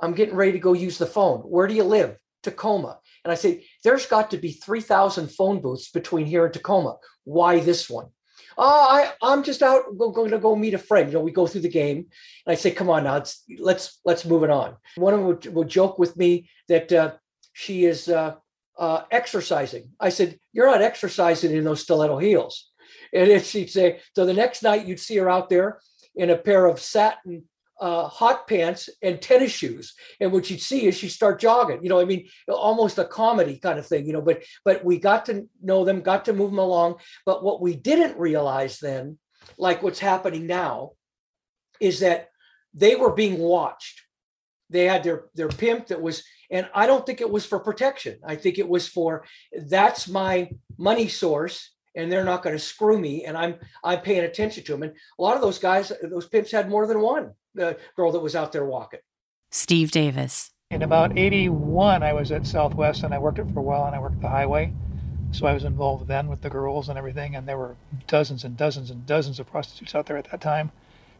I'm 0.00 0.14
getting 0.14 0.34
ready 0.34 0.52
to 0.52 0.58
go 0.58 0.72
use 0.72 0.96
the 0.96 1.06
phone. 1.06 1.40
Where 1.40 1.66
do 1.66 1.74
you 1.74 1.84
live? 1.84 2.16
Tacoma. 2.42 2.98
And 3.24 3.32
I 3.32 3.34
say, 3.34 3.66
there's 3.84 4.06
got 4.06 4.30
to 4.30 4.38
be 4.38 4.52
3,000 4.52 5.28
phone 5.28 5.60
booths 5.60 5.90
between 5.90 6.26
here 6.26 6.44
and 6.44 6.54
Tacoma. 6.54 6.96
Why 7.24 7.60
this 7.60 7.88
one? 7.88 8.06
Oh, 8.56 8.86
I, 8.90 9.12
I'm 9.22 9.42
just 9.42 9.62
out 9.62 9.96
going 9.96 10.30
to 10.30 10.38
go 10.38 10.56
meet 10.56 10.74
a 10.74 10.78
friend. 10.78 11.08
You 11.08 11.18
know, 11.18 11.24
we 11.24 11.32
go 11.32 11.46
through 11.46 11.60
the 11.62 11.68
game, 11.68 11.98
and 11.98 12.52
I 12.52 12.54
say, 12.54 12.70
"Come 12.70 12.90
on 12.90 13.04
now, 13.04 13.14
let's 13.14 13.44
let's 13.58 14.00
let's 14.04 14.24
move 14.24 14.42
it 14.42 14.50
on." 14.50 14.76
One 14.96 15.14
of 15.14 15.20
them 15.20 15.28
would, 15.28 15.46
would 15.54 15.68
joke 15.68 15.98
with 15.98 16.16
me 16.16 16.50
that 16.68 16.92
uh, 16.92 17.12
she 17.52 17.84
is 17.84 18.08
uh, 18.08 18.34
uh, 18.78 19.02
exercising. 19.10 19.90
I 20.00 20.08
said, 20.08 20.38
"You're 20.52 20.66
not 20.66 20.82
exercising 20.82 21.54
in 21.54 21.64
those 21.64 21.82
stiletto 21.82 22.18
heels." 22.18 22.70
And 23.12 23.30
if 23.30 23.46
she'd 23.46 23.70
say, 23.70 24.00
so 24.14 24.24
the 24.24 24.34
next 24.34 24.62
night 24.62 24.86
you'd 24.86 25.00
see 25.00 25.16
her 25.16 25.30
out 25.30 25.48
there 25.48 25.80
in 26.14 26.30
a 26.30 26.36
pair 26.36 26.66
of 26.66 26.80
satin 26.80 27.44
uh, 27.80 28.06
hot 28.08 28.46
pants 28.46 28.88
and 29.02 29.20
tennis 29.20 29.52
shoes. 29.52 29.94
And 30.20 30.32
what 30.32 30.50
you'd 30.50 30.60
see 30.60 30.86
is 30.86 30.96
she 30.96 31.08
start 31.08 31.40
jogging. 31.40 31.82
You 31.82 31.88
know, 31.88 32.00
I 32.00 32.04
mean, 32.04 32.28
almost 32.48 32.98
a 32.98 33.04
comedy 33.04 33.58
kind 33.58 33.78
of 33.78 33.86
thing. 33.86 34.06
You 34.06 34.12
know, 34.12 34.22
but 34.22 34.42
but 34.64 34.84
we 34.84 34.98
got 34.98 35.26
to 35.26 35.48
know 35.62 35.84
them, 35.84 36.02
got 36.02 36.26
to 36.26 36.32
move 36.32 36.50
them 36.50 36.58
along. 36.58 36.96
But 37.24 37.42
what 37.42 37.60
we 37.60 37.74
didn't 37.74 38.18
realize 38.18 38.78
then, 38.78 39.18
like 39.56 39.82
what's 39.82 39.98
happening 39.98 40.46
now, 40.46 40.92
is 41.80 42.00
that 42.00 42.28
they 42.74 42.96
were 42.96 43.12
being 43.12 43.38
watched. 43.38 44.02
They 44.68 44.84
had 44.84 45.02
their 45.02 45.24
their 45.34 45.48
pimp 45.48 45.88
that 45.88 46.00
was, 46.00 46.22
and 46.50 46.68
I 46.74 46.86
don't 46.86 47.04
think 47.04 47.20
it 47.20 47.30
was 47.30 47.44
for 47.46 47.58
protection. 47.58 48.18
I 48.24 48.36
think 48.36 48.58
it 48.58 48.68
was 48.68 48.86
for 48.86 49.24
that's 49.66 50.06
my 50.06 50.50
money 50.78 51.08
source 51.08 51.70
and 52.00 52.10
they're 52.10 52.24
not 52.24 52.42
going 52.42 52.54
to 52.54 52.62
screw 52.62 52.98
me 52.98 53.24
and 53.24 53.36
i'm 53.36 53.54
i'm 53.84 54.00
paying 54.00 54.24
attention 54.24 54.64
to 54.64 54.72
them 54.72 54.82
and 54.82 54.92
a 55.18 55.22
lot 55.22 55.36
of 55.36 55.42
those 55.42 55.58
guys 55.58 55.92
those 56.02 56.26
pimps 56.28 56.50
had 56.50 56.68
more 56.68 56.86
than 56.86 57.00
one 57.00 57.30
the 57.54 57.76
girl 57.96 58.10
that 58.12 58.20
was 58.20 58.34
out 58.34 58.52
there 58.52 58.64
walking 58.64 59.00
Steve 59.52 59.90
Davis. 59.90 60.52
In 60.70 60.82
about 60.82 61.18
81, 61.18 62.04
I 62.04 62.12
was 62.12 62.30
at 62.30 62.46
Southwest 62.46 63.02
and 63.02 63.12
I 63.12 63.18
worked 63.18 63.40
it 63.40 63.52
for 63.52 63.58
a 63.58 63.62
while 63.62 63.86
and 63.86 63.96
I 63.96 63.98
worked 63.98 64.20
the 64.20 64.28
highway. 64.28 64.72
So 65.32 65.46
I 65.46 65.52
was 65.52 65.64
involved 65.64 66.06
then 66.06 66.28
with 66.28 66.40
the 66.40 66.50
girls 66.50 66.88
and 66.88 66.96
everything. 66.96 67.34
And 67.34 67.48
there 67.48 67.58
were 67.58 67.76
dozens 68.06 68.44
and 68.44 68.56
dozens 68.56 68.92
and 68.92 69.04
dozens 69.06 69.40
of 69.40 69.50
prostitutes 69.50 69.96
out 69.96 70.06
there 70.06 70.16
at 70.16 70.30
that 70.30 70.40
time. 70.40 70.70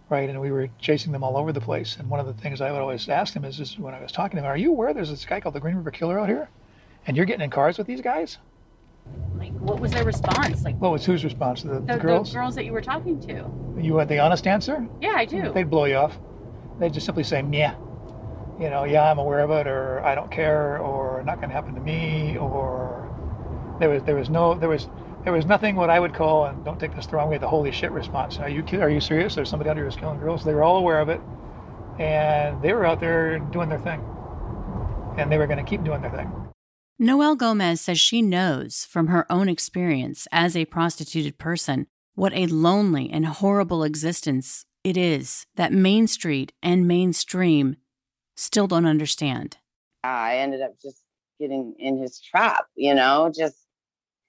Right. 0.08 0.30
And 0.30 0.40
we 0.40 0.52
were 0.52 0.68
chasing 0.78 1.10
them 1.10 1.24
all 1.24 1.36
over 1.36 1.52
the 1.52 1.60
place. 1.60 1.96
And 1.96 2.08
one 2.08 2.20
of 2.20 2.26
the 2.26 2.34
things 2.34 2.60
I 2.60 2.70
would 2.70 2.80
always 2.80 3.08
ask 3.08 3.34
them 3.34 3.44
is, 3.44 3.58
is 3.58 3.76
when 3.80 3.94
I 3.94 4.00
was 4.00 4.12
talking 4.12 4.36
to 4.36 4.42
them, 4.42 4.50
are 4.50 4.56
you 4.56 4.70
aware 4.70 4.94
there's 4.94 5.10
this 5.10 5.24
guy 5.24 5.40
called 5.40 5.56
the 5.56 5.60
Green 5.60 5.76
River 5.76 5.90
Killer 5.90 6.20
out 6.20 6.28
here? 6.28 6.48
And 7.08 7.16
you're 7.16 7.26
getting 7.26 7.44
in 7.44 7.50
cars 7.50 7.78
with 7.78 7.88
these 7.88 8.00
guys? 8.00 8.38
Like, 9.36 9.52
what 9.52 9.80
was 9.80 9.92
their 9.92 10.04
response? 10.04 10.62
Like, 10.64 10.76
What 10.78 10.92
was 10.92 11.04
whose 11.04 11.24
response? 11.24 11.62
The, 11.62 11.74
the, 11.74 11.80
the 11.80 11.96
girls? 11.98 12.30
the 12.32 12.38
girls 12.38 12.54
that 12.56 12.64
you 12.64 12.72
were 12.72 12.82
talking 12.82 13.18
to. 13.20 13.50
You 13.80 13.94
want 13.94 14.08
the 14.08 14.18
honest 14.18 14.46
answer? 14.46 14.86
Yeah, 15.00 15.14
I 15.16 15.24
do. 15.24 15.52
They'd 15.52 15.70
blow 15.70 15.86
you 15.86 15.96
off. 15.96 16.18
They'd 16.78 16.92
just 16.92 17.06
simply 17.06 17.24
say, 17.24 17.44
yeah. 17.50 17.74
You 18.60 18.68
know, 18.68 18.84
yeah, 18.84 19.10
I'm 19.10 19.18
aware 19.18 19.40
of 19.40 19.50
it, 19.50 19.66
or 19.66 20.02
I 20.04 20.14
don't 20.14 20.30
care, 20.30 20.78
or 20.78 21.22
not 21.24 21.36
going 21.36 21.48
to 21.48 21.54
happen 21.54 21.74
to 21.74 21.80
me, 21.80 22.36
or 22.36 23.08
there 23.80 23.88
was 23.88 24.02
there 24.02 24.16
was 24.16 24.28
no 24.28 24.54
there 24.54 24.68
was 24.68 24.86
there 25.24 25.32
was 25.32 25.46
nothing 25.46 25.76
what 25.76 25.88
I 25.88 25.98
would 25.98 26.12
call, 26.12 26.44
and 26.44 26.62
don't 26.62 26.78
take 26.78 26.94
this 26.94 27.06
the 27.06 27.16
wrong 27.16 27.30
way, 27.30 27.38
the 27.38 27.48
holy 27.48 27.70
shit 27.72 27.90
response. 27.90 28.36
Are 28.38 28.50
you 28.50 28.62
are 28.78 28.90
you 28.90 29.00
serious? 29.00 29.34
There's 29.34 29.48
somebody 29.48 29.70
out 29.70 29.76
here 29.76 29.86
who's 29.86 29.96
killing 29.96 30.20
girls. 30.20 30.44
They 30.44 30.52
were 30.52 30.62
all 30.62 30.76
aware 30.76 31.00
of 31.00 31.08
it, 31.08 31.22
and 31.98 32.60
they 32.60 32.74
were 32.74 32.84
out 32.84 33.00
there 33.00 33.38
doing 33.38 33.70
their 33.70 33.78
thing, 33.78 34.04
and 35.16 35.32
they 35.32 35.38
were 35.38 35.46
going 35.46 35.64
to 35.64 35.68
keep 35.68 35.82
doing 35.82 36.02
their 36.02 36.10
thing. 36.10 36.30
Noel 37.02 37.34
Gomez 37.34 37.80
says 37.80 37.98
she 37.98 38.20
knows 38.20 38.84
from 38.84 39.06
her 39.06 39.24
own 39.32 39.48
experience 39.48 40.28
as 40.30 40.54
a 40.54 40.66
prostituted 40.66 41.38
person 41.38 41.86
what 42.14 42.34
a 42.34 42.44
lonely 42.44 43.08
and 43.10 43.24
horrible 43.24 43.84
existence 43.84 44.66
it 44.84 44.98
is 44.98 45.46
that 45.56 45.72
Main 45.72 46.06
Street 46.06 46.52
and 46.62 46.86
mainstream 46.86 47.76
still 48.36 48.66
don't 48.66 48.84
understand. 48.84 49.56
I 50.04 50.40
ended 50.40 50.60
up 50.60 50.72
just 50.82 50.98
getting 51.40 51.74
in 51.78 51.96
his 51.96 52.20
trap, 52.20 52.66
you 52.74 52.94
know, 52.94 53.32
just 53.34 53.56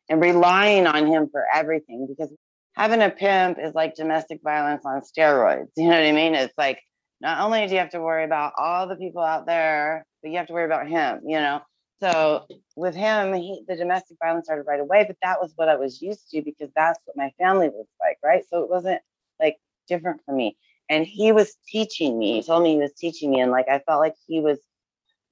and 0.08 0.22
relying 0.22 0.88
on 0.88 1.08
him 1.08 1.28
for 1.30 1.44
everything 1.54 2.08
because 2.08 2.34
having 2.78 3.02
a 3.02 3.10
pimp 3.10 3.58
is 3.62 3.76
like 3.76 3.96
domestic 3.96 4.40
violence 4.42 4.86
on 4.86 5.02
steroids. 5.02 5.68
You 5.76 5.90
know 5.90 6.00
what 6.00 6.06
I 6.06 6.14
mean? 6.14 6.36
It's 6.36 6.58
like 6.58 6.80
not 7.20 7.42
only 7.42 7.68
do 7.68 7.74
you 7.74 7.80
have 7.80 7.90
to 7.90 8.00
worry 8.00 8.24
about 8.24 8.54
all 8.58 8.88
the 8.88 8.96
people 8.96 9.24
out 9.24 9.46
there, 9.46 10.06
but 10.24 10.32
you 10.32 10.38
have 10.38 10.48
to 10.48 10.54
worry 10.54 10.64
about 10.64 10.88
him, 10.88 11.20
you 11.26 11.38
know. 11.38 11.60
So 12.02 12.48
with 12.76 12.96
him, 12.96 13.34
he, 13.34 13.64
the 13.68 13.76
domestic 13.76 14.18
violence 14.22 14.46
started 14.46 14.64
right 14.64 14.80
away, 14.80 15.06
but 15.08 15.18
that 15.22 15.40
was 15.40 15.54
what 15.56 15.70
I 15.70 15.76
was 15.76 16.02
used 16.02 16.30
to 16.32 16.42
because 16.42 16.70
that's 16.76 17.00
what 17.06 17.16
my 17.16 17.32
family 17.38 17.70
was 17.70 17.86
like, 18.00 18.18
right? 18.24 18.44
So 18.50 18.64
it 18.64 18.70
wasn't 18.70 19.02
like 19.40 19.58
different 19.88 20.22
for 20.26 20.34
me. 20.34 20.58
And 20.90 21.06
he 21.06 21.32
was 21.32 21.56
teaching 21.68 22.18
me, 22.18 22.34
he 22.34 22.44
told 22.44 22.64
me 22.64 22.74
he 22.74 22.80
was 22.80 22.94
teaching 22.94 23.32
me, 23.32 23.40
and 23.40 23.52
like 23.52 23.68
I 23.70 23.80
felt 23.80 24.02
like 24.02 24.16
he 24.28 24.42
was 24.42 24.58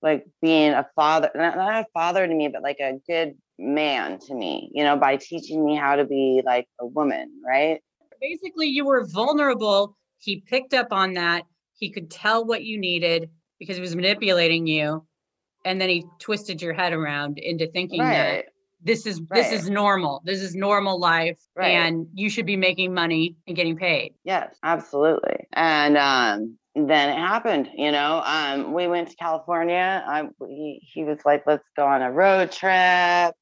like 0.01 0.25
being 0.41 0.71
a 0.71 0.87
father, 0.95 1.29
not, 1.35 1.57
not 1.57 1.81
a 1.81 1.85
father 1.93 2.25
to 2.25 2.33
me, 2.33 2.47
but 2.47 2.61
like 2.61 2.79
a 2.79 2.99
good 3.07 3.35
man 3.57 4.19
to 4.19 4.33
me, 4.33 4.71
you 4.73 4.83
know, 4.83 4.95
by 4.95 5.17
teaching 5.17 5.65
me 5.65 5.75
how 5.75 5.95
to 5.95 6.05
be 6.05 6.41
like 6.45 6.67
a 6.79 6.85
woman, 6.85 7.41
right? 7.45 7.81
Basically, 8.21 8.67
you 8.67 8.85
were 8.85 9.05
vulnerable. 9.05 9.97
He 10.19 10.41
picked 10.41 10.73
up 10.73 10.87
on 10.91 11.13
that. 11.13 11.43
He 11.73 11.91
could 11.91 12.11
tell 12.11 12.45
what 12.45 12.63
you 12.63 12.77
needed 12.79 13.29
because 13.59 13.75
he 13.75 13.81
was 13.81 13.95
manipulating 13.95 14.67
you. 14.67 15.05
And 15.69 15.79
then 15.79 15.87
he 15.89 16.03
twisted 16.17 16.63
your 16.63 16.73
head 16.73 16.93
around 16.93 17.37
into 17.37 17.67
thinking 17.67 17.99
that 17.99 18.45
this 18.81 19.05
is 19.05 19.21
this 19.29 19.51
is 19.51 19.69
normal. 19.69 20.23
This 20.25 20.41
is 20.41 20.55
normal 20.55 20.99
life 20.99 21.37
Right. 21.55 21.67
and 21.67 22.07
you 22.15 22.27
should 22.27 22.47
be 22.47 22.57
making 22.57 22.91
money 22.91 23.35
and 23.45 23.55
getting 23.55 23.77
paid. 23.77 24.15
Yes, 24.23 24.57
absolutely. 24.63 25.47
And 25.53 25.95
um, 25.95 26.57
then 26.73 27.09
it 27.09 27.17
happened. 27.17 27.69
You 27.75 27.91
know, 27.91 28.23
um, 28.25 28.73
we 28.73 28.87
went 28.87 29.09
to 29.09 29.15
California. 29.15 30.03
I 30.07 30.27
he, 30.47 30.81
he 30.81 31.03
was 31.03 31.19
like, 31.23 31.43
"Let's 31.45 31.69
go 31.77 31.85
on 31.85 32.01
a 32.01 32.11
road 32.11 32.51
trip. 32.51 33.35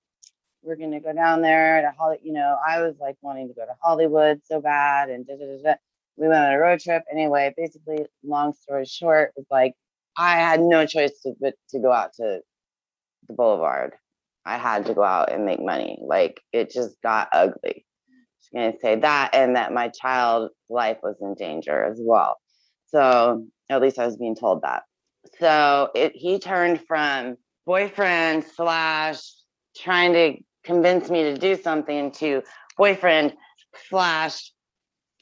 We're 0.64 0.76
gonna 0.76 1.00
go 1.00 1.14
down 1.14 1.42
there 1.42 1.82
to 1.82 1.92
Hollywood. 1.98 2.26
You 2.26 2.34
know, 2.34 2.58
I 2.68 2.82
was 2.82 2.96
like 3.00 3.16
wanting 3.22 3.48
to 3.48 3.54
go 3.54 3.66
to 3.66 3.76
Hollywood 3.82 4.42
so 4.44 4.60
bad, 4.60 5.10
and 5.10 5.26
da 5.26 5.36
da 5.38 5.46
da. 5.64 5.76
We 6.18 6.28
went 6.28 6.44
on 6.44 6.52
a 6.52 6.60
road 6.60 6.82
trip. 6.82 7.04
Anyway, 7.10 7.54
basically, 7.56 8.06
long 8.22 8.52
story 8.52 8.84
short, 8.84 9.30
it 9.30 9.40
was 9.40 9.46
like 9.50 9.76
I 10.18 10.36
had 10.38 10.62
no 10.62 10.86
choice 10.86 11.20
to 11.24 11.34
but 11.40 11.56
to 11.70 11.80
go 11.80 11.92
out 11.92 12.14
to 12.14 12.40
the 13.28 13.34
Boulevard. 13.34 13.94
I 14.46 14.58
had 14.58 14.86
to 14.86 14.94
go 14.94 15.04
out 15.04 15.32
and 15.32 15.46
make 15.46 15.62
money. 15.62 16.00
Like 16.02 16.42
it 16.54 16.72
just 16.72 17.02
got 17.02 17.30
ugly. 17.32 17.86
Just 18.40 18.54
gonna 18.54 18.74
say 18.82 18.96
that, 18.96 19.32
and 19.34 19.56
that 19.56 19.74
my 19.74 19.90
child's 19.90 20.54
life 20.70 20.98
was 21.04 21.16
in 21.22 21.36
danger 21.36 21.84
as 21.84 22.00
well. 22.02 22.38
So 22.88 23.46
at 23.70 23.82
least 23.82 24.00
I 24.00 24.06
was 24.06 24.18
being 24.18 24.36
told 24.36 24.62
that. 24.64 24.84
So 25.40 25.90
it, 25.94 26.14
he 26.16 26.40
turned 26.40 26.82
from 26.88 27.36
boyfriend 27.66 28.46
slash 28.56 29.20
trying 29.76 30.14
to 30.14 30.36
convince 30.64 31.10
me 31.10 31.24
to 31.24 31.38
do 31.38 31.56
something 31.62 32.12
to 32.14 32.42
boyfriend 32.78 33.34
slash 33.90 34.52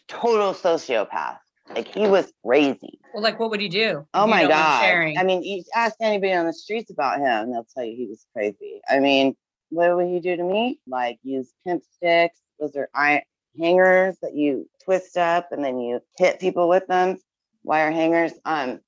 total 0.08 0.54
sociopath. 0.54 1.38
Like 1.74 1.88
he 1.94 2.08
was 2.08 2.32
crazy. 2.46 3.00
Well, 3.14 3.24
like 3.24 3.40
what 3.40 3.50
would 3.50 3.62
he 3.62 3.70
do? 3.70 4.08
Oh 4.14 4.28
my 4.28 4.48
god! 4.48 4.84
I 5.18 5.24
mean, 5.24 5.44
you 5.44 5.64
ask 5.74 5.96
anybody 6.00 6.34
on 6.34 6.46
the 6.46 6.54
streets 6.54 6.92
about 6.92 7.20
him, 7.20 7.26
and 7.26 7.54
they'll 7.54 7.68
tell 7.74 7.84
you 7.84 7.96
he 7.96 8.08
was 8.08 8.26
crazy. 8.34 8.82
I 8.90 9.00
mean, 9.00 9.36
what 9.70 9.96
would 9.96 10.08
he 10.08 10.20
do 10.20 10.36
to 10.36 10.44
me? 10.44 10.80
Like 10.88 11.20
use 11.24 11.54
pimp 11.66 11.84
sticks? 11.84 12.40
Those 12.60 12.76
are 12.76 12.90
iron 12.94 13.22
hangers 13.60 14.18
that 14.22 14.36
you 14.36 14.70
twist 14.84 15.18
up 15.18 15.52
and 15.52 15.64
then 15.64 15.80
you 15.80 16.00
hit 16.18 16.40
people 16.40 16.70
with 16.70 16.86
them. 16.88 17.18
Wire 17.64 17.92
hangers. 17.92 18.34
Um, 18.46 18.80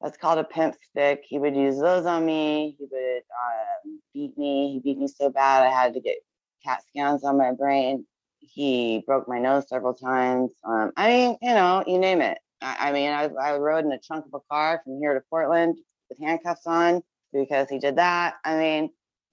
that's 0.00 0.16
called 0.16 0.38
a 0.38 0.44
pimp 0.44 0.74
stick. 0.90 1.22
He 1.26 1.38
would 1.38 1.56
use 1.56 1.78
those 1.78 2.06
on 2.06 2.24
me. 2.24 2.76
He 2.78 2.86
would 2.90 3.18
um, 3.18 4.00
beat 4.14 4.36
me. 4.38 4.72
He 4.72 4.80
beat 4.80 4.98
me 4.98 5.08
so 5.08 5.30
bad 5.30 5.62
I 5.66 5.70
had 5.70 5.94
to 5.94 6.00
get 6.00 6.16
CAT 6.64 6.82
scans 6.88 7.24
on 7.24 7.36
my 7.36 7.52
brain. 7.52 8.06
He 8.40 9.02
broke 9.06 9.28
my 9.28 9.38
nose 9.38 9.68
several 9.68 9.94
times. 9.94 10.50
Um, 10.64 10.92
I 10.96 11.08
mean, 11.08 11.36
you 11.42 11.54
know, 11.54 11.84
you 11.86 11.98
name 11.98 12.20
it. 12.20 12.38
I, 12.60 12.88
I 12.88 12.92
mean, 12.92 13.10
I, 13.10 13.24
I 13.40 13.56
rode 13.58 13.84
in 13.84 13.92
a 13.92 13.98
trunk 13.98 14.26
of 14.26 14.34
a 14.34 14.40
car 14.50 14.80
from 14.84 14.98
here 14.98 15.14
to 15.14 15.20
Portland 15.30 15.76
with 16.08 16.18
handcuffs 16.18 16.66
on 16.66 17.02
because 17.32 17.68
he 17.68 17.78
did 17.78 17.96
that. 17.96 18.34
I 18.44 18.56
mean, 18.56 18.90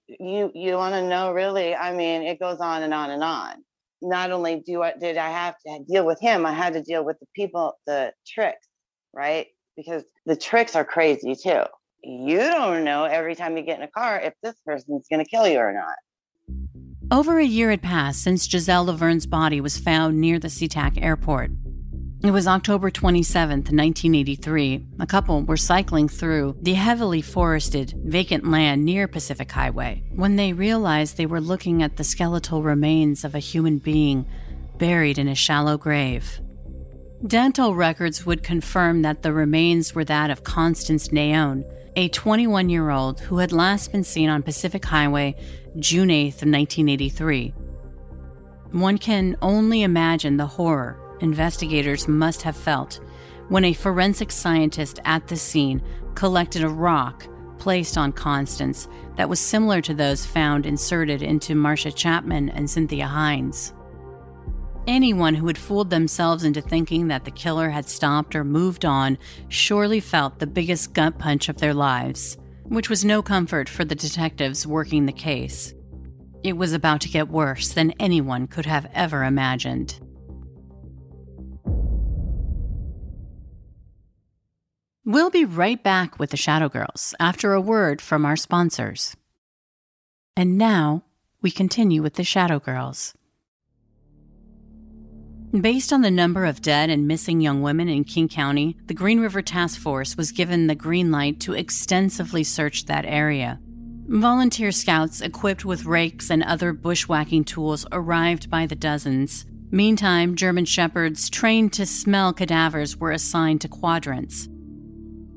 you 0.08 0.50
you 0.54 0.74
want 0.74 0.94
to 0.94 1.06
know 1.06 1.32
really? 1.32 1.74
I 1.74 1.92
mean, 1.92 2.22
it 2.22 2.38
goes 2.38 2.60
on 2.60 2.82
and 2.82 2.94
on 2.94 3.10
and 3.10 3.22
on. 3.22 3.56
Not 4.00 4.30
only 4.30 4.60
do 4.60 4.82
I 4.82 4.94
did 4.98 5.16
I 5.16 5.30
have 5.30 5.56
to 5.66 5.80
deal 5.88 6.06
with 6.06 6.20
him, 6.20 6.46
I 6.46 6.52
had 6.52 6.74
to 6.74 6.82
deal 6.82 7.04
with 7.04 7.18
the 7.20 7.26
people, 7.34 7.74
the 7.86 8.12
tricks, 8.26 8.66
right? 9.12 9.48
Because 9.76 10.04
the 10.26 10.36
tricks 10.36 10.76
are 10.76 10.84
crazy 10.84 11.34
too. 11.34 11.62
You 12.02 12.38
don't 12.38 12.84
know 12.84 13.04
every 13.04 13.34
time 13.34 13.56
you 13.56 13.64
get 13.64 13.78
in 13.78 13.84
a 13.84 13.90
car 13.90 14.20
if 14.20 14.34
this 14.42 14.54
person's 14.64 15.06
going 15.10 15.24
to 15.24 15.28
kill 15.30 15.48
you 15.48 15.58
or 15.58 15.72
not. 15.72 15.96
Over 17.10 17.38
a 17.38 17.44
year 17.44 17.70
had 17.70 17.80
passed 17.80 18.22
since 18.22 18.46
Giselle 18.46 18.84
Lovvorn's 18.84 19.24
body 19.24 19.62
was 19.62 19.78
found 19.78 20.20
near 20.20 20.38
the 20.38 20.48
SeaTac 20.48 21.02
airport. 21.02 21.50
It 22.22 22.32
was 22.32 22.46
October 22.46 22.90
27th, 22.90 23.72
1983. 23.72 24.84
A 25.00 25.06
couple 25.06 25.42
were 25.42 25.56
cycling 25.56 26.10
through 26.10 26.58
the 26.60 26.74
heavily 26.74 27.22
forested, 27.22 27.94
vacant 28.04 28.50
land 28.50 28.84
near 28.84 29.08
Pacific 29.08 29.50
Highway 29.50 30.02
when 30.10 30.36
they 30.36 30.52
realized 30.52 31.16
they 31.16 31.24
were 31.24 31.40
looking 31.40 31.82
at 31.82 31.96
the 31.96 32.04
skeletal 32.04 32.62
remains 32.62 33.24
of 33.24 33.34
a 33.34 33.38
human 33.38 33.78
being 33.78 34.26
buried 34.76 35.16
in 35.16 35.28
a 35.28 35.34
shallow 35.34 35.78
grave. 35.78 36.40
Dental 37.26 37.74
records 37.74 38.26
would 38.26 38.42
confirm 38.42 39.00
that 39.00 39.22
the 39.22 39.32
remains 39.32 39.94
were 39.94 40.04
that 40.04 40.30
of 40.30 40.44
Constance 40.44 41.08
Naone, 41.08 41.64
a 41.96 42.08
21 42.08 42.68
year 42.68 42.90
old 42.90 43.20
who 43.20 43.38
had 43.38 43.50
last 43.50 43.90
been 43.90 44.04
seen 44.04 44.28
on 44.28 44.42
Pacific 44.42 44.84
Highway 44.84 45.34
June 45.78 46.08
8th, 46.08 46.42
1983. 46.42 47.54
One 48.72 48.98
can 48.98 49.36
only 49.40 49.82
imagine 49.82 50.36
the 50.36 50.46
horror 50.46 50.98
investigators 51.20 52.08
must 52.08 52.42
have 52.42 52.56
felt 52.56 52.98
when 53.48 53.64
a 53.64 53.72
forensic 53.72 54.32
scientist 54.32 54.98
at 55.04 55.28
the 55.28 55.36
scene 55.36 55.80
collected 56.16 56.64
a 56.64 56.68
rock 56.68 57.28
placed 57.58 57.96
on 57.96 58.10
Constance 58.12 58.88
that 59.16 59.28
was 59.28 59.38
similar 59.38 59.80
to 59.82 59.94
those 59.94 60.26
found 60.26 60.66
inserted 60.66 61.22
into 61.22 61.54
Marcia 61.54 61.92
Chapman 61.92 62.48
and 62.48 62.68
Cynthia 62.68 63.06
Hinds. 63.06 63.72
Anyone 64.88 65.36
who 65.36 65.46
had 65.46 65.58
fooled 65.58 65.90
themselves 65.90 66.42
into 66.42 66.60
thinking 66.60 67.06
that 67.08 67.24
the 67.24 67.30
killer 67.30 67.70
had 67.70 67.88
stopped 67.88 68.34
or 68.34 68.42
moved 68.42 68.84
on 68.84 69.16
surely 69.48 70.00
felt 70.00 70.40
the 70.40 70.46
biggest 70.46 70.92
gut 70.92 71.20
punch 71.20 71.48
of 71.48 71.58
their 71.58 71.74
lives, 71.74 72.36
which 72.68 72.88
was 72.88 73.04
no 73.04 73.22
comfort 73.22 73.68
for 73.68 73.84
the 73.84 73.94
detectives 73.94 74.66
working 74.66 75.06
the 75.06 75.12
case. 75.12 75.74
It 76.42 76.56
was 76.56 76.72
about 76.72 77.00
to 77.02 77.08
get 77.08 77.28
worse 77.28 77.72
than 77.72 77.94
anyone 77.98 78.46
could 78.46 78.66
have 78.66 78.90
ever 78.94 79.24
imagined. 79.24 79.98
We'll 85.04 85.30
be 85.30 85.46
right 85.46 85.82
back 85.82 86.18
with 86.18 86.30
the 86.30 86.36
Shadow 86.36 86.68
Girls 86.68 87.14
after 87.18 87.54
a 87.54 87.60
word 87.60 88.02
from 88.02 88.26
our 88.26 88.36
sponsors. 88.36 89.16
And 90.36 90.58
now 90.58 91.02
we 91.40 91.50
continue 91.50 92.02
with 92.02 92.14
the 92.14 92.24
Shadow 92.24 92.60
Girls. 92.60 93.14
Based 95.52 95.94
on 95.94 96.02
the 96.02 96.10
number 96.10 96.44
of 96.44 96.60
dead 96.60 96.90
and 96.90 97.08
missing 97.08 97.40
young 97.40 97.62
women 97.62 97.88
in 97.88 98.04
King 98.04 98.28
County, 98.28 98.76
the 98.84 98.92
Green 98.92 99.18
River 99.18 99.40
Task 99.40 99.80
Force 99.80 100.14
was 100.14 100.30
given 100.30 100.66
the 100.66 100.74
green 100.74 101.10
light 101.10 101.40
to 101.40 101.54
extensively 101.54 102.44
search 102.44 102.84
that 102.84 103.06
area. 103.06 103.58
Volunteer 104.08 104.70
scouts 104.70 105.22
equipped 105.22 105.64
with 105.64 105.86
rakes 105.86 106.30
and 106.30 106.42
other 106.42 106.74
bushwhacking 106.74 107.44
tools 107.44 107.86
arrived 107.90 108.50
by 108.50 108.66
the 108.66 108.74
dozens. 108.74 109.46
Meantime, 109.70 110.36
German 110.36 110.66
shepherds 110.66 111.30
trained 111.30 111.72
to 111.72 111.86
smell 111.86 112.34
cadavers 112.34 112.98
were 112.98 113.12
assigned 113.12 113.62
to 113.62 113.68
quadrants. 113.68 114.50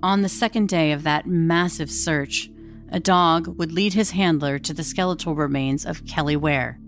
On 0.03 0.23
the 0.23 0.29
second 0.29 0.67
day 0.67 0.91
of 0.91 1.03
that 1.03 1.25
massive 1.25 1.89
search, 1.89 2.49
a 2.89 2.99
dog 2.99 3.47
would 3.57 3.71
lead 3.71 3.93
his 3.93 4.11
handler 4.11 4.59
to 4.59 4.73
the 4.73 4.83
skeletal 4.83 5.35
remains 5.35 5.85
of 5.85 6.05
Kelly 6.05 6.35
Ware. 6.35 6.80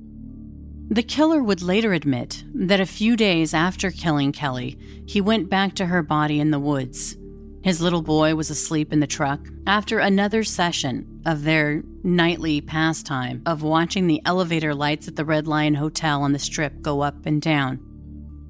The 0.90 1.04
killer 1.04 1.42
would 1.42 1.62
later 1.62 1.94
admit 1.94 2.44
that 2.54 2.82
a 2.82 2.86
few 2.86 3.16
days 3.16 3.54
after 3.54 3.90
killing 3.90 4.32
Kelly, 4.32 4.78
he 5.06 5.22
went 5.22 5.50
back 5.50 5.76
to 5.76 5.86
her 5.86 6.04
body 6.04 6.40
in 6.40 6.52
the 6.52 6.60
woods. 6.60 7.18
His 7.64 7.82
little 7.82 8.02
boy 8.02 8.36
was 8.36 8.50
asleep 8.50 8.92
in 8.92 9.00
the 9.00 9.08
truck 9.08 9.40
after 9.66 10.00
another 10.00 10.44
session 10.44 11.22
of 11.26 11.44
their 11.44 11.82
nightly 12.04 12.60
pastime 12.60 13.42
of 13.46 13.64
watching 13.64 14.08
the 14.08 14.22
elevator 14.26 14.76
lights 14.76 15.08
at 15.08 15.16
the 15.16 15.24
Red 15.24 15.48
Lion 15.48 15.76
Hotel 15.76 16.22
on 16.22 16.34
the 16.34 16.40
strip 16.40 16.82
go 16.82 17.02
up 17.02 17.26
and 17.26 17.42
down. 17.42 17.80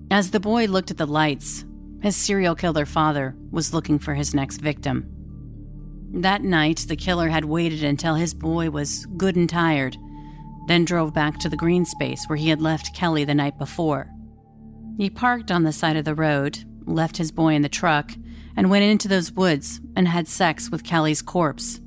As 0.10 0.32
the 0.32 0.40
boy 0.40 0.66
looked 0.66 0.90
at 0.90 0.98
the 0.98 1.06
lights, 1.06 1.64
his 2.02 2.16
serial 2.16 2.56
killer 2.56 2.88
father 2.88 3.36
was 3.52 3.74
looking 3.74 4.00
for 4.00 4.16
his 4.16 4.34
next 4.34 4.58
victim. 4.58 5.08
That 6.16 6.44
night, 6.44 6.86
the 6.88 6.96
killer 6.96 7.30
had 7.30 7.46
waited 7.46 7.84
until 7.84 8.16
his 8.16 8.34
boy 8.34 8.72
was 8.72 9.06
good 9.18 9.36
and 9.36 9.50
tired 9.50 9.98
then 10.68 10.86
drove 10.86 11.14
back 11.14 11.40
to 11.40 11.50
the 11.50 11.58
green 11.58 11.86
space 11.86 12.26
where 12.26 12.38
he 12.38 12.50
had 12.50 12.62
left 12.62 12.96
Kelly 12.96 13.26
the 13.26 13.36
night 13.36 13.58
before. 13.58 14.10
He 14.98 15.10
parked 15.10 15.52
on 15.52 15.64
the 15.64 15.74
side 15.74 15.98
of 15.98 16.06
the 16.06 16.16
road, 16.16 16.60
left 16.86 17.18
his 17.18 17.32
boy 17.32 17.54
in 17.54 17.62
the 17.62 17.70
truck, 17.70 18.12
and 18.56 18.70
went 18.70 18.84
into 18.84 19.08
those 19.08 19.32
woods 19.32 19.82
and 19.96 20.08
had 20.08 20.28
sex 20.28 20.70
with 20.70 20.84
Kelly's 20.84 21.22
corpse. 21.22 21.80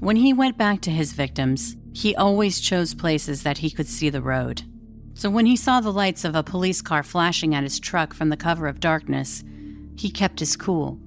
When 0.00 0.16
he 0.16 0.32
went 0.32 0.58
back 0.58 0.80
to 0.82 0.90
his 0.90 1.12
victims, 1.12 1.76
he 1.92 2.14
always 2.14 2.60
chose 2.60 2.94
places 2.94 3.42
that 3.42 3.58
he 3.58 3.70
could 3.70 3.86
see 3.88 4.10
the 4.10 4.22
road. 4.22 4.62
So 5.14 5.30
when 5.30 5.46
he 5.46 5.56
saw 5.56 5.80
the 5.80 5.92
lights 5.92 6.24
of 6.24 6.36
a 6.36 6.44
police 6.44 6.80
car 6.80 7.02
flashing 7.02 7.54
at 7.54 7.64
his 7.64 7.80
truck 7.80 8.14
from 8.14 8.28
the 8.28 8.36
cover 8.36 8.68
of 8.68 8.78
darkness, 8.78 9.42
he 9.96 10.10
kept 10.10 10.38
his 10.38 10.54
cool. 10.54 10.98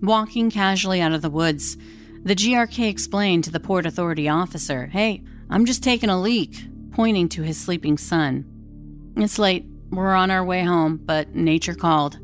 Walking 0.00 0.50
casually 0.50 1.02
out 1.02 1.12
of 1.12 1.20
the 1.20 1.28
woods, 1.28 1.76
the 2.22 2.34
GRK 2.34 2.88
explained 2.88 3.44
to 3.44 3.50
the 3.50 3.60
Port 3.60 3.84
Authority 3.84 4.28
officer, 4.28 4.86
Hey, 4.86 5.22
I'm 5.52 5.64
just 5.64 5.82
taking 5.82 6.10
a 6.10 6.20
leak, 6.20 6.64
pointing 6.92 7.28
to 7.30 7.42
his 7.42 7.58
sleeping 7.58 7.98
son. 7.98 8.44
It's 9.16 9.38
late. 9.38 9.66
We're 9.90 10.14
on 10.14 10.30
our 10.30 10.44
way 10.44 10.62
home, 10.62 11.00
but 11.04 11.34
nature 11.34 11.74
called. 11.74 12.20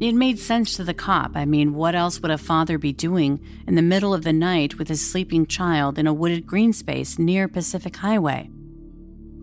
It 0.00 0.14
made 0.14 0.38
sense 0.38 0.76
to 0.76 0.84
the 0.84 0.94
cop. 0.94 1.32
I 1.34 1.44
mean, 1.44 1.74
what 1.74 1.96
else 1.96 2.20
would 2.20 2.30
a 2.30 2.38
father 2.38 2.78
be 2.78 2.92
doing 2.92 3.44
in 3.66 3.74
the 3.74 3.82
middle 3.82 4.14
of 4.14 4.22
the 4.22 4.32
night 4.32 4.78
with 4.78 4.86
his 4.86 5.04
sleeping 5.04 5.46
child 5.46 5.98
in 5.98 6.06
a 6.06 6.14
wooded 6.14 6.46
green 6.46 6.72
space 6.72 7.18
near 7.18 7.48
Pacific 7.48 7.96
Highway? 7.96 8.48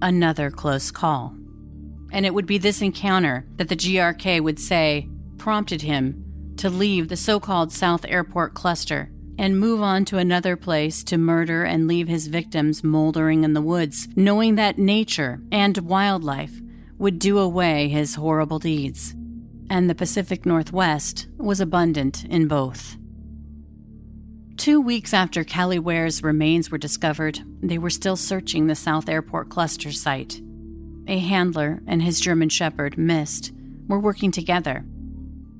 Another 0.02 0.50
close 0.50 0.90
call. 0.90 1.36
And 2.14 2.26
it 2.26 2.34
would 2.34 2.46
be 2.46 2.58
this 2.58 2.82
encounter 2.82 3.46
that 3.58 3.68
the 3.68 3.76
GRK 3.76 4.42
would 4.42 4.60
say 4.60 5.10
prompted 5.38 5.82
him 5.82 6.54
to 6.56 6.70
leave 6.70 7.10
the 7.10 7.18
so 7.18 7.42
called 7.42 7.74
South 7.74 8.06
Airport 8.08 8.54
cluster 8.54 9.12
and 9.40 9.58
move 9.58 9.82
on 9.82 10.04
to 10.04 10.18
another 10.18 10.58
place 10.58 11.02
to 11.02 11.18
murder 11.18 11.64
and 11.64 11.88
leave 11.88 12.10
his 12.10 12.28
victims 12.28 12.84
moldering 12.84 13.46
in 13.46 13.54
the 13.54 13.62
woods, 13.62 14.10
knowing 14.14 14.56
that 14.56 14.78
nature 14.78 15.42
and 15.50 15.78
wildlife 15.78 16.60
would 16.98 17.18
do 17.18 17.40
away 17.40 17.88
his 17.88 18.16
horrible 18.16 18.60
deeds. 18.60 19.16
And 19.70 19.90
the 19.90 19.96
Pacific 19.96 20.46
Northwest 20.46 21.30
was 21.38 21.62
abundant 21.62 22.26
in 22.26 22.50
both. 22.50 22.98
Two 24.58 24.82
weeks 24.82 25.14
after 25.14 25.46
Kelly 25.46 25.80
Ware's 25.80 26.22
remains 26.22 26.70
were 26.70 26.78
discovered, 26.78 27.40
they 27.62 27.78
were 27.78 27.90
still 27.90 28.18
searching 28.18 28.68
the 28.68 28.76
South 28.76 29.08
Airport 29.08 29.48
cluster 29.48 29.94
site. 29.94 30.42
A 31.08 31.18
handler 31.18 31.82
and 31.88 32.04
his 32.04 32.20
German 32.20 32.50
Shepherd, 32.50 32.98
Mist, 32.98 33.54
were 33.88 34.02
working 34.02 34.32
together. 34.32 34.84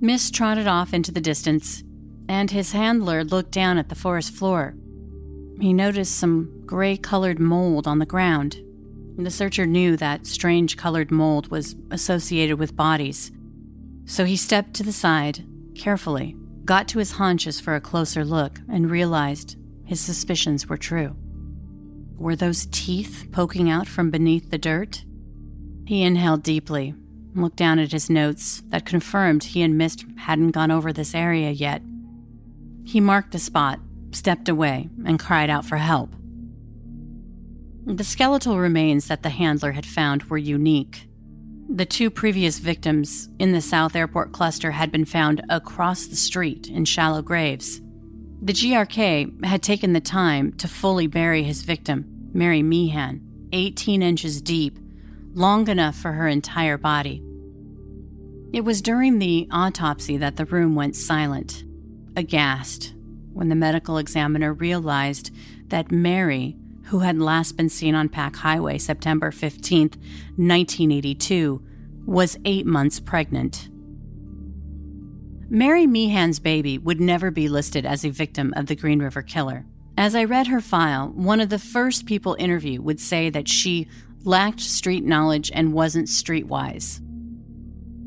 Mist 0.02 0.36
trotted 0.36 0.68
off 0.68 0.94
into 0.94 1.14
the 1.14 1.22
distance, 1.22 1.82
and 2.30 2.52
his 2.52 2.74
handler 2.74 3.24
looked 3.24 3.52
down 3.52 3.80
at 3.80 3.90
the 3.90 3.96
forest 3.96 4.32
floor. 4.32 4.76
He 5.60 5.74
noticed 5.74 6.16
some 6.16 6.62
gray 6.66 6.96
colored 6.96 7.40
mold 7.40 7.88
on 7.88 7.98
the 7.98 8.06
ground. 8.06 8.64
The 9.18 9.32
searcher 9.32 9.66
knew 9.66 9.98
that 9.98 10.28
strange 10.28 10.78
colored 10.78 11.10
mold 11.10 11.50
was 11.50 11.76
associated 11.90 12.60
with 12.60 12.76
bodies. 12.76 13.32
So 14.06 14.26
he 14.26 14.38
stepped 14.38 14.76
to 14.76 14.84
the 14.84 14.94
side, 14.94 15.44
carefully, 15.76 16.38
got 16.66 16.88
to 16.90 17.00
his 17.00 17.14
haunches 17.14 17.60
for 17.60 17.74
a 17.76 17.82
closer 17.82 18.24
look, 18.24 18.60
and 18.70 18.92
realized 18.92 19.58
his 19.84 20.00
suspicions 20.00 20.70
were 20.70 20.78
true. 20.78 21.18
Were 22.16 22.36
those 22.36 22.68
teeth 22.72 23.28
poking 23.32 23.72
out 23.72 23.88
from 23.88 24.12
beneath 24.12 24.52
the 24.52 24.58
dirt? 24.60 25.04
He 25.86 26.04
inhaled 26.04 26.44
deeply, 26.44 26.94
looked 27.34 27.58
down 27.58 27.80
at 27.80 27.92
his 27.92 28.10
notes 28.10 28.62
that 28.68 28.86
confirmed 28.86 29.46
he 29.46 29.64
and 29.64 29.78
Mist 29.80 30.06
hadn't 30.18 30.52
gone 30.52 30.70
over 30.70 30.94
this 30.94 31.16
area 31.16 31.50
yet. 31.50 31.82
He 32.90 33.00
marked 33.00 33.34
the 33.34 33.38
spot, 33.38 33.80
stepped 34.14 34.50
away, 34.50 34.90
and 35.06 35.20
cried 35.20 35.52
out 35.52 35.64
for 35.64 35.78
help. 35.78 36.12
The 37.86 38.04
skeletal 38.04 38.58
remains 38.58 39.08
that 39.08 39.22
the 39.22 39.30
handler 39.30 39.74
had 39.74 39.86
found 39.86 40.24
were 40.24 40.40
unique. 40.40 41.08
The 41.70 41.86
two 41.86 42.10
previous 42.10 42.58
victims 42.58 43.30
in 43.38 43.52
the 43.52 43.62
South 43.62 43.96
Airport 43.96 44.32
cluster 44.32 44.72
had 44.72 44.92
been 44.92 45.06
found 45.06 45.44
across 45.52 46.08
the 46.08 46.16
street 46.16 46.68
in 46.68 46.84
shallow 46.84 47.22
graves. 47.22 47.80
The 48.42 48.54
GRK 48.54 49.46
had 49.46 49.62
taken 49.62 49.94
the 49.94 50.02
time 50.02 50.54
to 50.54 50.68
fully 50.68 51.06
bury 51.06 51.44
his 51.44 51.62
victim, 51.62 52.32
Mary 52.34 52.64
Meehan, 52.64 53.22
18 53.54 54.02
inches 54.02 54.42
deep, 54.42 54.80
long 55.36 55.68
enough 55.68 55.96
for 55.96 56.14
her 56.14 56.28
entire 56.28 56.80
body. 56.80 57.22
It 58.52 58.62
was 58.62 58.82
during 58.82 59.20
the 59.20 59.48
autopsy 59.52 60.18
that 60.18 60.38
the 60.38 60.46
room 60.46 60.74
went 60.74 60.96
silent 60.96 61.66
aghast 62.16 62.94
when 63.34 63.50
the 63.50 63.56
medical 63.56 63.98
examiner 63.98 64.54
realized 64.54 65.32
that 65.68 65.92
Mary, 65.92 66.58
who 66.86 67.00
had 67.00 67.20
last 67.20 67.56
been 67.56 67.70
seen 67.70 67.96
on 67.96 68.10
Pac 68.10 68.36
Highway 68.38 68.78
September 68.78 69.32
15, 69.32 69.82
1982, 70.36 71.64
was 72.06 72.38
eight 72.44 72.66
months 72.66 73.00
pregnant. 73.00 73.70
Mary 75.50 75.88
Meehan's 75.88 76.40
baby 76.40 76.78
would 76.78 77.00
never 77.00 77.32
be 77.32 77.48
listed 77.48 77.86
as 77.86 78.04
a 78.06 78.10
victim 78.10 78.54
of 78.56 78.68
the 78.68 78.76
Green 78.76 79.00
River 79.00 79.22
Killer. 79.22 79.66
As 79.98 80.16
I 80.16 80.24
read 80.24 80.48
her 80.48 80.62
file, 80.62 81.10
one 81.10 81.40
of 81.40 81.50
the 81.50 81.60
first 81.60 82.06
people 82.06 82.36
interviewed 82.40 82.82
would 82.82 83.00
say 83.00 83.30
that 83.30 83.48
she 83.48 83.88
lacked 84.24 84.60
street 84.60 85.04
knowledge 85.04 85.52
and 85.54 85.74
wasn't 85.74 86.08
streetwise. 86.08 87.00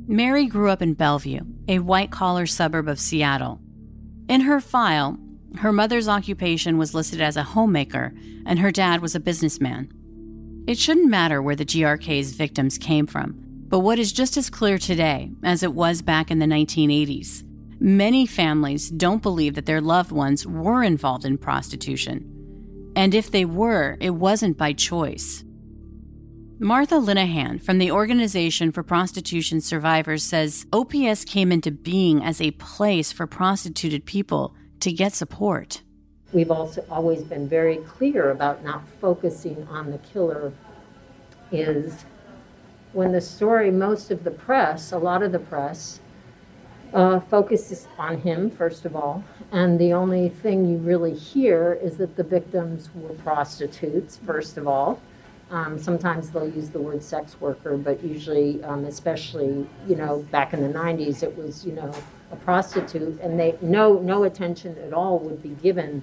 Mary 0.06 0.46
grew 0.46 0.68
up 0.68 0.82
in 0.82 0.94
Bellevue, 0.94 1.40
a 1.68 1.78
white 1.78 2.10
collar 2.10 2.44
suburb 2.44 2.88
of 2.88 3.00
Seattle, 3.00 3.61
in 4.32 4.40
her 4.40 4.62
file, 4.62 5.18
her 5.56 5.72
mother's 5.72 6.08
occupation 6.08 6.78
was 6.78 6.94
listed 6.94 7.20
as 7.20 7.36
a 7.36 7.42
homemaker, 7.42 8.14
and 8.46 8.58
her 8.58 8.72
dad 8.72 9.02
was 9.02 9.14
a 9.14 9.20
businessman. 9.20 9.92
It 10.66 10.78
shouldn't 10.78 11.10
matter 11.10 11.42
where 11.42 11.54
the 11.54 11.66
GRK's 11.66 12.32
victims 12.32 12.78
came 12.78 13.06
from, 13.06 13.34
but 13.68 13.80
what 13.80 13.98
is 13.98 14.10
just 14.10 14.38
as 14.38 14.48
clear 14.48 14.78
today 14.78 15.30
as 15.42 15.62
it 15.62 15.74
was 15.74 16.00
back 16.00 16.30
in 16.30 16.38
the 16.38 16.46
1980s 16.46 17.44
many 17.78 18.24
families 18.24 18.88
don't 18.88 19.22
believe 19.22 19.54
that 19.54 19.66
their 19.66 19.80
loved 19.82 20.12
ones 20.12 20.46
were 20.46 20.82
involved 20.82 21.26
in 21.26 21.36
prostitution. 21.36 22.92
And 22.96 23.12
if 23.14 23.30
they 23.30 23.44
were, 23.44 23.98
it 24.00 24.10
wasn't 24.10 24.56
by 24.56 24.72
choice. 24.72 25.44
Martha 26.62 26.94
Linehan 26.94 27.60
from 27.60 27.78
the 27.78 27.90
Organization 27.90 28.70
for 28.70 28.84
Prostitution 28.84 29.60
Survivors 29.60 30.22
says 30.22 30.64
OPS 30.72 31.24
came 31.24 31.50
into 31.50 31.72
being 31.72 32.22
as 32.22 32.40
a 32.40 32.52
place 32.52 33.10
for 33.10 33.26
prostituted 33.26 34.06
people 34.06 34.54
to 34.78 34.92
get 34.92 35.12
support. 35.12 35.82
We've 36.32 36.52
also 36.52 36.84
always 36.88 37.24
been 37.24 37.48
very 37.48 37.78
clear 37.78 38.30
about 38.30 38.62
not 38.62 38.86
focusing 39.00 39.66
on 39.66 39.90
the 39.90 39.98
killer 39.98 40.52
is 41.50 42.04
when 42.92 43.10
the 43.10 43.20
story, 43.20 43.72
most 43.72 44.12
of 44.12 44.22
the 44.22 44.30
press, 44.30 44.92
a 44.92 44.98
lot 44.98 45.24
of 45.24 45.32
the 45.32 45.40
press, 45.40 45.98
uh, 46.94 47.18
focuses 47.18 47.88
on 47.98 48.18
him, 48.18 48.48
first 48.48 48.84
of 48.84 48.94
all, 48.94 49.24
and 49.50 49.80
the 49.80 49.92
only 49.92 50.28
thing 50.28 50.70
you 50.70 50.78
really 50.78 51.12
hear 51.12 51.76
is 51.82 51.96
that 51.96 52.14
the 52.14 52.22
victims 52.22 52.88
were 52.94 53.14
prostitutes, 53.14 54.20
first 54.24 54.56
of 54.56 54.68
all. 54.68 55.00
Um, 55.52 55.78
sometimes 55.78 56.30
they'll 56.30 56.48
use 56.48 56.70
the 56.70 56.80
word 56.80 57.02
sex 57.02 57.38
worker, 57.38 57.76
but 57.76 58.02
usually, 58.02 58.64
um, 58.64 58.86
especially, 58.86 59.68
you 59.86 59.96
know, 59.96 60.26
back 60.30 60.54
in 60.54 60.62
the 60.62 60.78
90s, 60.78 61.22
it 61.22 61.36
was, 61.36 61.64
you 61.64 61.72
know, 61.72 61.92
a 62.32 62.36
prostitute, 62.36 63.20
and 63.20 63.38
they 63.38 63.58
no 63.60 63.98
no 63.98 64.24
attention 64.24 64.78
at 64.78 64.94
all 64.94 65.18
would 65.18 65.42
be 65.42 65.50
given 65.62 66.02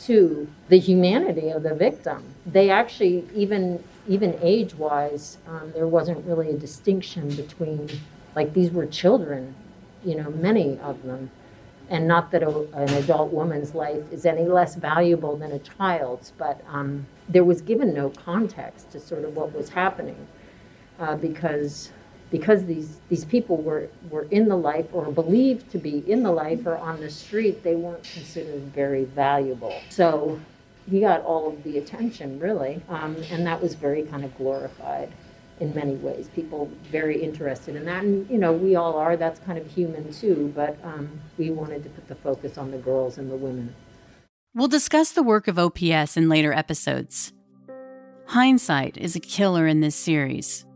to 0.00 0.48
the 0.68 0.78
humanity 0.78 1.50
of 1.50 1.62
the 1.62 1.74
victim. 1.74 2.24
They 2.44 2.70
actually 2.70 3.24
even 3.34 3.84
even 4.08 4.36
age 4.42 4.74
wise, 4.74 5.38
um, 5.46 5.70
there 5.74 5.86
wasn't 5.86 6.24
really 6.26 6.50
a 6.50 6.56
distinction 6.56 7.28
between, 7.36 7.88
like, 8.34 8.54
these 8.54 8.70
were 8.70 8.86
children, 8.86 9.54
you 10.04 10.16
know, 10.16 10.30
many 10.30 10.78
of 10.80 11.02
them. 11.04 11.30
And 11.90 12.06
not 12.06 12.30
that 12.32 12.42
a, 12.42 12.50
an 12.74 12.90
adult 12.90 13.32
woman's 13.32 13.74
life 13.74 14.02
is 14.12 14.26
any 14.26 14.44
less 14.44 14.74
valuable 14.74 15.36
than 15.36 15.52
a 15.52 15.58
child's, 15.58 16.32
but 16.36 16.62
um, 16.68 17.06
there 17.28 17.44
was 17.44 17.62
given 17.62 17.94
no 17.94 18.10
context 18.10 18.90
to 18.92 19.00
sort 19.00 19.24
of 19.24 19.34
what 19.34 19.54
was 19.54 19.70
happening 19.70 20.26
uh, 20.98 21.16
because 21.16 21.90
because 22.30 22.66
these 22.66 22.98
these 23.08 23.24
people 23.24 23.56
were 23.56 23.88
were 24.10 24.26
in 24.30 24.48
the 24.48 24.56
life 24.56 24.86
or 24.92 25.10
believed 25.10 25.70
to 25.70 25.78
be 25.78 26.04
in 26.10 26.22
the 26.22 26.30
life 26.30 26.66
or 26.66 26.76
on 26.76 27.00
the 27.00 27.10
street, 27.10 27.62
they 27.62 27.74
weren't 27.74 28.04
considered 28.04 28.62
very 28.74 29.04
valuable. 29.04 29.74
So 29.88 30.38
he 30.90 31.00
got 31.00 31.22
all 31.22 31.48
of 31.48 31.62
the 31.64 31.78
attention 31.78 32.38
really, 32.38 32.82
um, 32.90 33.16
and 33.30 33.46
that 33.46 33.62
was 33.62 33.74
very 33.74 34.02
kind 34.02 34.24
of 34.24 34.36
glorified 34.36 35.10
in 35.60 35.74
many 35.74 35.94
ways. 35.96 36.28
People 36.34 36.70
very 36.90 37.22
interested 37.22 37.76
in 37.76 37.84
that, 37.84 38.04
and 38.04 38.28
you 38.30 38.38
know 38.38 38.52
we 38.52 38.76
all 38.76 38.96
are. 38.96 39.16
That's 39.16 39.40
kind 39.40 39.58
of 39.58 39.66
human 39.70 40.12
too. 40.12 40.52
But 40.54 40.78
um, 40.84 41.20
we 41.36 41.50
wanted 41.50 41.82
to 41.84 41.90
put 41.90 42.08
the 42.08 42.14
focus 42.14 42.58
on 42.58 42.70
the 42.70 42.78
girls 42.78 43.18
and 43.18 43.30
the 43.30 43.36
women. 43.36 43.74
We'll 44.54 44.68
discuss 44.68 45.12
the 45.12 45.22
work 45.22 45.46
of 45.46 45.58
OPS 45.58 46.16
in 46.16 46.28
later 46.28 46.52
episodes. 46.52 47.32
Hindsight 48.26 48.96
is 48.96 49.16
a 49.16 49.20
killer 49.20 49.66
in 49.66 49.80
this 49.80 49.96
series. 49.96 50.66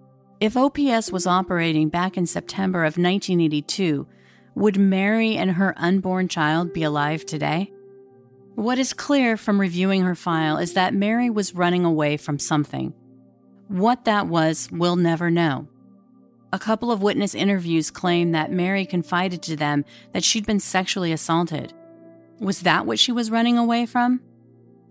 If 0.41 0.57
OPS 0.57 1.13
was 1.13 1.27
operating 1.27 1.89
back 1.89 2.17
in 2.17 2.27
September 2.27 2.81
of 2.81 2.99
1982, 2.99 4.07
would 4.55 4.79
Mary 4.79 5.37
and 5.37 5.53
her 5.53 5.75
unborn 5.77 6.29
child 6.29 6.73
be 6.73 6.83
alive 6.83 7.25
today? 7.25 7.73
What 8.55 8.79
is 8.79 8.93
clear 8.93 9.37
from 9.37 9.61
reviewing 9.61 10.03
her 10.03 10.15
file 10.15 10.59
is 10.59 10.75
that 10.75 10.95
Mary 10.95 11.31
was 11.31 11.55
running 11.55 11.85
away 11.85 12.17
from 12.17 12.39
something. 12.39 12.93
What 13.69 14.05
that 14.05 14.27
was, 14.27 14.69
we'll 14.71 14.97
never 14.97 15.31
know. 15.31 15.69
A 16.53 16.59
couple 16.59 16.93
of 16.93 17.01
witness 17.01 17.35
interviews 17.35 17.91
claim 17.91 18.33
that 18.33 18.53
Mary 18.53 18.85
confided 18.85 19.43
to 19.45 19.57
them 19.57 19.85
that 20.13 20.25
she'd 20.25 20.47
been 20.47 20.61
sexually 20.61 21.13
assaulted. 21.13 21.73
Was 22.41 22.61
that 22.61 22.85
what 22.85 22.99
she 22.99 23.13
was 23.13 23.31
running 23.31 23.57
away 23.57 23.87
from? 23.87 24.21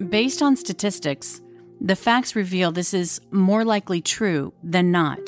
Based 0.09 0.41
on 0.41 0.55
statistics, 0.55 1.41
the 1.79 1.95
facts 1.95 2.35
reveal 2.35 2.71
this 2.71 2.93
is 2.93 3.21
more 3.29 3.63
likely 3.63 4.01
true 4.01 4.53
than 4.63 4.91
not. 4.91 5.19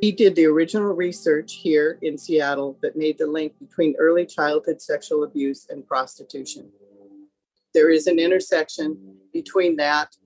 He 0.00 0.12
did 0.12 0.36
the 0.36 0.46
original 0.46 0.92
research 0.92 1.54
here 1.54 1.98
in 2.02 2.18
Seattle 2.18 2.78
that 2.82 2.96
made 2.96 3.18
the 3.18 3.26
link 3.26 3.52
between 3.58 3.96
early 3.98 4.26
childhood 4.26 4.80
sexual 4.80 5.24
abuse 5.24 5.66
and 5.70 5.86
prostitution. 5.86 6.70
There 7.74 7.90
is 7.90 8.06
an 8.06 8.18
intersection 8.18 9.16
between 9.32 9.76
that, 9.76 10.16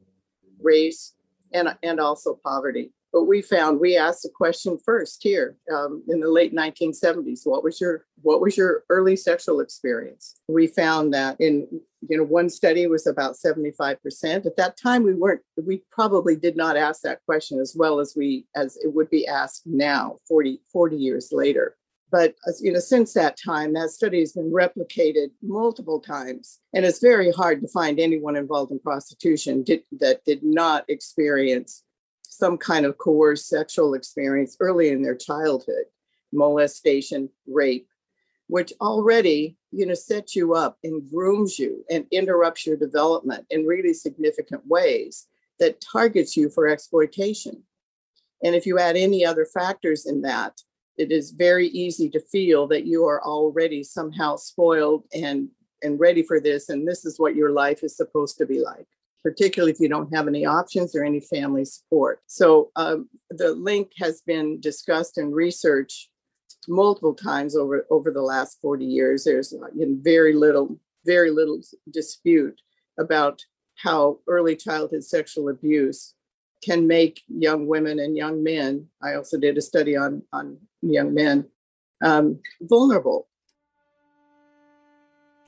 race, 0.60 1.14
and, 1.55 1.76
and 1.82 2.00
also 2.00 2.38
poverty. 2.44 2.92
But 3.12 3.24
we 3.24 3.42
found 3.42 3.78
we 3.78 3.96
asked 3.96 4.22
the 4.22 4.30
question 4.30 4.78
first 4.82 5.22
here 5.22 5.59
um, 5.70 6.03
in 6.09 6.20
the 6.20 6.30
late 6.30 6.55
1970s. 6.55 7.40
What 7.44 7.62
was 7.62 7.78
your 7.78 8.07
what 8.22 8.40
was 8.40 8.57
your 8.57 8.84
early 8.88 9.16
sexual 9.16 9.61
experience? 9.61 10.36
We 10.48 10.66
found 10.66 11.12
that 11.12 11.36
in 11.38 11.68
you 12.09 12.16
know 12.16 12.24
one 12.24 12.48
study 12.48 12.86
was 12.86 13.07
about 13.07 13.34
75%. 13.34 14.46
At 14.46 14.57
that 14.57 14.78
time, 14.78 15.03
we 15.03 15.12
weren't 15.12 15.42
we 15.62 15.82
probably 15.90 16.36
did 16.36 16.57
not 16.57 16.78
ask 16.78 17.03
that 17.03 17.20
question 17.26 17.61
as 17.61 17.74
well 17.76 18.00
as 18.00 18.14
we 18.16 18.46
as 18.57 18.78
it 18.78 18.94
would 18.94 19.11
be 19.11 19.26
asked 19.26 19.64
now, 19.66 20.16
40 20.26 20.62
40 20.72 20.96
years 20.96 21.28
later. 21.32 21.76
But 22.12 22.34
you 22.60 22.70
know, 22.70 22.78
since 22.78 23.14
that 23.14 23.38
time, 23.42 23.72
that 23.72 23.90
study 23.90 24.20
has 24.20 24.32
been 24.32 24.52
replicated 24.52 25.30
multiple 25.42 25.98
times, 25.98 26.60
and 26.74 26.84
it's 26.84 27.00
very 27.00 27.32
hard 27.32 27.62
to 27.62 27.68
find 27.68 27.98
anyone 27.98 28.36
involved 28.36 28.70
in 28.70 28.78
prostitution 28.78 29.62
did, 29.62 29.82
that 29.98 30.22
did 30.26 30.42
not 30.42 30.84
experience 30.88 31.84
some 32.22 32.58
kind 32.58 32.84
of 32.84 32.98
coerced 32.98 33.48
sexual 33.48 33.94
experience 33.94 34.58
early 34.60 34.90
in 34.90 35.02
their 35.02 35.16
childhood, 35.16 35.86
molestation, 36.32 37.30
rape, 37.46 37.88
which 38.46 38.74
already, 38.82 39.56
you 39.70 39.86
know, 39.86 39.94
sets 39.94 40.36
you 40.36 40.52
up 40.54 40.76
and 40.84 41.08
grooms 41.10 41.58
you 41.58 41.82
and 41.90 42.04
interrupts 42.10 42.66
your 42.66 42.76
development 42.76 43.46
in 43.48 43.66
really 43.66 43.94
significant 43.94 44.66
ways 44.66 45.28
that 45.58 45.80
targets 45.80 46.36
you 46.36 46.50
for 46.50 46.68
exploitation. 46.68 47.62
And 48.44 48.54
if 48.54 48.66
you 48.66 48.78
add 48.78 48.96
any 48.96 49.24
other 49.24 49.46
factors 49.46 50.04
in 50.04 50.20
that, 50.22 50.60
it 50.99 51.11
is 51.11 51.30
very 51.30 51.68
easy 51.68 52.09
to 52.11 52.20
feel 52.20 52.66
that 52.68 52.86
you 52.86 53.05
are 53.05 53.22
already 53.22 53.82
somehow 53.82 54.36
spoiled 54.36 55.05
and 55.14 55.49
and 55.82 55.99
ready 55.99 56.22
for 56.22 56.38
this 56.40 56.68
and 56.68 56.86
this 56.86 57.05
is 57.05 57.18
what 57.18 57.34
your 57.34 57.51
life 57.51 57.82
is 57.82 57.97
supposed 57.97 58.38
to 58.38 58.47
be 58.47 58.61
like 58.61 58.86
particularly 59.22 59.72
if 59.72 59.80
you 59.80 59.88
don't 59.88 60.14
have 60.14 60.26
any 60.26 60.45
options 60.45 60.95
or 60.95 61.05
any 61.05 61.20
family 61.20 61.64
support. 61.64 62.20
So 62.26 62.70
um, 62.76 63.09
the 63.30 63.53
link 63.53 63.93
has 63.99 64.22
been 64.22 64.61
discussed 64.61 65.18
and 65.18 65.34
researched 65.34 66.09
multiple 66.68 67.14
times 67.14 67.57
over 67.57 67.86
over 67.90 68.11
the 68.11 68.22
last 68.22 68.59
40 68.61 68.84
years. 68.84 69.24
There's 69.24 69.53
uh, 69.53 69.68
very 70.03 70.34
little, 70.34 70.78
very 71.07 71.30
little 71.30 71.61
dispute 71.90 72.61
about 72.99 73.43
how 73.76 74.18
early 74.28 74.57
childhood 74.57 75.05
sexual 75.05 75.49
abuse 75.49 76.14
can 76.64 76.86
make 76.86 77.22
young 77.28 77.66
women 77.66 77.98
and 77.98 78.16
young 78.16 78.42
men. 78.42 78.88
I 79.02 79.14
also 79.14 79.38
did 79.38 79.58
a 79.58 79.62
study 79.62 79.96
on 79.96 80.22
on 80.32 80.58
young 80.82 81.14
men 81.14 81.48
um, 82.02 82.40
vulnerable. 82.60 83.28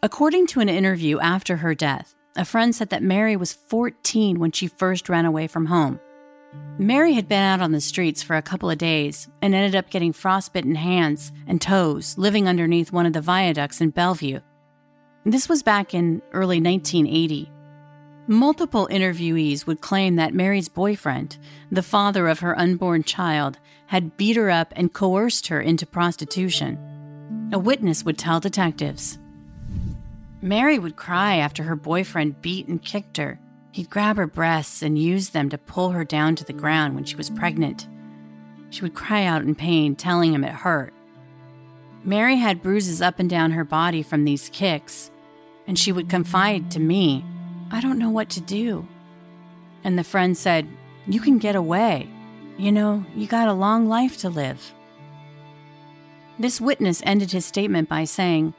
According 0.03 0.47
to 0.49 0.61
an 0.61 0.69
interview 0.69 1.19
after 1.19 1.57
her 1.57 1.75
death, 1.75 2.15
a 2.37 2.45
friend 2.45 2.75
said 2.75 2.91
that 2.91 3.03
Mary 3.03 3.37
was 3.37 3.53
14 3.53 4.39
when 4.39 4.53
she 4.53 4.67
first 4.67 5.09
ran 5.09 5.25
away 5.25 5.47
from 5.47 5.67
home. 5.67 6.01
Mary 6.79 7.15
had 7.15 7.29
been 7.29 7.43
out 7.43 7.61
on 7.61 7.73
the 7.73 7.81
streets 7.81 8.23
for 8.23 8.37
a 8.37 8.43
couple 8.43 8.71
of 8.71 8.79
days 8.79 9.29
and 9.43 9.55
ended 9.55 9.75
up 9.75 9.91
getting 9.91 10.13
frostbitten 10.13 10.75
hands 10.75 11.33
and 11.47 11.61
toes 11.61 12.17
living 12.19 12.47
underneath 12.47 12.93
one 12.93 13.07
of 13.07 13.13
the 13.13 13.21
viaducts 13.21 13.81
in 13.81 13.91
Bellevue. 13.91 14.41
This 15.25 15.49
was 15.49 15.63
back 15.63 15.95
in 15.95 16.21
early 16.33 16.61
1980. 16.61 17.51
Multiple 18.27 18.89
interviewees 18.91 19.67
would 19.67 19.83
claim 19.83 20.17
that 20.17 20.33
Mary's 20.33 20.69
boyfriend, 20.69 21.37
the 21.71 21.83
father 21.83 22.27
of 22.27 22.41
her 22.41 22.59
unborn 22.59 23.03
child, 23.03 23.59
had 23.87 24.17
beat 24.17 24.37
her 24.37 24.51
up 24.51 24.73
and 24.77 24.95
coerced 24.95 25.49
her 25.49 25.61
into 25.61 25.85
prostitution. 25.85 26.79
A 27.53 27.59
witness 27.59 28.03
would 28.05 28.17
tell 28.17 28.41
detectives 28.41 29.19
Mary 30.41 30.79
would 30.79 30.97
cry 30.97 31.37
after 31.37 31.65
her 31.65 31.77
boyfriend 31.77 32.41
beat 32.41 32.67
and 32.67 32.83
kicked 32.83 33.19
her. 33.19 33.39
He'd 33.73 33.91
grab 33.91 34.17
her 34.17 34.27
breasts 34.27 34.83
and 34.83 34.99
use 34.99 35.31
them 35.31 35.49
to 35.51 35.59
pull 35.59 35.91
her 35.91 36.05
down 36.05 36.37
to 36.37 36.45
the 36.45 36.53
ground 36.53 36.95
when 36.95 37.05
she 37.05 37.17
was 37.17 37.31
pregnant. 37.31 37.89
She 38.71 38.83
would 38.83 38.95
cry 38.95 39.25
out 39.25 39.43
in 39.43 39.55
pain, 39.55 39.97
telling 39.97 40.33
him 40.33 40.45
it 40.45 40.53
hurt. 40.53 40.93
Mary 42.05 42.37
had 42.37 42.63
bruises 42.63 43.01
up 43.01 43.19
and 43.19 43.29
down 43.29 43.53
her 43.53 43.65
body 43.65 44.03
from 44.03 44.25
these 44.25 44.51
kicks, 44.51 45.11
and 45.67 45.79
she 45.79 45.93
would 45.93 46.11
confide 46.11 46.71
to 46.71 46.81
me, 46.81 47.25
I 47.75 47.81
don't 47.81 47.99
know 47.99 48.09
what 48.09 48.29
to 48.31 48.41
do. 48.41 48.87
And 49.83 49.99
the 49.99 50.05
friend 50.05 50.37
said, 50.37 50.69
You 51.09 51.19
can 51.19 51.39
get 51.39 51.57
away. 51.57 52.09
You 52.57 52.71
know, 52.71 53.05
you 53.17 53.27
got 53.27 53.49
a 53.49 53.53
long 53.53 53.89
life 53.89 54.17
to 54.19 54.31
live. 54.31 54.73
This 56.39 56.61
witness 56.61 57.03
ended 57.05 57.33
his 57.33 57.45
statement 57.45 57.89
by 57.89 58.05
saying, 58.05 58.55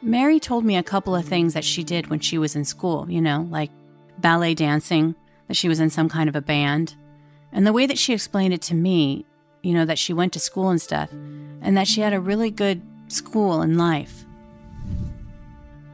Mary 0.00 0.40
told 0.40 0.64
me 0.64 0.78
a 0.78 0.82
couple 0.82 1.14
of 1.14 1.26
things 1.26 1.52
that 1.52 1.64
she 1.64 1.84
did 1.84 2.06
when 2.06 2.20
she 2.20 2.38
was 2.38 2.56
in 2.56 2.64
school, 2.64 3.04
you 3.10 3.20
know, 3.20 3.46
like 3.50 3.70
ballet 4.16 4.54
dancing, 4.54 5.14
that 5.46 5.56
she 5.58 5.68
was 5.68 5.78
in 5.78 5.90
some 5.90 6.08
kind 6.08 6.30
of 6.30 6.36
a 6.36 6.40
band. 6.40 6.94
And 7.52 7.66
the 7.66 7.72
way 7.74 7.84
that 7.84 7.98
she 7.98 8.14
explained 8.14 8.54
it 8.54 8.62
to 8.62 8.74
me, 8.74 9.26
you 9.62 9.74
know, 9.74 9.84
that 9.84 9.98
she 9.98 10.14
went 10.14 10.32
to 10.32 10.40
school 10.40 10.70
and 10.70 10.80
stuff, 10.80 11.12
and 11.12 11.76
that 11.76 11.86
she 11.86 12.00
had 12.00 12.14
a 12.14 12.20
really 12.20 12.50
good 12.50 12.80
school 13.08 13.60
and 13.60 13.76
life. 13.76 14.24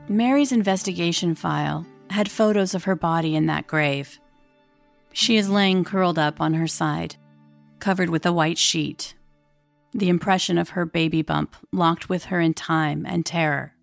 Mary's 0.09 0.53
investigation 0.53 1.35
file 1.35 1.85
had 2.15 2.31
photos 2.31 2.75
of 2.75 2.85
her 2.85 2.95
body 2.95 3.35
in 3.35 3.47
that 3.47 3.67
grave. 3.67 4.21
She 5.13 5.37
is 5.37 5.51
laying 5.51 5.83
curled 5.83 6.19
up 6.19 6.41
on 6.41 6.55
her 6.55 6.69
side, 6.69 7.17
covered 7.81 8.09
with 8.09 8.25
a 8.25 8.33
white 8.33 8.57
sheet, 8.57 9.17
the 9.93 10.09
impression 10.09 10.57
of 10.57 10.71
her 10.71 10.87
baby 10.87 11.23
bump 11.23 11.57
locked 11.73 12.09
with 12.09 12.27
her 12.27 12.41
in 12.41 12.55
time 12.55 13.05
and 13.05 13.27
terror. 13.27 13.75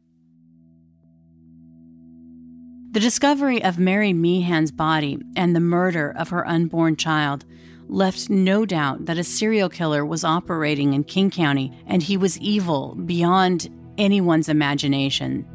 The 2.92 3.02
discovery 3.02 3.62
of 3.62 3.78
Mary 3.78 4.14
Meehan's 4.14 4.72
body 4.72 5.18
and 5.36 5.54
the 5.54 5.60
murder 5.60 6.14
of 6.18 6.30
her 6.30 6.48
unborn 6.48 6.96
child 6.96 7.44
left 7.90 8.30
no 8.30 8.66
doubt 8.66 9.08
that 9.08 9.18
a 9.18 9.26
serial 9.26 9.68
killer 9.68 10.06
was 10.06 10.24
operating 10.24 10.94
in 10.94 11.04
King 11.04 11.32
County 11.32 11.78
and 11.86 12.02
he 12.02 12.16
was 12.16 12.40
evil 12.40 12.96
beyond 12.96 13.70
anyone's 13.98 14.48
imagination. 14.48 15.46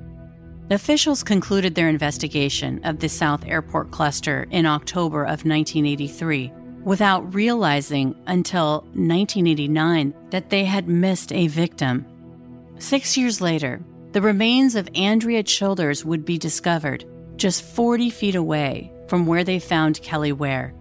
Officials 0.68 1.22
concluded 1.22 1.76
their 1.76 1.88
investigation 1.88 2.80
of 2.82 2.98
the 2.98 3.08
South 3.08 3.46
Airport 3.46 3.92
cluster 3.92 4.48
in 4.50 4.66
October 4.66 5.22
of 5.22 5.44
1983 5.44 6.50
without 6.82 7.32
realizing 7.32 8.16
until 8.26 8.80
1989 8.94 10.12
that 10.30 10.50
they 10.50 10.64
had 10.64 10.88
missed 10.88 11.32
a 11.32 11.46
victim. 11.46 12.04
Six 12.78 13.16
years 13.16 13.40
later, 13.40 13.80
the 14.10 14.20
remains 14.20 14.74
of 14.74 14.88
Andrea 14.96 15.44
Childers 15.44 16.04
would 16.04 16.24
be 16.24 16.36
discovered 16.36 17.04
just 17.36 17.62
40 17.62 18.10
feet 18.10 18.34
away 18.34 18.92
from 19.06 19.24
where 19.24 19.44
they 19.44 19.60
found 19.60 20.02
Kelly 20.02 20.32
Ware. 20.32 20.74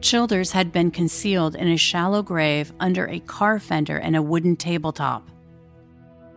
Childers 0.00 0.50
had 0.50 0.72
been 0.72 0.90
concealed 0.90 1.54
in 1.54 1.68
a 1.68 1.76
shallow 1.76 2.22
grave 2.22 2.72
under 2.80 3.06
a 3.06 3.20
car 3.20 3.60
fender 3.60 3.98
and 3.98 4.16
a 4.16 4.22
wooden 4.22 4.56
tabletop. 4.56 5.28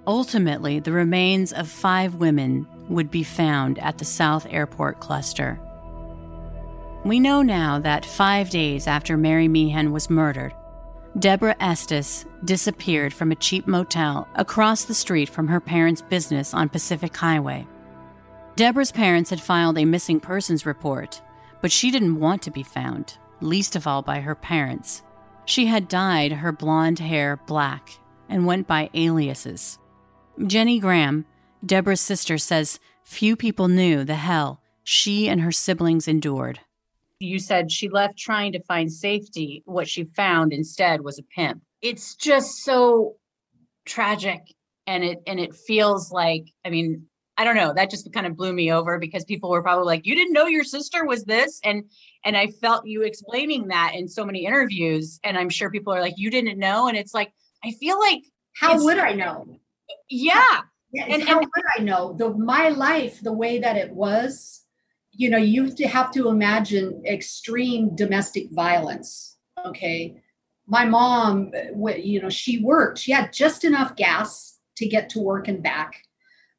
Ultimately, 0.08 0.80
the 0.80 0.92
remains 0.92 1.54
of 1.54 1.70
five 1.70 2.16
women 2.16 2.68
would 2.92 3.10
be 3.10 3.24
found 3.24 3.80
at 3.80 3.98
the 3.98 4.06
South 4.06 4.46
Airport 4.50 5.00
cluster. 5.00 5.60
We 7.04 7.20
know 7.20 7.42
now 7.42 7.80
that 7.80 8.06
five 8.06 8.50
days 8.50 8.86
after 8.86 9.18
Mary 9.18 9.48
Meehan 9.48 9.92
was 9.92 10.10
murdered, 10.10 10.54
Deborah 11.18 11.56
Estes 11.60 12.26
disappeared 12.46 13.14
from 13.14 13.32
a 13.32 13.36
cheap 13.36 13.68
motel 13.68 14.28
across 14.36 14.86
the 14.86 14.94
street 14.94 15.28
from 15.28 15.48
her 15.48 15.60
parents' 15.60 16.02
business 16.02 16.54
on 16.54 16.70
Pacific 16.70 17.16
Highway. 17.18 17.68
Deborah's 18.56 18.92
parents 18.92 19.30
had 19.30 19.42
filed 19.42 19.78
a 19.78 19.86
missing 19.86 20.20
persons 20.20 20.66
report, 20.66 21.22
but 21.62 21.72
she 21.72 21.92
didn't 21.92 22.20
want 22.20 22.42
to 22.44 22.52
be 22.52 22.64
found, 22.64 23.18
least 23.42 23.76
of 23.76 23.88
all 23.88 24.02
by 24.02 24.22
her 24.22 24.36
parents. 24.36 25.04
She 25.46 25.66
had 25.66 25.88
dyed 25.88 26.32
her 26.32 26.52
blonde 26.52 27.00
hair 27.00 27.38
black 27.48 27.98
and 28.30 28.46
went 28.46 28.68
by 28.68 28.90
aliases. 28.94 29.80
Jenny 30.48 30.80
Graham, 30.80 31.26
Deborah's 31.66 32.02
sister, 32.02 32.38
says 32.38 32.80
few 33.04 33.36
people 33.36 33.68
knew 33.68 34.04
the 34.04 34.16
hell 34.16 34.62
she 34.84 35.28
and 35.30 35.42
her 35.42 35.52
siblings 35.52 36.08
endured. 36.08 36.60
You 37.20 37.40
said 37.40 37.72
she 37.72 37.88
left 37.88 38.18
trying 38.18 38.52
to 38.54 38.64
find 38.64 38.92
safety. 38.92 39.62
What 39.66 39.88
she 39.88 40.06
found 40.16 40.54
instead 40.54 41.02
was 41.02 41.20
a 41.20 41.24
pimp. 41.24 41.62
It's 41.82 42.16
just 42.16 42.64
so 42.64 43.16
tragic 43.86 44.42
and 44.88 45.04
it 45.04 45.20
and 45.28 45.40
it 45.40 45.56
feels 45.56 46.12
like 46.12 46.46
I 46.66 46.70
mean, 46.70 47.06
I 47.38 47.44
don't 47.44 47.56
know, 47.56 47.74
that 47.74 47.92
just 47.92 48.12
kind 48.12 48.26
of 48.26 48.36
blew 48.36 48.54
me 48.54 48.72
over 48.72 48.98
because 48.98 49.24
people 49.26 49.50
were 49.50 49.62
probably 49.62 49.86
like, 49.86 50.06
"You 50.06 50.16
didn't 50.16 50.34
know 50.34 50.48
your 50.48 50.64
sister 50.64 51.06
was 51.06 51.24
this?" 51.26 51.60
and 51.64 51.84
and 52.26 52.36
I 52.36 52.48
felt 52.48 52.88
you 52.88 53.04
explaining 53.04 53.68
that 53.68 53.94
in 53.96 54.08
so 54.08 54.26
many 54.26 54.46
interviews 54.46 55.20
and 55.24 55.38
I'm 55.38 55.50
sure 55.50 55.70
people 55.70 55.94
are 55.94 56.02
like, 56.02 56.16
"You 56.18 56.32
didn't 56.32 56.58
know?" 56.58 56.88
and 56.88 56.98
it's 56.98 57.14
like 57.14 57.32
I 57.64 57.72
feel 57.72 58.00
like 58.00 58.24
How 58.56 58.84
would 58.84 58.98
I 58.98 59.14
know? 59.14 59.46
Yeah. 60.10 60.62
Yeah, 60.94 61.06
And- 61.10 61.24
how 61.24 61.40
and- 61.40 61.48
would 61.56 61.66
I 61.78 61.84
know? 61.84 62.14
The 62.14 62.30
my 62.34 62.70
life, 62.70 63.22
the 63.22 63.34
way 63.34 63.60
that 63.60 63.78
it 63.78 63.92
was, 63.92 64.62
you 65.14 65.30
know, 65.30 65.38
you 65.38 65.74
have 65.86 66.12
to- 66.12 66.30
imagine 66.30 67.02
extreme 67.06 67.96
domestic 67.96 68.50
violence. 68.52 69.38
Okay, 69.66 70.22
my 70.68 70.86
mom, 70.86 71.52
you 71.98 72.22
know, 72.22 72.30
she 72.30 72.60
worked. 72.64 72.98
She 73.00 73.12
had 73.12 73.32
just 73.34 73.64
enough 73.64 73.96
gas 73.96 74.60
to 74.78 74.88
get 74.88 75.10
to 75.10 75.20
work 75.20 75.48
and 75.48 75.62
back. 75.62 76.04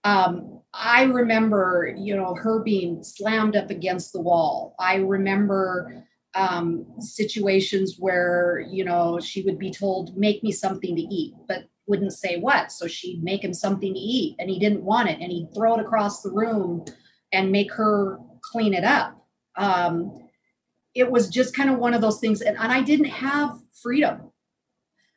Um, 0.05 0.61
I 0.75 1.03
remember, 1.05 1.95
you 1.97 2.17
know, 2.17 2.35
her 2.35 2.61
being 2.61 3.03
slammed 3.05 3.57
up 3.57 3.71
against 3.71 4.13
the 4.13 4.21
wall. 4.21 4.75
I 4.79 4.97
remember 4.97 6.05
um, 6.35 6.87
situations 6.99 7.97
where, 7.99 8.65
you 8.71 8.85
know, 8.85 9.21
she 9.21 9.43
would 9.43 9.59
be 9.59 9.71
told, 9.71 10.17
"Make 10.17 10.43
me 10.43 10.51
something 10.51 10.97
to 10.97 11.03
eat," 11.03 11.35
but 11.47 11.65
wouldn't 11.93 12.15
say 12.15 12.39
what. 12.39 12.73
So 12.73 12.87
she'd 12.87 13.23
make 13.23 13.45
him 13.45 13.53
something 13.53 13.93
to 13.93 14.01
eat, 14.01 14.37
and 14.39 14.49
he 14.49 14.59
didn't 14.59 14.83
want 14.83 15.11
it, 15.11 15.19
and 15.21 15.31
he'd 15.31 15.51
throw 15.55 15.75
it 15.75 15.81
across 15.83 16.23
the 16.23 16.31
room 16.31 16.87
and 17.35 17.53
make 17.53 17.71
her 17.75 18.19
clean 18.41 18.73
it 18.73 18.83
up. 18.83 19.23
Um, 19.59 20.29
it 20.95 21.11
was 21.11 21.29
just 21.29 21.55
kind 21.55 21.69
of 21.69 21.77
one 21.77 21.93
of 21.93 22.01
those 22.01 22.19
things, 22.19 22.41
and, 22.41 22.57
and 22.57 22.73
I 22.73 22.81
didn't 22.81 23.11
have 23.11 23.59
freedom. 23.83 24.33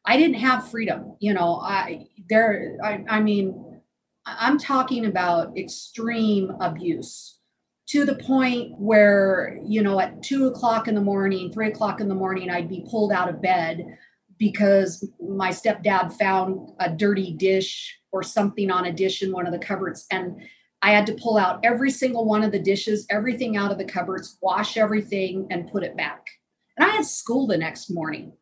I 0.04 0.18
didn't 0.18 0.36
have 0.36 0.70
freedom. 0.70 1.16
You 1.22 1.34
know, 1.34 1.62
I 1.62 2.08
there. 2.28 2.78
I, 2.84 3.06
I 3.08 3.22
mean, 3.22 3.80
I'm 4.26 4.58
talking 4.58 5.06
about 5.06 5.58
extreme 5.58 6.52
abuse 6.60 7.40
to 7.88 8.04
the 8.04 8.16
point 8.16 8.78
where 8.78 9.60
you 9.66 9.82
know 9.82 10.02
at 10.02 10.22
two 10.22 10.48
o'clock 10.48 10.90
in 10.90 10.96
the 10.96 11.02
morning, 11.02 11.54
three 11.54 11.70
o'clock 11.70 12.02
in 12.02 12.10
the 12.10 12.16
morning, 12.16 12.50
I'd 12.50 12.68
be 12.68 12.86
pulled 12.92 13.14
out 13.14 13.30
of 13.30 13.42
bed 13.42 13.98
because 14.38 15.08
my 15.20 15.50
stepdad 15.50 16.14
found 16.14 16.72
a 16.80 16.90
dirty 16.90 17.34
dish 17.34 17.98
or 18.12 18.24
something 18.24 18.70
on 18.72 18.86
a 18.86 18.94
dish 18.94 19.22
in 19.22 19.32
one 19.32 19.46
of 19.46 19.54
the 19.54 19.60
cupboards 19.60 20.06
and 20.12 20.42
I 20.86 20.92
had 20.92 21.08
to 21.08 21.14
pull 21.14 21.38
out 21.38 21.62
every 21.64 21.90
single 21.90 22.26
one 22.26 22.44
of 22.44 22.52
the 22.52 22.60
dishes, 22.60 23.08
everything 23.10 23.58
out 23.58 23.72
of 23.72 23.80
the 23.80 23.86
cupboards, 23.86 24.38
wash 24.40 24.78
everything 24.78 25.48
and 25.50 25.72
put 25.72 25.82
it 25.82 25.98
back. 25.98 26.24
And 26.78 26.88
I 26.88 26.94
had 26.94 27.06
school 27.06 27.48
the 27.48 27.58
next 27.58 27.90
morning. 27.90 28.34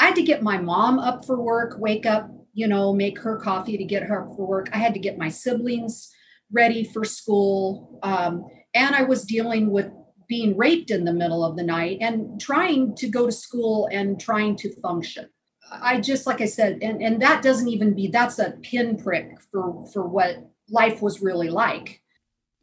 I 0.00 0.06
had 0.06 0.16
to 0.16 0.22
get 0.22 0.42
my 0.42 0.58
mom 0.58 0.98
up 0.98 1.24
for 1.24 1.40
work, 1.40 1.76
wake 1.78 2.04
up, 2.04 2.28
you 2.54 2.66
know, 2.66 2.92
make 2.92 3.20
her 3.20 3.36
coffee 3.36 3.76
to 3.76 3.84
get 3.84 4.02
her 4.02 4.28
for 4.34 4.46
work. 4.46 4.68
I 4.72 4.78
had 4.78 4.94
to 4.94 5.00
get 5.00 5.16
my 5.16 5.28
siblings 5.28 6.12
ready 6.50 6.82
for 6.82 7.04
school. 7.04 8.00
Um, 8.02 8.44
and 8.74 8.94
I 8.94 9.02
was 9.02 9.24
dealing 9.24 9.70
with 9.70 9.90
being 10.28 10.56
raped 10.56 10.90
in 10.90 11.04
the 11.04 11.12
middle 11.12 11.44
of 11.44 11.56
the 11.56 11.62
night 11.62 11.98
and 12.00 12.40
trying 12.40 12.94
to 12.96 13.08
go 13.08 13.26
to 13.26 13.32
school 13.32 13.88
and 13.92 14.20
trying 14.20 14.56
to 14.56 14.74
function. 14.80 15.28
I 15.70 16.00
just, 16.00 16.26
like 16.26 16.40
I 16.40 16.46
said, 16.46 16.78
and, 16.82 17.02
and 17.02 17.20
that 17.22 17.42
doesn't 17.42 17.68
even 17.68 17.94
be, 17.94 18.08
that's 18.08 18.38
a 18.38 18.52
pinprick 18.62 19.40
for, 19.50 19.86
for 19.92 20.06
what 20.06 20.50
life 20.68 21.02
was 21.02 21.20
really 21.20 21.48
like. 21.50 22.02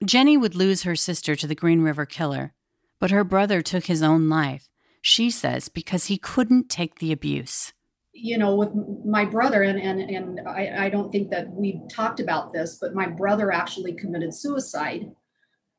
Jenny 0.06 0.38
would 0.38 0.56
lose 0.56 0.84
her 0.84 0.96
sister 0.96 1.36
to 1.36 1.48
the 1.48 1.56
Green 1.56 1.82
River 1.82 2.06
Killer, 2.06 2.54
but 3.00 3.12
her 3.12 3.24
brother 3.24 3.62
took 3.62 3.86
his 3.86 4.02
own 4.02 4.30
life, 4.30 4.70
she 5.02 5.30
says, 5.30 5.70
because 5.70 6.06
he 6.06 6.18
couldn't 6.18 6.70
take 6.70 7.00
the 7.00 7.12
abuse. 7.12 7.74
you 8.14 8.38
know, 8.38 8.56
with 8.56 8.70
my 9.06 9.26
brother, 9.26 9.64
and 9.64 9.80
and 9.80 10.00
and 10.00 10.48
I, 10.48 10.86
I 10.86 10.90
don't 10.90 11.12
think 11.12 11.32
that 11.32 11.50
we 11.52 11.82
talked 11.90 12.20
about 12.20 12.54
this, 12.54 12.78
but 12.80 12.94
my 12.94 13.08
brother 13.08 13.52
actually 13.52 13.94
committed 13.94 14.34
suicide 14.34 15.12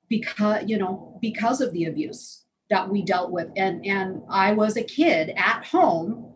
because 0.09 0.65
you 0.67 0.79
know 0.79 1.19
because 1.21 1.61
of 1.61 1.73
the 1.73 1.87
abuse 1.87 2.45
that 2.71 2.89
we 2.89 3.03
dealt 3.03 3.31
with, 3.31 3.49
and 3.57 3.85
and 3.85 4.23
I 4.29 4.53
was 4.53 4.77
a 4.77 4.83
kid 4.83 5.33
at 5.37 5.65
home 5.65 6.35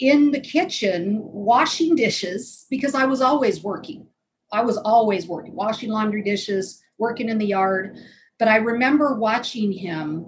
in 0.00 0.30
the 0.30 0.40
kitchen 0.40 1.20
washing 1.22 1.96
dishes 1.96 2.66
because 2.70 2.94
I 2.94 3.04
was 3.06 3.20
always 3.20 3.62
working. 3.62 4.06
I 4.52 4.62
was 4.62 4.76
always 4.78 5.26
working, 5.26 5.54
washing 5.54 5.90
laundry 5.90 6.22
dishes, 6.22 6.82
working 6.98 7.28
in 7.28 7.38
the 7.38 7.46
yard. 7.46 7.98
But 8.38 8.48
I 8.48 8.56
remember 8.56 9.14
watching 9.16 9.72
him 9.72 10.26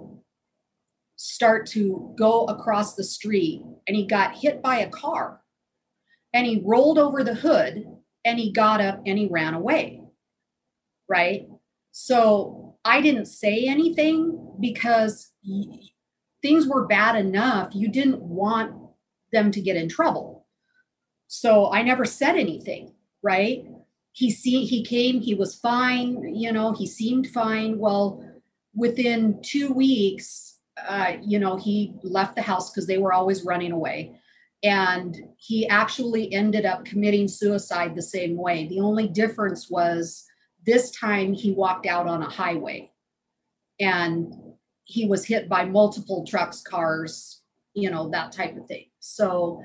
start 1.15 1.67
to 1.67 2.13
go 2.17 2.45
across 2.45 2.95
the 2.95 3.03
street 3.03 3.63
and 3.87 3.95
he 3.95 4.05
got 4.05 4.35
hit 4.35 4.61
by 4.61 4.79
a 4.79 4.89
car 4.89 5.41
and 6.33 6.47
he 6.47 6.63
rolled 6.65 6.97
over 6.97 7.23
the 7.23 7.35
hood 7.35 7.85
and 8.25 8.39
he 8.39 8.51
got 8.51 8.81
up 8.81 9.01
and 9.05 9.19
he 9.19 9.27
ran 9.27 9.53
away 9.53 10.01
right 11.07 11.47
so 11.91 12.75
i 12.85 13.01
didn't 13.01 13.25
say 13.25 13.65
anything 13.65 14.55
because 14.59 15.31
things 16.41 16.67
were 16.67 16.87
bad 16.87 17.15
enough 17.15 17.73
you 17.73 17.87
didn't 17.87 18.21
want 18.21 18.73
them 19.31 19.51
to 19.51 19.61
get 19.61 19.75
in 19.75 19.89
trouble 19.89 20.45
so 21.27 21.71
i 21.71 21.81
never 21.81 22.05
said 22.05 22.35
anything 22.35 22.93
right 23.23 23.65
he 24.13 24.29
see 24.29 24.65
he 24.65 24.83
came 24.83 25.19
he 25.21 25.33
was 25.33 25.55
fine 25.55 26.33
you 26.35 26.51
know 26.51 26.73
he 26.73 26.87
seemed 26.87 27.27
fine 27.27 27.77
well 27.77 28.25
within 28.73 29.39
two 29.41 29.71
weeks 29.73 30.51
uh, 30.87 31.13
you 31.21 31.39
know, 31.39 31.57
he 31.57 31.95
left 32.03 32.35
the 32.35 32.41
house 32.41 32.71
because 32.71 32.87
they 32.87 32.97
were 32.97 33.13
always 33.13 33.43
running 33.43 33.71
away. 33.71 34.15
And 34.63 35.17
he 35.37 35.67
actually 35.67 36.31
ended 36.33 36.65
up 36.65 36.85
committing 36.85 37.27
suicide 37.27 37.95
the 37.95 38.01
same 38.01 38.37
way. 38.37 38.67
The 38.67 38.79
only 38.79 39.07
difference 39.07 39.69
was 39.69 40.25
this 40.65 40.91
time 40.91 41.33
he 41.33 41.51
walked 41.51 41.85
out 41.85 42.07
on 42.07 42.21
a 42.21 42.29
highway 42.29 42.91
and 43.79 44.33
he 44.83 45.05
was 45.05 45.25
hit 45.25 45.49
by 45.49 45.65
multiple 45.65 46.25
trucks, 46.25 46.61
cars, 46.61 47.41
you 47.73 47.89
know, 47.89 48.09
that 48.09 48.31
type 48.31 48.55
of 48.57 48.67
thing. 48.67 48.85
So, 48.99 49.61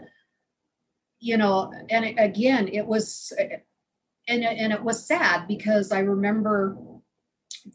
you 1.21 1.37
know, 1.37 1.73
and 1.91 2.19
again, 2.19 2.69
it 2.69 2.87
was, 2.87 3.33
and, 4.29 4.45
and 4.45 4.73
it 4.73 4.83
was 4.83 5.07
sad 5.07 5.47
because 5.49 5.93
I 5.93 6.01
remember 6.01 6.77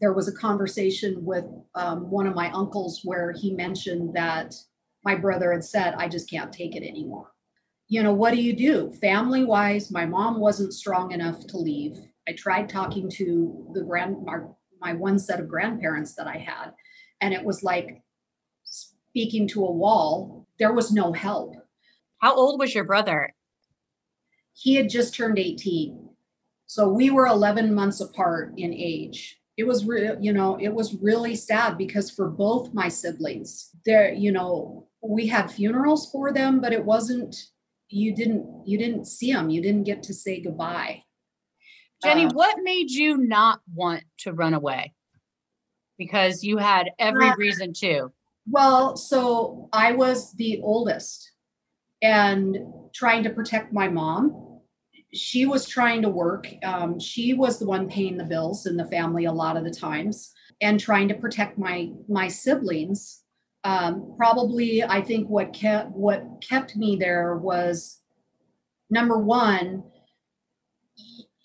there 0.00 0.12
was 0.12 0.28
a 0.28 0.32
conversation 0.32 1.24
with 1.24 1.44
um, 1.74 2.10
one 2.10 2.26
of 2.26 2.34
my 2.34 2.50
uncles 2.52 3.02
where 3.04 3.32
he 3.32 3.52
mentioned 3.52 4.14
that 4.14 4.54
my 5.04 5.14
brother 5.14 5.52
had 5.52 5.64
said, 5.64 5.94
I 5.96 6.08
just 6.08 6.30
can't 6.30 6.52
take 6.52 6.74
it 6.76 6.86
anymore. 6.86 7.32
You 7.88 8.02
know, 8.02 8.14
what 8.14 8.32
do 8.32 8.40
you 8.40 8.54
do? 8.54 8.92
Family 9.00 9.44
wise, 9.44 9.90
my 9.90 10.06
mom 10.06 10.40
wasn't 10.40 10.72
strong 10.72 11.12
enough 11.12 11.46
to 11.48 11.58
leave. 11.58 11.98
I 12.28 12.32
tried 12.32 12.68
talking 12.68 13.10
to 13.10 13.70
the 13.74 13.82
grand, 13.82 14.24
my, 14.24 14.38
my 14.80 14.92
one 14.94 15.18
set 15.18 15.40
of 15.40 15.48
grandparents 15.48 16.14
that 16.14 16.26
I 16.26 16.36
had, 16.36 16.72
and 17.20 17.34
it 17.34 17.44
was 17.44 17.62
like 17.62 18.02
speaking 18.64 19.46
to 19.48 19.64
a 19.64 19.72
wall. 19.72 20.46
There 20.58 20.72
was 20.72 20.92
no 20.92 21.12
help. 21.12 21.54
How 22.18 22.34
old 22.34 22.60
was 22.60 22.74
your 22.74 22.84
brother? 22.84 23.34
He 24.54 24.74
had 24.74 24.88
just 24.88 25.14
turned 25.14 25.38
18. 25.38 26.08
So 26.66 26.88
we 26.88 27.10
were 27.10 27.26
11 27.26 27.74
months 27.74 28.00
apart 28.00 28.54
in 28.56 28.72
age. 28.72 29.38
It 29.56 29.64
was 29.64 29.84
real, 29.84 30.16
you 30.20 30.32
know, 30.32 30.56
it 30.58 30.72
was 30.72 30.94
really 30.94 31.36
sad 31.36 31.76
because 31.76 32.10
for 32.10 32.28
both 32.28 32.72
my 32.72 32.88
siblings, 32.88 33.70
there, 33.84 34.12
you 34.12 34.32
know, 34.32 34.86
we 35.02 35.26
had 35.26 35.50
funerals 35.50 36.10
for 36.10 36.32
them, 36.32 36.60
but 36.60 36.72
it 36.72 36.84
wasn't, 36.84 37.36
you 37.88 38.14
didn't, 38.14 38.46
you 38.64 38.78
didn't 38.78 39.06
see 39.06 39.32
them. 39.32 39.50
You 39.50 39.60
didn't 39.60 39.84
get 39.84 40.02
to 40.04 40.14
say 40.14 40.40
goodbye. 40.40 41.02
Jenny, 42.02 42.26
Uh, 42.26 42.32
what 42.32 42.56
made 42.62 42.90
you 42.90 43.16
not 43.16 43.60
want 43.74 44.02
to 44.18 44.32
run 44.32 44.54
away? 44.54 44.94
Because 45.98 46.42
you 46.42 46.56
had 46.58 46.90
every 46.98 47.28
Uh, 47.30 47.36
reason 47.36 47.72
to. 47.74 48.12
Well, 48.50 48.96
so 48.96 49.68
I 49.72 49.92
was 49.92 50.32
the 50.32 50.60
oldest 50.62 51.32
and 52.02 52.58
trying 52.92 53.22
to 53.22 53.30
protect 53.30 53.72
my 53.72 53.88
mom. 53.88 54.60
She 55.14 55.46
was 55.46 55.68
trying 55.68 56.02
to 56.02 56.08
work. 56.08 56.52
Um, 56.64 56.98
she 56.98 57.34
was 57.34 57.58
the 57.58 57.66
one 57.66 57.88
paying 57.88 58.16
the 58.16 58.24
bills 58.24 58.66
in 58.66 58.76
the 58.76 58.86
family 58.86 59.26
a 59.26 59.32
lot 59.32 59.56
of 59.56 59.64
the 59.64 59.70
times 59.70 60.32
and 60.60 60.80
trying 60.80 61.08
to 61.08 61.14
protect 61.14 61.58
my 61.58 61.92
my 62.08 62.28
siblings. 62.28 63.22
Um, 63.64 64.14
probably, 64.16 64.82
I 64.82 65.02
think 65.02 65.28
what 65.28 65.52
kept 65.52 65.90
what 65.90 66.24
kept 66.40 66.74
me 66.74 66.96
there 66.96 67.36
was 67.36 68.00
number 68.90 69.18
one. 69.18 69.84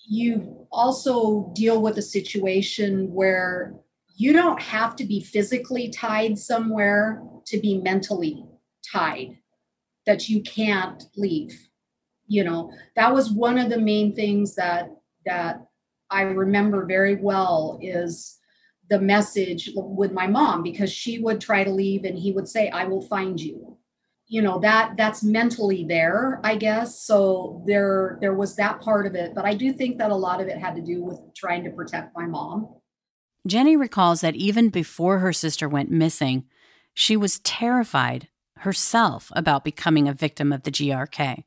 You 0.08 0.68
also 0.72 1.52
deal 1.54 1.82
with 1.82 1.98
a 1.98 2.02
situation 2.02 3.14
where 3.14 3.76
you 4.16 4.34
don't 4.34 4.62
have 4.62 4.96
to 4.96 5.06
be 5.06 5.22
physically 5.22 5.90
tied 5.90 6.40
somewhere 6.40 7.22
to 7.46 7.60
be 7.60 7.78
mentally 7.78 8.46
tied 8.92 9.38
that 10.06 10.30
you 10.30 10.42
can't 10.42 11.04
leave 11.16 11.68
you 12.28 12.44
know? 12.44 12.72
That 12.96 13.14
was 13.14 13.32
one 13.32 13.58
of 13.58 13.70
the 13.70 13.80
main 13.80 14.14
things 14.16 14.56
that 14.56 14.90
that 15.26 15.62
i 16.10 16.22
remember 16.22 16.86
very 16.86 17.16
well 17.16 17.78
is 17.82 18.40
the 18.90 19.00
message 19.00 19.70
with 19.76 20.14
my 20.14 20.26
mom 20.26 20.64
because 20.64 20.92
she 20.92 21.20
would 21.20 21.42
try 21.42 21.64
to 21.64 21.70
leave 21.70 22.06
and 22.06 22.18
he 22.18 22.32
would 22.32 22.48
say 22.48 22.70
i 22.70 22.86
will 22.86 23.02
find 23.02 23.40
you 23.40 23.77
you 24.28 24.42
know 24.42 24.60
that 24.60 24.96
that's 24.98 25.24
mentally 25.24 25.86
there 25.86 26.42
i 26.44 26.56
guess 26.56 27.00
so 27.00 27.64
there 27.66 28.18
there 28.22 28.34
was 28.34 28.56
that 28.56 28.82
part 28.82 29.06
of 29.08 29.16
it 29.16 29.34
but 29.34 29.46
i 29.46 29.54
do 29.54 29.72
think 29.72 29.98
that 29.98 30.12
a 30.12 30.16
lot 30.16 30.42
of 30.42 30.48
it 30.48 30.58
had 30.58 30.76
to 30.76 30.82
do 30.82 31.04
with 31.04 31.20
trying 31.36 31.64
to 31.64 31.70
protect 31.72 32.16
my 32.16 32.26
mom 32.26 32.68
Jenny 33.48 33.78
recalls 33.78 34.22
that 34.22 34.36
even 34.36 34.70
before 34.70 35.20
her 35.20 35.32
sister 35.32 35.70
went 35.70 35.90
missing, 35.90 36.46
she 36.94 37.16
was 37.16 37.40
terrified 37.40 38.28
herself 38.58 39.32
about 39.36 39.64
becoming 39.64 40.08
a 40.08 40.14
victim 40.14 40.52
of 40.52 40.64
the 40.64 40.72
GRK. 40.72 41.44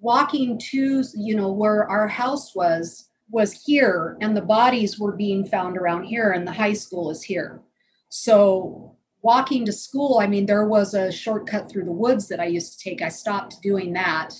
Walking 0.00 0.58
to, 0.70 1.04
you 1.14 1.36
know, 1.36 1.52
where 1.52 1.88
our 1.88 2.08
house 2.08 2.54
was, 2.54 3.08
was 3.30 3.52
here, 3.64 4.16
and 4.20 4.36
the 4.36 4.42
bodies 4.42 4.98
were 4.98 5.12
being 5.12 5.46
found 5.46 5.76
around 5.76 6.04
here, 6.04 6.32
and 6.32 6.46
the 6.46 6.52
high 6.52 6.72
school 6.72 7.10
is 7.10 7.22
here. 7.22 7.62
So, 8.08 8.95
walking 9.26 9.66
to 9.66 9.72
school, 9.72 10.20
I 10.20 10.28
mean, 10.28 10.46
there 10.46 10.68
was 10.68 10.94
a 10.94 11.10
shortcut 11.10 11.68
through 11.68 11.86
the 11.86 12.00
woods 12.04 12.28
that 12.28 12.38
I 12.38 12.46
used 12.46 12.78
to 12.78 12.84
take. 12.88 13.02
I 13.02 13.08
stopped 13.08 13.60
doing 13.60 13.92
that 13.94 14.30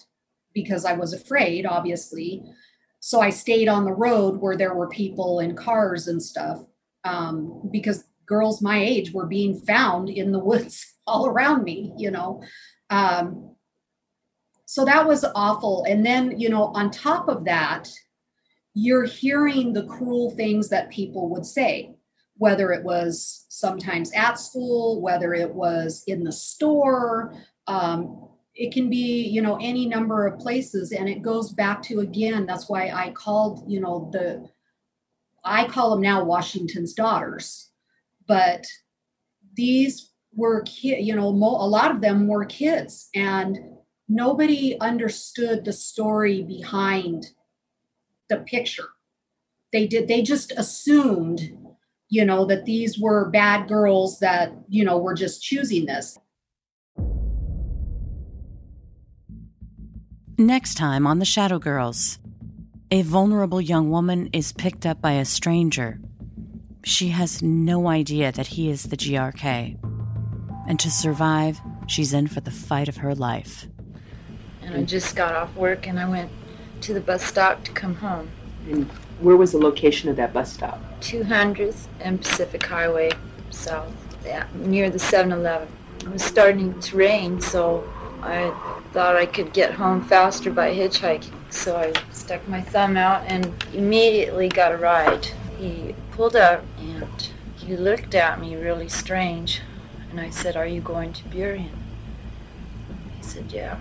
because 0.55 0.85
I 0.85 0.93
was 0.93 1.13
afraid, 1.13 1.67
obviously. 1.67 2.45
So, 3.01 3.21
I 3.21 3.31
stayed 3.31 3.69
on 3.69 3.85
the 3.85 3.93
road 4.07 4.41
where 4.41 4.57
there 4.57 4.75
were 4.75 4.89
people 4.89 5.41
and 5.41 5.57
cars 5.57 6.07
and 6.07 6.23
stuff 6.23 6.59
um, 7.03 7.69
because 7.73 8.05
girls 8.27 8.63
my 8.63 8.79
age 8.79 9.13
were 9.13 9.27
being 9.27 9.59
found 9.59 10.09
in 10.09 10.31
the 10.31 10.45
woods 10.51 10.95
all 11.05 11.27
around 11.27 11.65
me, 11.65 11.93
you 11.99 12.13
know. 12.13 12.43
Um, 12.89 13.57
so 14.67 14.85
that 14.85 15.07
was 15.07 15.25
awful. 15.35 15.85
And 15.89 16.07
then, 16.07 16.39
you 16.39 16.49
know, 16.49 16.67
on 16.75 16.91
top 16.91 17.29
of 17.29 17.45
that, 17.45 17.89
you're 18.75 19.05
hearing 19.05 19.73
the 19.73 19.87
cruel 19.87 20.31
things 20.31 20.69
that 20.69 20.91
people 20.91 21.29
would 21.31 21.47
say, 21.47 21.96
whether 22.39 22.73
it 22.73 22.85
was 22.85 23.47
sometimes 23.49 24.13
at 24.13 24.39
school, 24.39 25.01
whether 25.01 25.35
it 25.35 25.53
was 25.55 26.05
in 26.07 26.23
the 26.25 26.33
store. 26.33 27.35
Um, 27.67 28.29
it 28.55 28.73
can 28.73 28.89
be, 28.89 29.27
you 29.27 29.43
know, 29.43 29.59
any 29.61 29.87
number 29.87 30.27
of 30.27 30.39
places. 30.39 30.93
And 30.93 31.09
it 31.09 31.23
goes 31.23 31.53
back 31.53 31.83
to, 31.83 32.01
again, 32.01 32.47
that's 32.47 32.69
why 32.69 32.91
I 32.91 33.11
called, 33.11 33.65
you 33.71 33.81
know, 33.81 34.11
the, 34.13 34.49
I 35.45 35.69
call 35.69 35.91
them 35.91 36.01
now 36.01 36.25
Washington's 36.25 36.95
daughters, 36.95 37.71
but 38.27 38.67
these 39.55 40.13
were 40.35 40.63
kids, 40.63 41.07
you 41.07 41.15
know, 41.15 41.33
mo- 41.33 41.65
a 41.65 41.69
lot 41.69 41.91
of 41.91 42.01
them 42.01 42.29
were 42.29 42.45
kids, 42.45 43.09
and 43.15 43.59
nobody 44.09 44.79
understood 44.81 45.65
the 45.65 45.73
story 45.73 46.43
behind 46.43 47.27
the 48.29 48.39
picture. 48.39 48.89
They 49.73 49.87
did, 49.87 50.09
they 50.09 50.23
just 50.23 50.53
assumed, 50.53 51.57
you 52.17 52.25
know, 52.25 52.47
that 52.47 52.65
these 52.65 52.99
were 52.99 53.29
bad 53.29 53.69
girls 53.69 54.21
that, 54.21 54.51
you 54.71 54.83
know, 54.83 54.97
were 54.97 55.13
just 55.13 55.43
choosing 55.43 55.85
this. 55.85 56.19
Next 60.39 60.77
time 60.77 61.07
on 61.07 61.19
The 61.19 61.27
Shadow 61.27 61.59
Girls. 61.59 62.19
A 62.91 63.03
vulnerable 63.03 63.61
young 63.61 63.91
woman 63.91 64.31
is 64.33 64.53
picked 64.53 64.87
up 64.87 65.03
by 65.03 65.13
a 65.13 65.27
stranger. 65.27 66.01
She 66.85 67.09
has 67.09 67.43
no 67.43 67.89
idea 67.89 68.33
that 68.33 68.47
he 68.47 68.71
is 68.71 68.85
the 68.85 68.97
GRK. 68.97 69.77
And 70.67 70.81
to 70.81 70.91
survive, 70.91 71.61
she's 71.87 72.15
in 72.15 72.29
for 72.29 72.41
the 72.41 72.51
fight 72.51 72.89
of 72.89 72.99
her 72.99 73.15
life. 73.15 73.67
And 74.63 74.75
I 74.75 74.85
just 74.85 75.17
got 75.17 75.35
off 75.35 75.55
work 75.55 75.87
and 75.87 76.01
I 76.01 76.09
went 76.09 76.31
to 76.83 76.95
the 76.95 77.01
bus 77.01 77.23
stop 77.23 77.63
to 77.65 77.73
come 77.73 77.97
home. 77.97 78.31
And 78.71 78.89
where 79.21 79.37
was 79.37 79.53
the 79.53 79.59
location 79.59 80.09
of 80.09 80.17
that 80.17 80.33
bus 80.33 80.53
stop? 80.53 80.81
200th 81.01 81.87
and 82.01 82.21
Pacific 82.21 82.65
Highway 82.65 83.11
South, 83.51 83.93
yeah, 84.25 84.47
near 84.55 84.91
the 84.91 84.99
7 84.99 85.33
Eleven. 85.33 85.69
It 86.01 86.09
was 86.09 86.23
starting 86.23 86.79
to 86.79 86.97
rain, 86.97 87.41
so 87.41 87.89
I 88.23 88.53
thought 88.93 89.17
I 89.17 89.27
could 89.27 89.53
get 89.53 89.75
home 89.75 90.05
faster 90.05 90.51
by 90.51 90.75
hitchhiking. 90.75 91.33
So 91.51 91.77
I 91.77 91.93
stuck 92.13 92.47
my 92.49 92.61
thumb 92.61 92.97
out 92.97 93.25
and 93.27 93.53
immediately 93.73 94.49
got 94.49 94.73
a 94.73 94.77
ride. 94.77 95.27
He 95.59 95.95
pulled 96.11 96.37
up 96.37 96.65
and 96.79 97.29
he 97.57 97.77
looked 97.77 98.15
at 98.15 98.41
me 98.41 98.57
really 98.57 98.89
strange. 98.89 99.61
And 100.11 100.21
I 100.21 100.31
said, 100.31 100.57
Are 100.57 100.67
you 100.67 100.81
going 100.81 101.13
to 101.15 101.25
Burien? 101.25 101.71
He 103.17 103.23
said, 103.23 103.53
Yeah. 103.53 103.79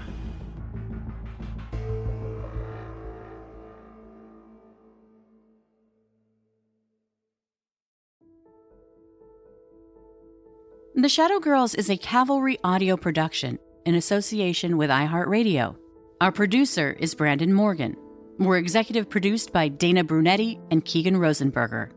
The 10.97 11.09
Shadow 11.09 11.41
Girls 11.41 11.75
is 11.75 11.89
a 11.89 11.97
Cavalry 11.97 12.57
audio 12.63 12.95
production 12.95 13.59
in 13.85 13.95
association 13.95 14.77
with 14.77 14.89
iHeartRadio. 14.89 15.75
Our 16.21 16.31
producer 16.31 16.95
is 16.97 17.13
Brandon 17.13 17.51
Morgan. 17.51 17.97
We're 18.39 18.59
executive 18.59 19.09
produced 19.09 19.51
by 19.51 19.67
Dana 19.67 20.05
Brunetti 20.05 20.57
and 20.71 20.85
Keegan 20.85 21.15
Rosenberger. 21.15 21.91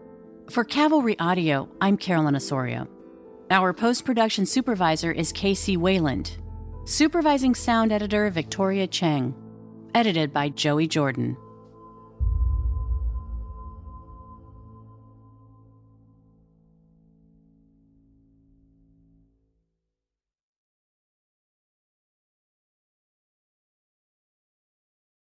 For 0.50 0.64
Cavalry 0.64 1.16
Audio, 1.20 1.68
I'm 1.80 1.96
Carolyn 1.96 2.34
Osorio. 2.34 2.88
Our 3.52 3.72
post 3.72 4.04
production 4.04 4.44
supervisor 4.44 5.12
is 5.12 5.30
Casey 5.30 5.76
Wayland. 5.76 6.36
Supervising 6.84 7.54
sound 7.54 7.92
editor 7.92 8.28
Victoria 8.30 8.88
Cheng. 8.88 9.32
Edited 9.94 10.32
by 10.32 10.48
Joey 10.48 10.88
Jordan. 10.88 11.36